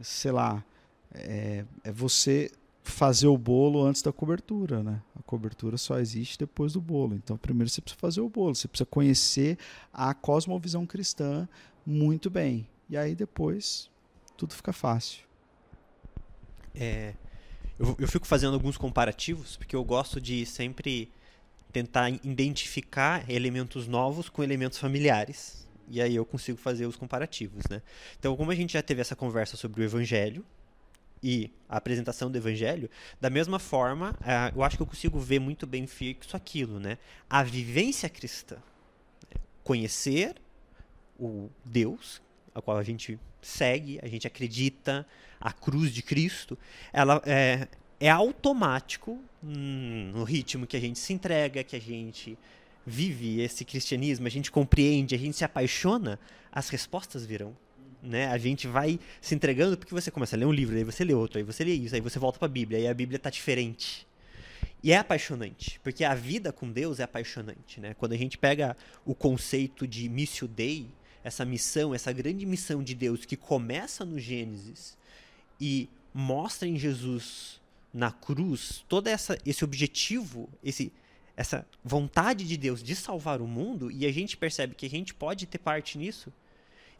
sei 0.00 0.32
lá, 0.32 0.64
é, 1.12 1.64
é 1.82 1.92
você 1.92 2.50
fazer 2.82 3.26
o 3.28 3.36
bolo 3.36 3.84
antes 3.84 4.02
da 4.02 4.12
cobertura, 4.12 4.82
né? 4.82 5.02
A 5.18 5.22
cobertura 5.22 5.76
só 5.76 5.98
existe 5.98 6.38
depois 6.38 6.72
do 6.72 6.80
bolo. 6.80 7.14
Então, 7.14 7.36
primeiro 7.36 7.68
você 7.68 7.80
precisa 7.80 8.00
fazer 8.00 8.20
o 8.20 8.28
bolo, 8.28 8.54
você 8.54 8.68
precisa 8.68 8.86
conhecer 8.86 9.58
a 9.92 10.14
cosmovisão 10.14 10.86
cristã 10.86 11.48
muito 11.84 12.30
bem. 12.30 12.66
E 12.88 12.96
aí 12.96 13.14
depois 13.14 13.90
tudo 14.36 14.54
fica 14.54 14.72
fácil. 14.72 15.24
É, 16.74 17.14
eu, 17.78 17.96
eu 17.98 18.08
fico 18.08 18.26
fazendo 18.26 18.54
alguns 18.54 18.76
comparativos 18.76 19.56
porque 19.56 19.76
eu 19.76 19.84
gosto 19.84 20.20
de 20.20 20.46
sempre 20.46 21.10
tentar 21.72 22.10
identificar 22.10 23.28
elementos 23.30 23.86
novos 23.86 24.28
com 24.28 24.42
elementos 24.42 24.78
familiares. 24.78 25.68
E 25.88 26.00
aí 26.00 26.14
eu 26.14 26.24
consigo 26.24 26.56
fazer 26.56 26.86
os 26.86 26.96
comparativos, 26.96 27.64
né? 27.68 27.82
Então, 28.18 28.36
como 28.36 28.50
a 28.50 28.54
gente 28.54 28.74
já 28.74 28.82
teve 28.82 29.00
essa 29.00 29.16
conversa 29.16 29.56
sobre 29.56 29.82
o 29.82 29.84
evangelho, 29.84 30.44
e 31.22 31.50
a 31.68 31.76
apresentação 31.76 32.30
do 32.30 32.36
evangelho, 32.36 32.90
da 33.20 33.30
mesma 33.30 33.58
forma, 33.58 34.12
uh, 34.20 34.56
eu 34.56 34.62
acho 34.62 34.76
que 34.76 34.82
eu 34.82 34.86
consigo 34.86 35.18
ver 35.18 35.38
muito 35.38 35.66
bem 35.66 35.86
fixo 35.86 36.36
aquilo, 36.36 36.80
né? 36.80 36.98
A 37.28 37.42
vivência 37.42 38.08
cristã. 38.08 38.56
Conhecer, 39.62 40.36
o 41.18 41.50
Deus, 41.64 42.22
a 42.54 42.62
qual 42.62 42.78
a 42.78 42.82
gente 42.82 43.18
segue, 43.42 43.98
a 44.02 44.08
gente 44.08 44.26
acredita, 44.26 45.06
a 45.40 45.52
cruz 45.52 45.92
de 45.92 46.02
Cristo, 46.02 46.58
ela 46.92 47.22
é, 47.24 47.68
é 47.98 48.10
automático 48.10 49.18
hum, 49.42 50.12
no 50.14 50.24
ritmo 50.24 50.66
que 50.66 50.76
a 50.76 50.80
gente 50.80 50.98
se 50.98 51.12
entrega, 51.12 51.62
que 51.62 51.76
a 51.76 51.80
gente 51.80 52.36
vive 52.84 53.40
esse 53.40 53.64
cristianismo, 53.64 54.26
a 54.26 54.30
gente 54.30 54.50
compreende, 54.50 55.14
a 55.14 55.18
gente 55.18 55.36
se 55.36 55.44
apaixona, 55.44 56.18
as 56.50 56.68
respostas 56.68 57.24
virão. 57.24 57.56
Né? 58.02 58.28
A 58.28 58.38
gente 58.38 58.66
vai 58.66 58.98
se 59.20 59.34
entregando 59.34 59.76
porque 59.76 59.92
você 59.92 60.10
começa 60.10 60.36
a 60.36 60.38
ler 60.38 60.46
um 60.46 60.52
livro, 60.52 60.76
aí 60.76 60.84
você 60.84 61.04
lê 61.04 61.12
outro, 61.12 61.38
aí 61.38 61.44
você 61.44 61.64
lê 61.64 61.72
isso, 61.72 61.94
aí 61.94 62.00
você 62.00 62.18
volta 62.18 62.38
para 62.38 62.46
a 62.46 62.50
Bíblia, 62.50 62.78
aí 62.78 62.88
a 62.88 62.94
Bíblia 62.94 63.16
está 63.16 63.30
diferente. 63.30 64.06
E 64.82 64.92
é 64.92 64.96
apaixonante, 64.96 65.78
porque 65.82 66.04
a 66.04 66.14
vida 66.14 66.52
com 66.52 66.70
Deus 66.70 67.00
é 67.00 67.02
apaixonante, 67.02 67.80
né? 67.80 67.94
Quando 67.94 68.12
a 68.12 68.16
gente 68.16 68.38
pega 68.38 68.74
o 69.04 69.14
conceito 69.14 69.86
de 69.86 70.08
missio 70.08 70.48
dei, 70.48 70.86
essa 71.22 71.44
missão, 71.44 71.94
essa 71.94 72.10
grande 72.12 72.46
missão 72.46 72.82
de 72.82 72.94
Deus 72.94 73.26
que 73.26 73.36
começa 73.36 74.06
no 74.06 74.18
Gênesis 74.18 74.96
e 75.60 75.88
mostra 76.14 76.66
em 76.66 76.78
Jesus 76.78 77.60
na 77.92 78.10
cruz 78.10 78.84
todo 78.88 79.08
essa, 79.08 79.38
esse 79.44 79.62
objetivo, 79.64 80.48
esse, 80.64 80.92
essa 81.36 81.66
vontade 81.84 82.46
de 82.46 82.56
Deus 82.56 82.82
de 82.82 82.94
salvar 82.94 83.40
o 83.42 83.46
mundo, 83.46 83.90
e 83.90 84.06
a 84.06 84.12
gente 84.12 84.36
percebe 84.36 84.74
que 84.74 84.86
a 84.86 84.90
gente 84.90 85.12
pode 85.12 85.46
ter 85.46 85.58
parte 85.58 85.98
nisso, 85.98 86.32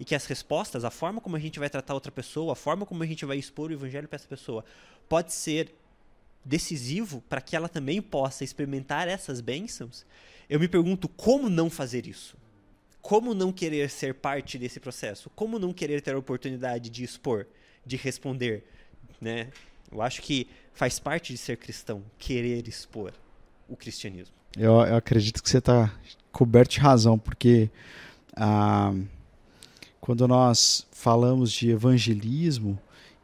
e 0.00 0.04
que 0.04 0.14
as 0.14 0.24
respostas, 0.24 0.82
a 0.82 0.90
forma 0.90 1.20
como 1.20 1.36
a 1.36 1.38
gente 1.38 1.58
vai 1.58 1.68
tratar 1.68 1.92
outra 1.92 2.10
pessoa, 2.10 2.54
a 2.54 2.56
forma 2.56 2.86
como 2.86 3.02
a 3.02 3.06
gente 3.06 3.26
vai 3.26 3.36
expor 3.36 3.70
o 3.70 3.74
evangelho 3.74 4.08
para 4.08 4.16
essa 4.16 4.26
pessoa, 4.26 4.64
pode 5.06 5.30
ser 5.34 5.74
decisivo 6.42 7.22
para 7.28 7.42
que 7.42 7.54
ela 7.54 7.68
também 7.68 8.00
possa 8.00 8.42
experimentar 8.42 9.06
essas 9.06 9.42
bênçãos. 9.42 10.06
Eu 10.48 10.58
me 10.58 10.66
pergunto 10.66 11.06
como 11.06 11.50
não 11.50 11.68
fazer 11.68 12.06
isso? 12.06 12.34
Como 13.02 13.34
não 13.34 13.52
querer 13.52 13.90
ser 13.90 14.14
parte 14.14 14.56
desse 14.56 14.80
processo? 14.80 15.28
Como 15.36 15.58
não 15.58 15.70
querer 15.70 16.00
ter 16.00 16.14
a 16.14 16.18
oportunidade 16.18 16.88
de 16.88 17.04
expor, 17.04 17.46
de 17.84 17.96
responder, 17.98 18.64
né? 19.20 19.50
Eu 19.92 20.00
acho 20.00 20.22
que 20.22 20.48
faz 20.72 20.98
parte 20.98 21.30
de 21.34 21.38
ser 21.38 21.58
cristão 21.58 22.02
querer 22.18 22.66
expor 22.66 23.12
o 23.68 23.76
cristianismo. 23.76 24.34
Eu, 24.56 24.80
eu 24.80 24.96
acredito 24.96 25.42
que 25.42 25.50
você 25.50 25.58
está 25.58 25.94
coberto 26.32 26.72
de 26.72 26.80
razão, 26.80 27.18
porque 27.18 27.68
ah, 28.34 28.94
quando 30.10 30.26
nós 30.26 30.88
falamos 30.90 31.52
de 31.52 31.70
evangelismo 31.70 32.76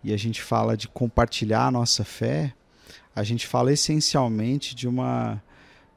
e 0.05 0.12
a 0.12 0.16
gente 0.16 0.41
fala 0.41 0.76
de 0.76 0.87
compartilhar 0.87 1.66
a 1.66 1.70
nossa 1.72 2.05
fé, 2.05 2.55
a 3.12 3.24
gente 3.24 3.45
fala 3.45 3.72
essencialmente 3.72 4.72
de 4.72 4.87
uma 4.87 5.43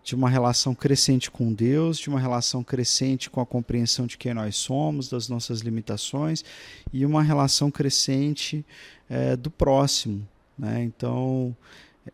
de 0.04 0.16
uma 0.16 0.28
relação 0.28 0.74
crescente 0.74 1.30
com 1.30 1.54
Deus, 1.54 2.00
de 2.00 2.10
uma 2.10 2.20
relação 2.20 2.64
crescente 2.64 3.30
com 3.30 3.40
a 3.40 3.46
compreensão 3.46 4.08
de 4.08 4.18
quem 4.18 4.34
nós 4.34 4.56
somos, 4.56 5.08
das 5.08 5.30
nossas 5.30 5.60
limitações, 5.60 6.44
e 6.92 7.06
uma 7.06 7.22
relação 7.22 7.70
crescente 7.70 8.66
é, 9.08 9.36
do 9.36 9.52
próximo. 9.52 10.28
Né? 10.58 10.82
Então, 10.86 11.56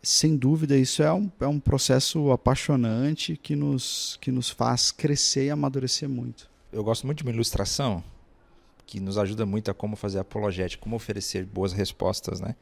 sem 0.02 0.36
dúvida, 0.36 0.76
isso 0.76 1.02
é 1.02 1.10
um, 1.10 1.32
é 1.40 1.46
um 1.46 1.58
processo 1.58 2.30
apaixonante 2.30 3.38
que 3.38 3.56
nos, 3.56 4.18
que 4.20 4.30
nos 4.30 4.50
faz 4.50 4.90
crescer 4.90 5.46
e 5.46 5.50
amadurecer 5.50 6.10
muito. 6.10 6.50
Eu 6.70 6.84
gosto 6.84 7.06
muito 7.06 7.18
de 7.18 7.24
uma 7.24 7.32
ilustração 7.32 8.04
que 8.86 9.00
nos 9.00 9.18
ajuda 9.18 9.44
muito 9.44 9.70
a 9.70 9.74
como 9.74 9.96
fazer 9.96 10.20
apologética, 10.20 10.82
como 10.82 10.96
oferecer 10.96 11.44
boas 11.44 11.72
respostas, 11.72 12.40
né? 12.40 12.54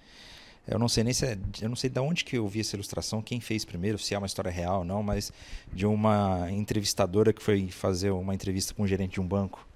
Eu 0.66 0.78
não 0.78 0.88
sei 0.88 1.04
nem 1.04 1.12
se 1.12 1.26
é, 1.26 1.38
eu 1.60 1.68
não 1.68 1.76
sei 1.76 1.90
de 1.90 2.00
onde 2.00 2.24
que 2.24 2.38
eu 2.38 2.48
vi 2.48 2.60
essa 2.60 2.74
ilustração, 2.74 3.20
quem 3.20 3.38
fez 3.38 3.66
primeiro, 3.66 3.98
se 3.98 4.14
é 4.14 4.18
uma 4.18 4.26
história 4.26 4.50
real 4.50 4.78
ou 4.78 4.84
não, 4.84 5.02
mas 5.02 5.30
de 5.70 5.84
uma 5.84 6.50
entrevistadora 6.50 7.34
que 7.34 7.42
foi 7.42 7.68
fazer 7.70 8.10
uma 8.10 8.34
entrevista 8.34 8.72
com 8.72 8.82
o 8.82 8.86
gerente 8.86 9.12
de 9.14 9.20
um 9.20 9.28
banco. 9.28 9.68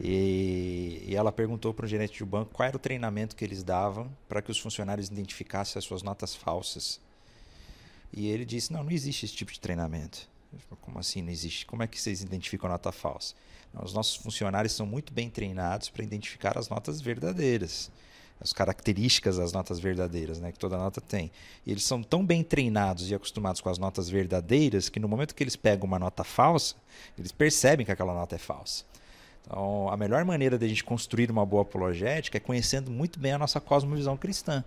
E, 0.00 1.04
e 1.06 1.14
ela 1.14 1.30
perguntou 1.30 1.74
para 1.74 1.84
o 1.84 1.88
gerente 1.88 2.14
de 2.14 2.24
um 2.24 2.26
banco 2.26 2.52
qual 2.54 2.66
era 2.66 2.76
o 2.76 2.80
treinamento 2.80 3.36
que 3.36 3.44
eles 3.44 3.62
davam 3.62 4.10
para 4.26 4.40
que 4.40 4.50
os 4.50 4.58
funcionários 4.58 5.08
identificassem 5.08 5.78
as 5.78 5.84
suas 5.84 6.02
notas 6.02 6.34
falsas. 6.34 6.98
E 8.10 8.28
ele 8.28 8.46
disse: 8.46 8.72
Não, 8.72 8.82
não 8.82 8.90
existe 8.90 9.26
esse 9.26 9.34
tipo 9.34 9.52
de 9.52 9.60
treinamento. 9.60 10.28
Como 10.80 10.98
assim 10.98 11.22
não 11.22 11.30
existe? 11.30 11.66
Como 11.66 11.82
é 11.82 11.86
que 11.86 12.00
vocês 12.00 12.22
identificam 12.22 12.68
a 12.68 12.72
nota 12.72 12.90
falsa? 12.92 13.34
Os 13.82 13.92
nossos 13.92 14.16
funcionários 14.16 14.72
são 14.72 14.86
muito 14.86 15.12
bem 15.12 15.28
treinados 15.28 15.90
para 15.90 16.02
identificar 16.02 16.56
as 16.56 16.68
notas 16.68 17.00
verdadeiras 17.00 17.90
as 18.40 18.52
características 18.52 19.36
das 19.36 19.52
notas 19.52 19.80
verdadeiras, 19.80 20.38
né, 20.38 20.52
que 20.52 20.58
toda 20.58 20.76
nota 20.76 21.00
tem. 21.00 21.30
E 21.66 21.70
eles 21.70 21.84
são 21.84 22.02
tão 22.02 22.24
bem 22.24 22.42
treinados 22.42 23.10
e 23.10 23.14
acostumados 23.14 23.60
com 23.60 23.68
as 23.68 23.78
notas 23.78 24.08
verdadeiras 24.08 24.88
que 24.88 25.00
no 25.00 25.08
momento 25.08 25.34
que 25.34 25.42
eles 25.42 25.56
pegam 25.56 25.86
uma 25.86 25.98
nota 25.98 26.22
falsa, 26.22 26.76
eles 27.18 27.32
percebem 27.32 27.84
que 27.84 27.92
aquela 27.92 28.14
nota 28.14 28.36
é 28.36 28.38
falsa. 28.38 28.84
Então, 29.44 29.88
a 29.90 29.96
melhor 29.96 30.24
maneira 30.24 30.58
de 30.58 30.64
a 30.64 30.68
gente 30.68 30.84
construir 30.84 31.30
uma 31.30 31.44
boa 31.44 31.62
apologética 31.62 32.36
é 32.36 32.40
conhecendo 32.40 32.90
muito 32.90 33.18
bem 33.18 33.32
a 33.32 33.38
nossa 33.38 33.60
cosmovisão 33.60 34.16
cristã. 34.16 34.62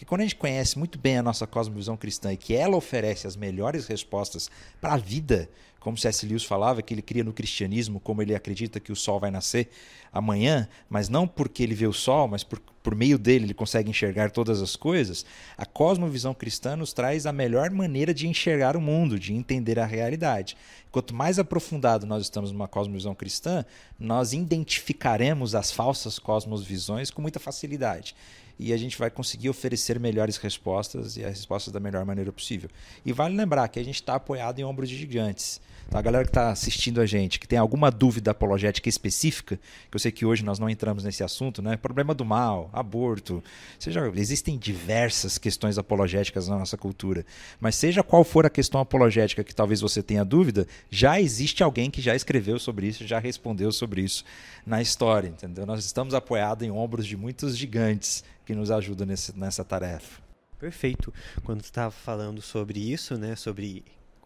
Porque 0.00 0.08
quando 0.08 0.22
a 0.22 0.24
gente 0.24 0.36
conhece 0.36 0.78
muito 0.78 0.98
bem 0.98 1.18
a 1.18 1.22
nossa 1.22 1.46
cosmovisão 1.46 1.94
cristã 1.94 2.32
e 2.32 2.36
que 2.38 2.54
ela 2.54 2.74
oferece 2.74 3.26
as 3.26 3.36
melhores 3.36 3.86
respostas 3.86 4.50
para 4.80 4.94
a 4.94 4.96
vida, 4.96 5.46
como 5.78 5.98
C.S. 5.98 6.24
Lewis 6.24 6.42
falava, 6.42 6.80
que 6.80 6.94
ele 6.94 7.02
cria 7.02 7.22
no 7.22 7.34
cristianismo, 7.34 8.00
como 8.00 8.22
ele 8.22 8.34
acredita 8.34 8.80
que 8.80 8.90
o 8.90 8.96
sol 8.96 9.20
vai 9.20 9.30
nascer 9.30 9.68
amanhã, 10.10 10.66
mas 10.88 11.10
não 11.10 11.28
porque 11.28 11.62
ele 11.62 11.74
vê 11.74 11.86
o 11.86 11.92
sol, 11.92 12.26
mas 12.26 12.42
por, 12.42 12.58
por 12.82 12.94
meio 12.94 13.18
dele 13.18 13.44
ele 13.44 13.52
consegue 13.52 13.90
enxergar 13.90 14.30
todas 14.30 14.62
as 14.62 14.74
coisas, 14.74 15.26
a 15.54 15.66
cosmovisão 15.66 16.32
cristã 16.32 16.76
nos 16.76 16.94
traz 16.94 17.26
a 17.26 17.32
melhor 17.32 17.70
maneira 17.70 18.14
de 18.14 18.26
enxergar 18.26 18.78
o 18.78 18.80
mundo, 18.80 19.18
de 19.18 19.34
entender 19.34 19.78
a 19.78 19.84
realidade. 19.84 20.56
Quanto 20.90 21.14
mais 21.14 21.38
aprofundado 21.38 22.06
nós 22.06 22.22
estamos 22.22 22.50
numa 22.52 22.66
cosmovisão 22.66 23.14
cristã, 23.14 23.66
nós 23.98 24.32
identificaremos 24.32 25.54
as 25.54 25.70
falsas 25.70 26.18
cosmovisões 26.18 27.10
com 27.10 27.20
muita 27.20 27.38
facilidade 27.38 28.14
e 28.60 28.74
a 28.74 28.76
gente 28.76 28.98
vai 28.98 29.10
conseguir 29.10 29.48
oferecer 29.48 29.98
melhores 29.98 30.36
respostas 30.36 31.16
e 31.16 31.24
as 31.24 31.30
respostas 31.30 31.72
da 31.72 31.80
melhor 31.80 32.04
maneira 32.04 32.30
possível. 32.30 32.68
E 33.06 33.10
vale 33.10 33.34
lembrar 33.34 33.66
que 33.68 33.80
a 33.80 33.82
gente 33.82 33.94
está 33.94 34.14
apoiado 34.14 34.58
em 34.58 34.64
ombros 34.64 34.90
de 34.90 34.98
gigantes. 34.98 35.60
Então, 35.90 35.98
a 35.98 36.02
galera 36.02 36.22
que 36.22 36.30
está 36.30 36.52
assistindo 36.52 37.00
a 37.00 37.04
gente, 37.04 37.40
que 37.40 37.48
tem 37.48 37.58
alguma 37.58 37.90
dúvida 37.90 38.30
apologética 38.30 38.88
específica, 38.88 39.58
que 39.90 39.96
eu 39.96 39.98
sei 39.98 40.12
que 40.12 40.24
hoje 40.24 40.44
nós 40.44 40.56
não 40.56 40.70
entramos 40.70 41.02
nesse 41.02 41.24
assunto, 41.24 41.60
né? 41.60 41.76
Problema 41.76 42.14
do 42.14 42.24
mal, 42.24 42.70
aborto, 42.72 43.42
seja, 43.76 44.08
existem 44.14 44.56
diversas 44.56 45.36
questões 45.36 45.78
apologéticas 45.78 46.46
na 46.46 46.56
nossa 46.56 46.76
cultura. 46.76 47.26
Mas 47.58 47.74
seja 47.74 48.04
qual 48.04 48.22
for 48.22 48.46
a 48.46 48.50
questão 48.50 48.80
apologética 48.80 49.42
que 49.42 49.52
talvez 49.52 49.80
você 49.80 50.00
tenha 50.00 50.24
dúvida, 50.24 50.64
já 50.88 51.20
existe 51.20 51.64
alguém 51.64 51.90
que 51.90 52.00
já 52.00 52.14
escreveu 52.14 52.60
sobre 52.60 52.86
isso, 52.86 53.04
já 53.04 53.18
respondeu 53.18 53.72
sobre 53.72 54.02
isso 54.02 54.24
na 54.64 54.80
história, 54.80 55.26
entendeu? 55.26 55.66
Nós 55.66 55.84
estamos 55.84 56.14
apoiados 56.14 56.64
em 56.64 56.70
ombros 56.70 57.04
de 57.04 57.16
muitos 57.16 57.58
gigantes 57.58 58.22
que 58.46 58.54
nos 58.54 58.70
ajudam 58.70 59.08
nesse, 59.08 59.36
nessa 59.36 59.64
tarefa. 59.64 60.22
Perfeito. 60.56 61.12
Quando 61.42 61.62
estava 61.62 61.90
falando 61.90 62.40
sobre 62.40 62.78
isso, 62.78 63.16
né, 63.16 63.34
sobre 63.34 63.82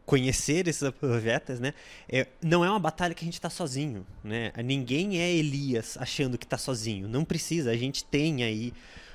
conhecer 0.07 0.69
esses 0.69 0.89
profetas, 0.91 1.61
né? 1.61 1.73
É, 2.09 2.27
não 2.43 2.65
é 2.65 2.71
uma 2.71 2.79
batalha 2.79 3.15
que 3.15 3.25
a 3.25 3.27
gente 3.27 3.35
está 3.35 3.51
sozinho, 3.51 4.07
né? 4.23 4.53
Ninguém 4.63 5.21
é 5.21 5.33
Elias 5.33 5.97
achando 5.99 6.37
que 6.37 6.45
está 6.45 6.59
sozinho. 6.59 7.09
Não 7.09 7.25
precisa. 7.25 7.71
A 7.71 7.77
gente 7.77 8.05
tem 8.05 8.43
aí 8.45 8.73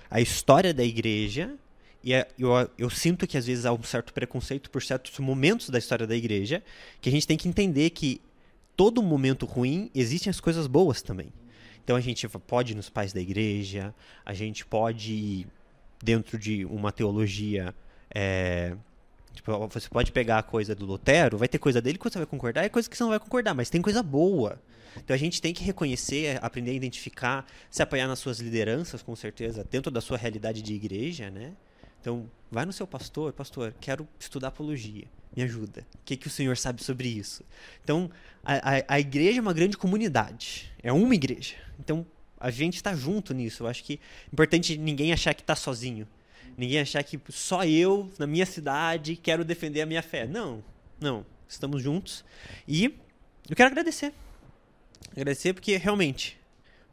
a 0.10 0.20
história 0.20 0.74
da 0.74 0.84
igreja 0.84 1.54
e 2.04 2.14
eu, 2.14 2.50
eu 2.78 2.90
sinto 2.90 3.28
que 3.28 3.38
às 3.38 3.46
vezes 3.46 3.66
há 3.66 3.74
um 3.74 3.84
certo 3.84 4.14
preconceito 4.14 4.70
por 4.70 4.82
certos 4.82 5.18
momentos 5.20 5.70
da 5.70 5.78
história 5.78 6.08
da 6.08 6.16
igreja 6.16 6.64
que 7.02 7.10
a 7.10 7.12
gente 7.12 7.28
tem 7.28 7.38
que 7.38 7.48
entender 7.48 7.90
que 7.92 8.22
todo 8.76 9.04
momento 9.04 9.46
ruim 9.46 9.92
existem 9.94 10.32
as 10.32 10.40
coisas 10.40 10.66
boas 10.66 11.02
também. 11.02 11.32
Então 11.84 11.96
a 11.96 12.02
gente 12.02 12.28
pode 12.28 12.72
ir 12.72 12.76
nos 12.76 12.90
pais 12.90 13.12
da 13.12 13.20
igreja, 13.20 13.94
a 14.26 14.34
gente 14.34 14.66
pode 14.66 15.12
ir 15.12 15.48
dentro 16.02 16.38
de 16.38 16.64
uma 16.66 16.92
teologia 16.92 17.76
é, 18.14 18.76
Tipo, 19.40 19.68
você 19.70 19.88
pode 19.88 20.12
pegar 20.12 20.40
a 20.40 20.44
coisa 20.44 20.76
do 20.76 20.86
Lutero, 20.86 21.38
vai 21.38 21.48
ter 21.48 21.58
coisa 21.58 21.82
dele 21.82 21.98
que 21.98 22.04
você 22.04 22.18
vai 22.18 22.28
concordar 22.28 22.66
e 22.66 22.70
coisa 22.70 22.90
que 22.90 22.98
você 22.98 23.04
não 23.04 23.10
vai 23.10 23.20
concordar, 23.20 23.54
mas 23.54 23.70
tem 23.70 23.82
coisa 23.82 24.04
boa. 24.04 24.62
Então 24.98 25.16
a 25.16 25.18
gente 25.18 25.42
tem 25.42 25.54
que 25.54 25.64
reconhecer, 25.64 26.38
aprender 26.44 26.72
a 26.72 26.74
identificar, 26.74 27.46
se 27.72 27.82
apoiar 27.82 28.06
nas 28.06 28.20
suas 28.20 28.40
lideranças, 28.40 29.02
com 29.02 29.16
certeza, 29.16 29.66
dentro 29.72 29.90
da 29.90 30.02
sua 30.02 30.18
realidade 30.18 30.62
de 30.62 30.74
igreja, 30.74 31.30
né? 31.30 31.54
Então, 32.02 32.30
vai 32.52 32.66
no 32.66 32.74
seu 32.74 32.86
pastor, 32.86 33.32
pastor, 33.32 33.74
quero 33.80 34.06
estudar 34.20 34.50
apologia, 34.50 35.06
me 35.34 35.44
ajuda. 35.44 35.86
O 35.96 36.00
que, 36.04 36.18
que 36.18 36.28
o 36.28 36.30
senhor 36.30 36.58
sabe 36.58 36.84
sobre 36.84 37.08
isso? 37.08 37.44
Então, 37.82 38.12
a, 38.44 38.56
a, 38.56 38.84
a 38.96 39.00
igreja 39.00 39.40
é 39.40 39.42
uma 39.42 39.54
grande 39.54 39.78
comunidade, 39.78 40.70
é 40.84 40.92
uma 40.92 41.16
igreja. 41.16 41.56
Então, 41.80 42.06
a 42.38 42.50
gente 42.52 42.76
está 42.76 42.94
junto 42.94 43.34
nisso. 43.34 43.64
Eu 43.64 43.68
acho 43.68 43.84
que 43.86 43.94
é 43.94 44.34
importante 44.34 44.78
ninguém 44.78 45.14
achar 45.14 45.34
que 45.34 45.42
está 45.42 45.56
sozinho. 45.56 46.08
Ninguém 46.60 46.82
achar 46.82 47.02
que 47.04 47.18
só 47.30 47.64
eu, 47.64 48.12
na 48.20 48.28
minha 48.28 48.46
cidade, 48.46 49.16
quero 49.16 49.46
defender 49.46 49.80
a 49.80 49.86
minha 49.86 50.04
fé. 50.04 50.28
Não, 50.28 50.62
não. 51.00 51.26
Estamos 51.48 51.82
juntos. 51.82 52.26
E 52.68 53.00
eu 53.50 53.56
quero 53.56 53.70
agradecer. 53.70 54.14
Agradecer 55.14 55.54
porque 55.54 55.78
realmente 55.78 56.38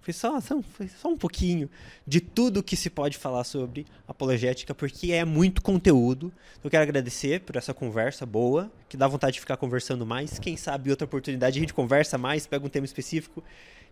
foi 0.00 0.12
só, 0.12 0.40
foi 0.40 0.86
só 0.86 1.08
um 1.08 1.16
pouquinho 1.16 1.68
de 2.06 2.20
tudo 2.20 2.62
que 2.62 2.76
se 2.76 2.88
pode 2.88 3.18
falar 3.18 3.42
sobre 3.42 3.84
apologética, 4.06 4.72
porque 4.72 5.10
é 5.10 5.24
muito 5.24 5.60
conteúdo. 5.60 6.32
Eu 6.62 6.70
quero 6.70 6.84
agradecer 6.84 7.40
por 7.40 7.56
essa 7.56 7.74
conversa 7.74 8.24
boa, 8.24 8.70
que 8.88 8.96
dá 8.96 9.08
vontade 9.08 9.32
de 9.34 9.40
ficar 9.40 9.56
conversando 9.56 10.06
mais. 10.06 10.38
Quem 10.38 10.56
sabe 10.56 10.90
outra 10.90 11.06
oportunidade 11.06 11.58
a 11.58 11.60
gente 11.60 11.74
conversa 11.74 12.16
mais, 12.16 12.46
pega 12.46 12.64
um 12.64 12.68
tema 12.68 12.86
específico 12.86 13.42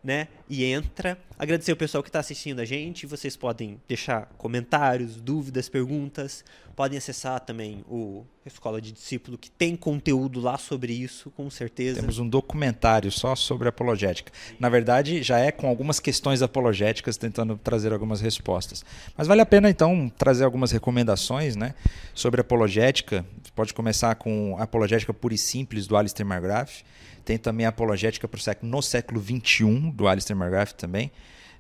né? 0.05 0.29
E 0.49 0.65
entra. 0.65 1.19
Agradecer 1.39 1.73
o 1.73 1.77
pessoal 1.77 2.03
que 2.03 2.11
está 2.11 2.21
assistindo 2.21 2.61
a 2.61 2.65
gente. 2.65 3.07
Vocês 3.07 3.37
podem 3.37 3.81
deixar 3.89 4.27
comentários, 4.37 5.17
dúvidas, 5.17 5.69
perguntas. 5.69 6.45
Podem 6.77 6.99
acessar 6.99 7.41
também 7.41 7.85
o 7.89 8.25
Escola 8.45 8.81
de 8.81 8.93
Discípulo, 8.93 9.39
que 9.39 9.51
tem 9.51 9.75
conteúdo 9.77 10.41
lá 10.41 10.59
sobre 10.59 10.93
isso, 10.93 11.31
com 11.31 11.49
certeza. 11.49 12.01
Temos 12.01 12.19
um 12.19 12.29
documentário 12.29 13.11
só 13.11 13.35
sobre 13.35 13.69
apologética. 13.69 14.33
Na 14.59 14.69
verdade, 14.69 15.23
já 15.23 15.39
é 15.39 15.51
com 15.51 15.69
algumas 15.69 15.99
questões 15.99 16.43
apologéticas, 16.43 17.17
tentando 17.17 17.57
trazer 17.57 17.93
algumas 17.93 18.21
respostas. 18.21 18.85
Mas 19.17 19.27
vale 19.27 19.41
a 19.41 19.47
pena, 19.47 19.71
então, 19.71 20.13
trazer 20.19 20.45
algumas 20.45 20.73
recomendações 20.73 21.57
né, 21.57 21.75
sobre 22.13 22.41
apologética. 22.41 23.25
Pode 23.55 23.73
começar 23.73 24.15
com 24.17 24.57
Apologética 24.59 25.15
Pura 25.15 25.35
e 25.35 25.39
Simples, 25.39 25.87
do 25.87 25.97
Alistair 25.97 26.27
McGrath. 26.27 26.85
Tem 27.25 27.39
também 27.39 27.67
a 27.67 27.71
Apologética 27.71 28.29
pro 28.29 28.41
século, 28.41 28.71
no 28.71 28.83
século 28.83 29.21
XXI, 29.21 29.93
do 29.93 30.07
Alistair 30.07 30.37
McGrath 30.39 30.73
também. 30.73 31.11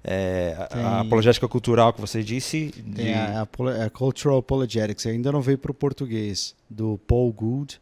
É, 0.06 0.54
a 0.70 1.00
apologética 1.00 1.48
cultural 1.48 1.90
que 1.94 2.00
você 2.00 2.22
disse. 2.22 2.70
De... 2.76 2.92
Tem 2.94 3.14
a, 3.14 3.40
a, 3.40 3.84
a, 3.86 3.90
Cultural 3.90 4.36
Apologetics, 4.36 5.06
ainda 5.06 5.32
não 5.32 5.40
veio 5.40 5.56
para 5.56 5.70
o 5.70 5.74
português, 5.74 6.54
do 6.68 6.98
Paul 7.06 7.32
Gould. 7.32 7.80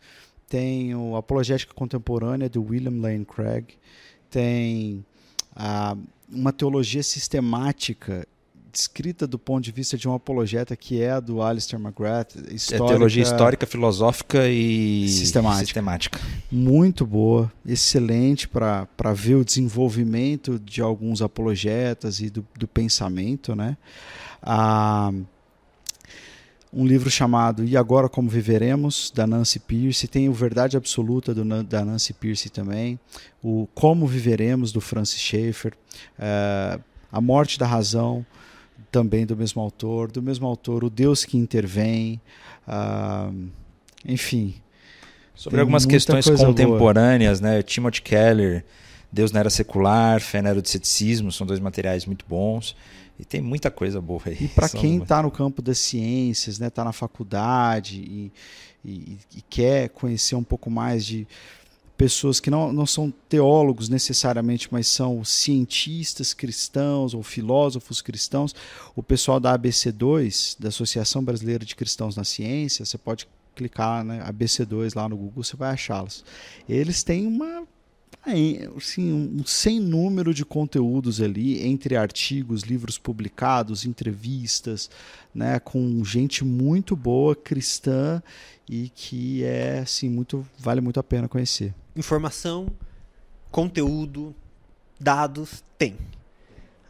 Tem 0.48 0.94
o 0.94 1.16
Apologética 1.16 1.74
Contemporânea, 1.74 2.48
do 2.48 2.62
William 2.62 3.00
Lane 3.00 3.24
Craig. 3.24 3.74
Tem 4.30 5.04
a, 5.56 5.96
uma 6.30 6.52
teologia 6.52 7.02
sistemática 7.02 8.24
descrita 8.72 9.26
do 9.26 9.38
ponto 9.38 9.62
de 9.62 9.70
vista 9.70 9.98
de 9.98 10.08
um 10.08 10.14
apologeta 10.14 10.74
que 10.74 11.02
é 11.02 11.10
a 11.10 11.20
do 11.20 11.42
Alistair 11.42 11.80
McGrath. 11.80 12.34
Histórica, 12.50 12.84
é 12.84 12.88
teologia 12.88 13.22
histórica, 13.22 13.66
filosófica 13.66 14.48
e 14.48 15.08
sistemática. 15.08 15.64
sistemática. 15.64 16.20
Muito 16.50 17.06
boa, 17.06 17.52
excelente 17.66 18.48
para 18.48 19.12
ver 19.14 19.34
o 19.34 19.44
desenvolvimento 19.44 20.58
de 20.58 20.80
alguns 20.80 21.20
apologetas 21.20 22.20
e 22.20 22.30
do, 22.30 22.46
do 22.58 22.66
pensamento. 22.66 23.54
Né? 23.54 23.76
Ah, 24.42 25.12
um 26.72 26.86
livro 26.86 27.10
chamado 27.10 27.64
E 27.64 27.76
Agora 27.76 28.08
Como 28.08 28.30
Viveremos, 28.30 29.12
da 29.14 29.26
Nancy 29.26 29.60
Pierce. 29.60 30.08
Tem 30.08 30.30
o 30.30 30.32
Verdade 30.32 30.78
Absoluta, 30.78 31.34
do, 31.34 31.44
da 31.62 31.84
Nancy 31.84 32.14
Pierce 32.14 32.48
também. 32.48 32.98
O 33.42 33.68
Como 33.74 34.06
Viveremos, 34.06 34.72
do 34.72 34.80
Francis 34.80 35.20
Schaeffer. 35.20 35.74
Uh, 36.18 36.82
a 37.12 37.20
Morte 37.20 37.58
da 37.58 37.66
Razão, 37.66 38.24
também 38.90 39.26
do 39.26 39.36
mesmo 39.36 39.60
autor, 39.62 40.10
do 40.10 40.22
mesmo 40.22 40.46
autor, 40.46 40.84
O 40.84 40.90
Deus 40.90 41.24
que 41.24 41.36
Intervém, 41.36 42.20
uh, 42.66 43.34
enfim. 44.06 44.54
Sobre 45.34 45.60
algumas 45.60 45.86
questões 45.86 46.28
contemporâneas, 46.28 47.40
boa. 47.40 47.54
né? 47.54 47.62
Timothy 47.62 48.02
Keller, 48.02 48.64
Deus 49.10 49.32
na 49.32 49.40
Era 49.40 49.50
Secular, 49.50 50.20
Fé 50.20 50.42
na 50.42 50.50
Era 50.50 50.62
do 50.62 50.68
Ceticismo, 50.68 51.32
são 51.32 51.46
dois 51.46 51.60
materiais 51.60 52.06
muito 52.06 52.24
bons. 52.28 52.76
E 53.18 53.24
tem 53.24 53.40
muita 53.40 53.70
coisa 53.70 54.00
boa 54.00 54.22
aí. 54.26 54.36
E 54.40 54.48
para 54.48 54.68
quem 54.68 54.98
está 54.98 55.22
no 55.22 55.30
campo 55.30 55.62
das 55.62 55.78
ciências, 55.78 56.54
está 56.56 56.64
né, 56.64 56.70
tá 56.70 56.84
na 56.84 56.92
faculdade 56.92 58.00
e, 58.00 58.32
e, 58.84 59.18
e 59.36 59.42
quer 59.48 59.90
conhecer 59.90 60.34
um 60.34 60.42
pouco 60.42 60.70
mais 60.70 61.04
de 61.04 61.26
pessoas 62.02 62.40
que 62.40 62.50
não, 62.50 62.72
não 62.72 62.84
são 62.84 63.12
teólogos 63.28 63.88
necessariamente, 63.88 64.66
mas 64.72 64.88
são 64.88 65.24
cientistas 65.24 66.34
cristãos 66.34 67.14
ou 67.14 67.22
filósofos 67.22 68.02
cristãos. 68.02 68.52
O 68.96 69.04
pessoal 69.04 69.38
da 69.38 69.56
ABC2, 69.56 70.56
da 70.58 70.70
Associação 70.70 71.22
Brasileira 71.22 71.64
de 71.64 71.76
Cristãos 71.76 72.16
na 72.16 72.24
Ciência, 72.24 72.84
você 72.84 72.98
pode 72.98 73.28
clicar 73.54 74.02
né, 74.02 74.20
ABC2 74.28 74.96
lá 74.96 75.08
no 75.08 75.16
Google, 75.16 75.44
você 75.44 75.56
vai 75.56 75.70
achá-los. 75.70 76.24
Eles 76.68 77.04
têm 77.04 77.24
uma 77.24 77.62
assim, 78.24 79.12
um 79.12 79.44
sem 79.44 79.80
número 79.80 80.32
de 80.32 80.44
conteúdos 80.44 81.20
ali, 81.20 81.64
entre 81.66 81.96
artigos, 81.96 82.62
livros 82.62 82.98
publicados, 82.98 83.84
entrevistas, 83.84 84.90
né, 85.34 85.58
com 85.58 86.04
gente 86.04 86.44
muito 86.44 86.94
boa, 86.94 87.34
cristã 87.34 88.22
e 88.68 88.88
que 88.90 89.42
é 89.44 89.80
assim 89.80 90.08
muito 90.08 90.46
vale 90.58 90.80
muito 90.80 91.00
a 91.00 91.02
pena 91.02 91.28
conhecer. 91.28 91.74
Informação, 91.96 92.68
conteúdo, 93.50 94.34
dados 95.00 95.64
tem. 95.76 95.96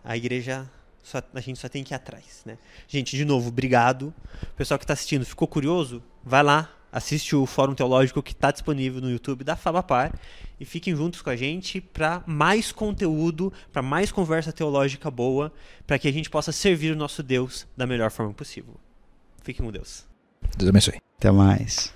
A 0.04 0.16
igreja 0.16 0.68
só, 1.02 1.20
a 1.34 1.40
gente 1.40 1.58
só 1.58 1.68
tem 1.68 1.82
que 1.82 1.94
ir 1.94 1.96
atrás, 1.96 2.42
né? 2.44 2.56
Gente, 2.86 3.16
de 3.16 3.24
novo, 3.24 3.48
obrigado. 3.48 4.14
O 4.42 4.56
pessoal 4.56 4.78
que 4.78 4.84
está 4.84 4.94
assistindo 4.94 5.24
ficou 5.24 5.48
curioso? 5.48 6.02
Vai 6.24 6.42
lá, 6.42 6.70
assiste 6.92 7.34
o 7.34 7.46
Fórum 7.46 7.74
Teológico 7.74 8.22
que 8.22 8.32
está 8.32 8.50
disponível 8.50 9.00
no 9.00 9.10
YouTube 9.10 9.42
da 9.42 9.56
Fabapar 9.56 10.12
e 10.62 10.64
fiquem 10.64 10.94
juntos 10.94 11.20
com 11.20 11.28
a 11.28 11.34
gente 11.34 11.80
para 11.80 12.22
mais 12.24 12.70
conteúdo, 12.70 13.52
para 13.72 13.82
mais 13.82 14.12
conversa 14.12 14.52
teológica 14.52 15.10
boa, 15.10 15.52
para 15.84 15.98
que 15.98 16.06
a 16.06 16.12
gente 16.12 16.30
possa 16.30 16.52
servir 16.52 16.92
o 16.92 16.96
nosso 16.96 17.20
Deus 17.20 17.66
da 17.76 17.84
melhor 17.84 18.12
forma 18.12 18.32
possível. 18.32 18.76
Fiquem 19.42 19.66
com 19.66 19.72
Deus. 19.72 20.06
Deus 20.56 20.68
abençoe. 20.68 21.00
Até 21.18 21.32
mais. 21.32 21.92